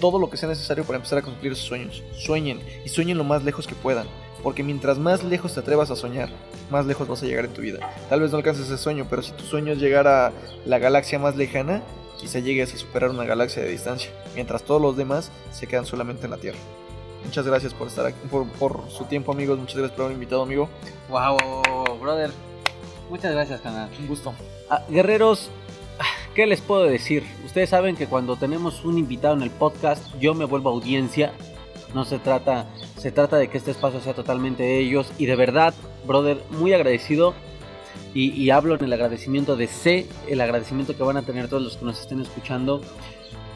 todo 0.00 0.18
lo 0.18 0.30
que 0.30 0.36
sea 0.36 0.48
necesario 0.48 0.84
para 0.84 0.96
empezar 0.96 1.18
a 1.18 1.22
cumplir 1.22 1.54
sus 1.56 1.66
sueños. 1.66 2.02
Sueñen 2.16 2.60
y 2.84 2.88
sueñen 2.88 3.18
lo 3.18 3.24
más 3.24 3.42
lejos 3.44 3.66
que 3.66 3.74
puedan. 3.74 4.06
Porque 4.42 4.62
mientras 4.62 4.98
más 4.98 5.22
lejos 5.22 5.54
te 5.54 5.60
atrevas 5.60 5.90
a 5.90 5.96
soñar, 5.96 6.30
más 6.70 6.86
lejos 6.86 7.08
vas 7.08 7.22
a 7.22 7.26
llegar 7.26 7.44
en 7.44 7.52
tu 7.52 7.60
vida. 7.60 7.78
Tal 8.08 8.20
vez 8.20 8.30
no 8.30 8.38
alcances 8.38 8.66
ese 8.66 8.78
sueño, 8.78 9.06
pero 9.08 9.22
si 9.22 9.32
tu 9.32 9.44
sueño 9.44 9.72
es 9.72 9.78
llegar 9.78 10.06
a 10.06 10.32
la 10.64 10.78
galaxia 10.78 11.18
más 11.18 11.36
lejana, 11.36 11.82
quizá 12.18 12.38
llegues 12.38 12.72
a 12.74 12.78
superar 12.78 13.10
una 13.10 13.24
galaxia 13.24 13.62
de 13.62 13.70
distancia, 13.70 14.10
mientras 14.34 14.62
todos 14.62 14.80
los 14.80 14.96
demás 14.96 15.30
se 15.52 15.66
quedan 15.66 15.86
solamente 15.86 16.24
en 16.24 16.30
la 16.30 16.36
Tierra. 16.38 16.58
Muchas 17.24 17.46
gracias 17.46 17.74
por 17.74 17.88
estar 17.88 18.06
aquí, 18.06 18.18
por, 18.30 18.46
por 18.52 18.90
su 18.90 19.04
tiempo, 19.04 19.32
amigos. 19.32 19.58
Muchas 19.58 19.76
gracias 19.76 19.94
por 19.94 20.04
haberme 20.04 20.22
invitado, 20.22 20.42
amigo. 20.42 20.68
Wow, 21.08 21.98
brother. 22.00 22.30
Muchas 23.10 23.32
gracias, 23.32 23.60
canal. 23.60 23.90
Un 23.98 24.06
gusto. 24.06 24.32
Ah, 24.70 24.82
guerreros, 24.88 25.50
¿qué 26.34 26.46
les 26.46 26.60
puedo 26.60 26.84
decir? 26.84 27.24
Ustedes 27.44 27.70
saben 27.70 27.96
que 27.96 28.06
cuando 28.06 28.36
tenemos 28.36 28.84
un 28.84 28.98
invitado 28.98 29.34
en 29.34 29.42
el 29.42 29.50
podcast, 29.50 30.02
yo 30.18 30.34
me 30.34 30.44
vuelvo 30.44 30.70
audiencia. 30.70 31.32
No 31.94 32.04
se 32.04 32.18
trata, 32.18 32.68
se 32.96 33.10
trata 33.10 33.36
de 33.36 33.48
que 33.48 33.58
este 33.58 33.72
espacio 33.72 34.00
sea 34.00 34.14
totalmente 34.14 34.62
de 34.62 34.78
ellos. 34.78 35.12
Y 35.18 35.26
de 35.26 35.36
verdad, 35.36 35.74
brother, 36.06 36.42
muy 36.50 36.72
agradecido. 36.72 37.34
Y, 38.14 38.30
y 38.32 38.50
hablo 38.50 38.74
en 38.74 38.84
el 38.84 38.92
agradecimiento 38.92 39.56
de 39.56 39.68
sé, 39.68 40.06
el 40.28 40.40
agradecimiento 40.40 40.96
que 40.96 41.02
van 41.02 41.16
a 41.16 41.22
tener 41.22 41.48
todos 41.48 41.62
los 41.62 41.76
que 41.76 41.84
nos 41.84 42.00
estén 42.00 42.20
escuchando. 42.20 42.80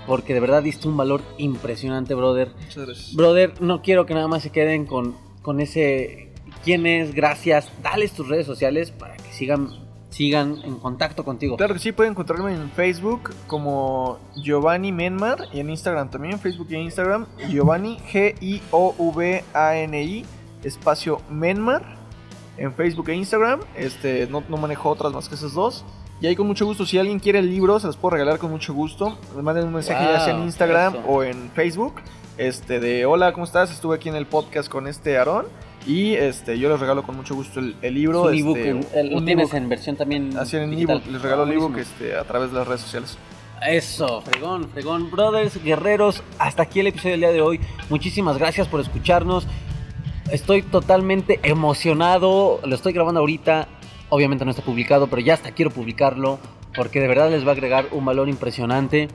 Porque 0.07 0.35
de 0.35 0.41
verdad 0.41 0.63
diste 0.63 0.87
un 0.87 0.97
valor 0.97 1.23
impresionante, 1.39 2.15
brother. 2.15 2.51
Muchas 2.61 2.87
gracias. 2.87 3.15
Brother, 3.15 3.61
no 3.61 3.83
quiero 3.83 4.07
que 4.07 4.15
nada 4.15 4.29
más 4.29 4.43
se 4.43 4.51
queden 4.51 4.87
con, 4.87 5.17
con 5.43 5.61
ese 5.61 6.35
quién 6.65 6.87
es, 6.87 7.15
gracias. 7.15 7.69
Dales 7.83 8.13
tus 8.13 8.29
redes 8.29 8.47
sociales 8.47 8.91
para 8.91 9.17
que 9.17 9.33
sigan, 9.33 9.69
sigan 10.15 10.61
en 10.63 10.77
contacto 10.77 11.25
contigo. 11.25 11.57
Claro 11.57 11.75
que 11.75 11.81
sí, 11.81 11.91
pueden 11.91 12.13
encontrarme 12.13 12.55
en 12.55 12.71
Facebook 12.71 13.35
como 13.49 14.21
Giovanni 14.37 14.93
Menmar 14.93 15.49
y 15.53 15.59
en 15.59 15.71
Instagram 15.71 16.09
también, 16.09 16.39
Facebook 16.39 16.69
y 16.71 16.77
Instagram, 16.77 17.27
Giovanni 17.49 17.99
G-I-O-V-A-N-I, 18.13 18.55
espacio 20.63 21.21
Menmar, 21.29 21.97
en 22.57 22.73
Facebook 22.75 23.09
e 23.09 23.15
Instagram, 23.17 23.63
este, 23.75 24.29
no, 24.29 24.45
no 24.49 24.57
manejo 24.57 24.89
otras 24.89 25.13
más 25.13 25.29
que 25.29 25.35
esas 25.35 25.53
dos. 25.53 25.85
Y 26.21 26.29
ahí 26.29 26.37
con 26.37 26.47
mucho 26.47 26.65
gusto, 26.65 26.87
si 26.87 26.97
alguien 26.97 27.19
quiere 27.19 27.41
el 27.41 27.51
libro, 27.51 27.81
se 27.81 27.89
los 27.89 27.97
puedo 27.97 28.13
regalar 28.13 28.39
con 28.39 28.53
mucho 28.53 28.73
gusto. 28.73 29.19
Me 29.35 29.43
manden 29.43 29.67
un 29.67 29.75
mensaje 29.75 30.05
ya 30.05 30.21
sea 30.21 30.37
en 30.37 30.45
Instagram 30.45 30.95
eso. 30.95 31.05
o 31.09 31.25
en 31.25 31.51
Facebook. 31.51 31.95
Este 32.39 32.79
de 32.79 33.05
hola, 33.05 33.33
¿cómo 33.33 33.45
estás? 33.45 33.73
Estuve 33.73 33.97
aquí 33.97 34.11
en 34.11 34.15
el 34.15 34.27
podcast 34.27 34.69
con 34.69 34.87
este 34.87 35.19
Aarón. 35.19 35.47
Y 35.87 36.15
este, 36.15 36.59
yo 36.59 36.71
les 36.71 36.81
regalo 36.81 37.03
con 37.03 37.17
mucho 37.17 37.35
gusto 37.35 37.61
el, 37.61 37.77
el 37.83 37.95
libro. 37.95 38.31
Es 38.31 38.41
un 38.43 38.49
ebook, 38.49 38.57
este, 38.57 38.71
en- 38.71 38.87
el- 38.95 39.11
lo 39.11 39.17
un 39.19 39.25
tienes 39.27 39.49
ebook. 39.51 39.63
en 39.63 39.69
versión 39.69 39.97
también. 39.97 40.37
Así 40.39 40.57
en 40.57 40.71
digital. 40.71 40.97
ebook, 40.99 41.13
les 41.13 41.23
regalo 41.23 41.43
el 41.45 41.53
ebook 41.53 41.77
este, 41.79 42.17
a 42.17 42.25
través 42.25 42.51
de 42.53 42.59
las 42.59 42.67
redes 42.67 42.81
sociales. 42.81 43.19
Eso, 43.67 44.21
fregón, 44.23 44.69
fregón. 44.71 45.11
Brothers, 45.11 45.63
guerreros, 45.63 46.23
hasta 46.39 46.63
aquí 46.65 46.81
el 46.81 46.89
episodio 46.89 47.13
del 47.13 47.21
día 47.21 47.33
de 47.33 47.41
hoy. 47.41 47.61
Muchísimas 47.91 48.37
gracias 48.39 48.67
por 48.69 48.81
escucharnos. 48.81 49.47
Estoy 50.31 50.63
totalmente 50.63 51.39
emocionado. 51.43 52.61
Lo 52.65 52.75
estoy 52.75 52.93
grabando 52.93 53.21
ahorita. 53.21 53.69
Obviamente 54.11 54.45
no 54.45 54.51
está 54.51 54.63
publicado, 54.63 55.07
pero 55.09 55.21
ya 55.23 55.35
hasta 55.35 55.53
quiero 55.53 55.71
publicarlo. 55.71 56.39
Porque 56.75 57.01
de 57.01 57.09
verdad 57.09 57.31
les 57.31 57.45
va 57.47 57.51
a 57.51 57.53
agregar 57.53 57.87
un 57.93 58.05
valor 58.05 58.29
impresionante. 58.29 59.09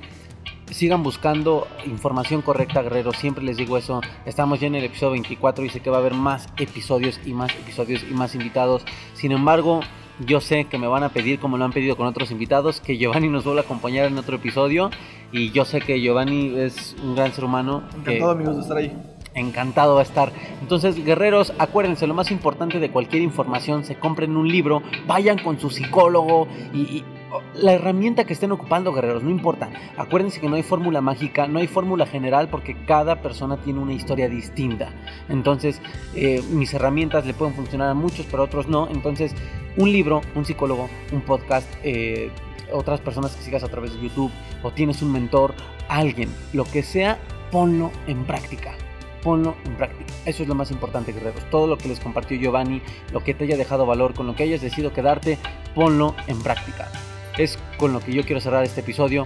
Sigan 0.71 1.01
buscando 1.03 1.67
información 1.85 2.41
correcta, 2.41 2.81
guerreros. 2.83 3.17
Siempre 3.17 3.43
les 3.43 3.57
digo 3.57 3.77
eso. 3.77 4.01
Estamos 4.25 4.59
ya 4.59 4.67
en 4.67 4.75
el 4.75 4.83
episodio 4.83 5.11
24 5.13 5.65
y 5.65 5.69
sé 5.69 5.79
que 5.79 5.89
va 5.89 5.97
a 5.97 5.99
haber 5.99 6.13
más 6.13 6.47
episodios 6.57 7.19
y 7.25 7.33
más 7.33 7.51
episodios 7.55 8.03
y 8.09 8.13
más 8.13 8.35
invitados. 8.35 8.83
Sin 9.13 9.31
embargo, 9.31 9.79
yo 10.25 10.39
sé 10.41 10.65
que 10.65 10.77
me 10.77 10.87
van 10.87 11.03
a 11.03 11.09
pedir, 11.09 11.39
como 11.39 11.57
lo 11.57 11.65
han 11.65 11.71
pedido 11.73 11.97
con 11.97 12.05
otros 12.05 12.29
invitados, 12.29 12.81
que 12.81 12.97
Giovanni 12.97 13.29
nos 13.29 13.45
vuelva 13.45 13.61
a 13.61 13.63
acompañar 13.65 14.05
en 14.05 14.17
otro 14.19 14.35
episodio. 14.35 14.91
Y 15.31 15.49
yo 15.51 15.65
sé 15.65 15.79
que 15.81 15.99
Giovanni 16.01 16.53
es 16.57 16.95
un 17.03 17.15
gran 17.15 17.33
ser 17.33 17.45
humano. 17.45 17.83
que- 18.05 18.11
Encantado, 18.17 18.31
amigos, 18.31 18.55
de 18.57 18.61
estar 18.61 18.77
ahí. 18.77 18.93
encantado 19.35 19.93
va 19.95 20.01
a 20.01 20.03
estar. 20.03 20.31
Entonces, 20.61 21.03
guerreros, 21.03 21.51
acuérdense, 21.59 22.05
lo 22.07 22.13
más 22.13 22.29
importante 22.31 22.79
de 22.79 22.91
cualquier 22.91 23.21
información, 23.23 23.85
se 23.85 23.95
compren 23.95 24.35
un 24.37 24.47
libro, 24.47 24.81
vayan 25.07 25.37
con 25.39 25.59
su 25.59 25.69
psicólogo 25.69 26.47
y, 26.73 26.79
y, 26.81 27.03
la 27.53 27.73
herramienta 27.73 28.25
que 28.25 28.33
estén 28.33 28.51
ocupando, 28.51 28.93
guerreros, 28.93 29.23
no 29.23 29.29
importa. 29.29 29.69
Acuérdense 29.97 30.39
que 30.39 30.49
no 30.49 30.55
hay 30.55 30.63
fórmula 30.63 31.01
mágica, 31.01 31.47
no 31.47 31.59
hay 31.59 31.67
fórmula 31.67 32.05
general 32.05 32.49
porque 32.49 32.75
cada 32.85 33.21
persona 33.21 33.57
tiene 33.57 33.79
una 33.79 33.93
historia 33.93 34.29
distinta. 34.29 34.89
Entonces, 35.27 35.81
eh, 36.15 36.41
mis 36.51 36.73
herramientas 36.73 37.25
le 37.25 37.33
pueden 37.33 37.53
funcionar 37.53 37.89
a 37.89 37.93
muchos, 37.93 38.25
pero 38.29 38.43
a 38.43 38.45
otros 38.45 38.67
no. 38.67 38.87
Entonces, 38.89 39.33
un 39.77 39.91
libro, 39.91 40.21
un 40.35 40.45
psicólogo, 40.45 40.89
un 41.11 41.21
podcast, 41.21 41.67
eh, 41.83 42.31
otras 42.71 42.99
personas 43.01 43.35
que 43.35 43.43
sigas 43.43 43.63
a 43.63 43.67
través 43.67 43.93
de 43.93 44.01
YouTube 44.01 44.31
o 44.63 44.71
tienes 44.71 45.01
un 45.01 45.11
mentor, 45.11 45.53
alguien, 45.87 46.29
lo 46.53 46.65
que 46.65 46.83
sea, 46.83 47.17
ponlo 47.51 47.91
en 48.07 48.25
práctica 48.25 48.73
ponlo 49.21 49.55
en 49.65 49.75
práctica. 49.75 50.13
Eso 50.25 50.43
es 50.43 50.49
lo 50.49 50.55
más 50.55 50.71
importante, 50.71 51.11
guerreros. 51.11 51.43
Todo 51.49 51.67
lo 51.67 51.77
que 51.77 51.89
les 51.89 51.99
compartió 51.99 52.37
Giovanni, 52.37 52.81
lo 53.11 53.23
que 53.23 53.33
te 53.33 53.43
haya 53.45 53.57
dejado 53.57 53.85
valor, 53.85 54.13
con 54.13 54.27
lo 54.27 54.35
que 54.35 54.43
hayas 54.43 54.61
decidido 54.61 54.93
quedarte, 54.93 55.37
ponlo 55.75 56.15
en 56.27 56.39
práctica. 56.41 56.89
Es 57.39 57.57
con 57.77 57.93
lo 57.93 57.99
que 58.01 58.11
yo 58.13 58.23
quiero 58.23 58.41
cerrar 58.41 58.63
este 58.63 58.81
episodio. 58.81 59.25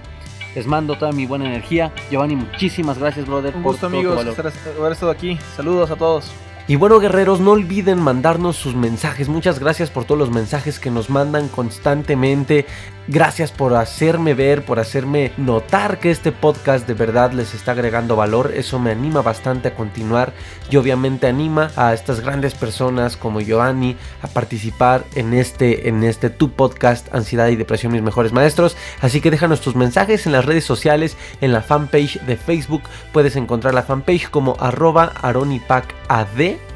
Les 0.54 0.66
mando 0.68 0.96
toda 0.96 1.10
mi 1.12 1.26
buena 1.26 1.46
energía. 1.46 1.92
Giovanni, 2.10 2.36
muchísimas 2.36 2.96
gracias, 2.98 3.26
brother. 3.26 3.54
Un 3.56 3.62
por 3.64 3.72
gusto, 3.72 3.88
tu 3.88 3.94
amigos, 3.96 4.24
estar- 4.24 4.52
haber 4.78 4.92
estado 4.92 5.10
aquí. 5.10 5.36
Saludos 5.56 5.90
a 5.90 5.96
todos. 5.96 6.30
Y 6.66 6.76
bueno, 6.76 6.98
guerreros, 7.00 7.40
no 7.40 7.50
olviden 7.50 7.98
mandarnos 8.00 8.56
sus 8.56 8.74
mensajes. 8.74 9.28
Muchas 9.28 9.58
gracias 9.58 9.90
por 9.90 10.04
todos 10.04 10.18
los 10.18 10.30
mensajes 10.30 10.78
que 10.78 10.90
nos 10.90 11.10
mandan 11.10 11.48
constantemente. 11.48 12.64
Gracias 13.06 13.52
por 13.52 13.74
hacerme 13.74 14.32
ver, 14.32 14.64
por 14.64 14.80
hacerme 14.80 15.32
notar 15.36 15.98
que 15.98 16.10
este 16.10 16.32
podcast 16.32 16.86
de 16.86 16.94
verdad 16.94 17.32
les 17.32 17.52
está 17.52 17.72
agregando 17.72 18.16
valor. 18.16 18.52
Eso 18.56 18.78
me 18.78 18.92
anima 18.92 19.20
bastante 19.20 19.68
a 19.68 19.74
continuar 19.74 20.32
y 20.70 20.76
obviamente 20.76 21.26
anima 21.26 21.70
a 21.76 21.92
estas 21.92 22.20
grandes 22.20 22.54
personas 22.54 23.18
como 23.18 23.42
Giovanni 23.42 23.94
a 24.22 24.28
participar 24.28 25.04
en 25.16 25.34
este, 25.34 25.88
en 25.90 26.02
este 26.02 26.30
tu 26.30 26.52
podcast 26.52 27.14
Ansiedad 27.14 27.48
y 27.48 27.56
Depresión 27.56 27.92
Mis 27.92 28.00
Mejores 28.00 28.32
Maestros. 28.32 28.74
Así 29.02 29.20
que 29.20 29.30
déjanos 29.30 29.60
tus 29.60 29.76
mensajes 29.76 30.24
en 30.24 30.32
las 30.32 30.46
redes 30.46 30.64
sociales, 30.64 31.18
en 31.42 31.52
la 31.52 31.60
fanpage 31.60 32.22
de 32.22 32.38
Facebook. 32.38 32.84
Puedes 33.12 33.36
encontrar 33.36 33.74
la 33.74 33.82
fanpage 33.82 34.30
como 34.30 34.56
arroba 34.58 35.12
aronipacad. 35.20 36.26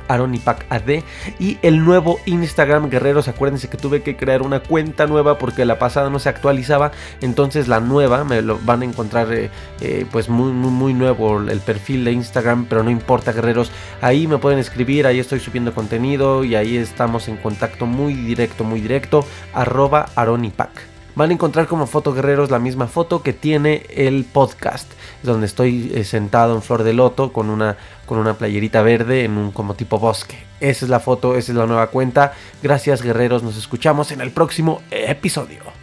Aronipac 0.09 0.67
AD 0.71 1.03
y 1.39 1.59
el 1.63 1.85
nuevo 1.85 2.19
Instagram 2.27 2.91
guerreros. 2.91 3.29
Acuérdense 3.29 3.69
que 3.69 3.77
tuve 3.77 4.03
que 4.03 4.17
crear 4.17 4.43
una 4.43 4.61
cuenta 4.61 5.07
nueva 5.07 5.39
porque 5.39 5.65
la 5.65 5.79
pasada 5.79 6.11
no 6.11 6.19
se 6.19 6.29
actualizaba. 6.29 6.93
Entonces 7.21 7.69
la 7.69 7.81
nueva 7.81 8.25
me 8.25 8.43
lo 8.43 8.59
van 8.59 8.83
a 8.83 8.85
encontrar 8.85 9.33
eh, 9.33 9.51
eh, 9.81 10.07
pues 10.11 10.29
muy, 10.29 10.53
muy 10.53 10.95
nuevo 10.95 11.39
el 11.39 11.61
perfil 11.61 12.05
de 12.05 12.13
Instagram 12.13 12.67
pero 12.69 12.83
no 12.83 12.91
importa 12.91 13.33
guerreros. 13.33 13.71
Ahí 14.01 14.27
me 14.27 14.39
pueden 14.39 14.59
escribir 14.59 15.07
ahí 15.07 15.19
estoy 15.19 15.41
subiendo 15.41 15.75
contenido 15.75 16.45
y 16.45 16.55
ahí 16.55 16.77
estamos 16.77 17.29
en 17.29 17.37
contacto 17.37 17.87
muy 17.87 18.15
directo 18.15 18.65
muy 18.65 18.81
directo. 18.81 19.25
Arroba 19.53 20.09
aronipac 20.15 20.88
Van 21.19 21.31
a 21.31 21.33
encontrar 21.33 21.67
como 21.67 21.89
foto 21.89 22.15
guerreros 22.15 22.49
la 22.49 22.61
misma 22.61 22.87
foto 22.87 23.25
que 23.25 23.33
tiene 23.33 23.83
el 23.91 24.25
podcast, 24.25 24.89
donde 25.25 25.47
estoy 25.47 25.91
eh, 25.93 26.05
sentado 26.05 26.55
en 26.55 26.63
flor 26.63 26.85
de 26.85 26.93
loto 26.93 27.33
con 27.33 27.51
una, 27.51 27.77
con 28.07 28.19
una 28.19 28.35
playerita 28.35 28.83
verde 28.83 29.25
en 29.25 29.37
un 29.37 29.51
como 29.51 29.75
tipo 29.75 29.99
bosque. 29.99 30.39
Esa 30.61 30.85
es 30.85 30.89
la 30.89 31.01
foto, 31.01 31.35
esa 31.35 31.51
es 31.51 31.59
la 31.59 31.67
nueva 31.67 31.89
cuenta. 31.89 32.35
Gracias 32.63 33.03
guerreros, 33.03 33.43
nos 33.43 33.57
escuchamos 33.57 34.13
en 34.13 34.21
el 34.21 34.31
próximo 34.31 34.81
episodio. 34.93 35.78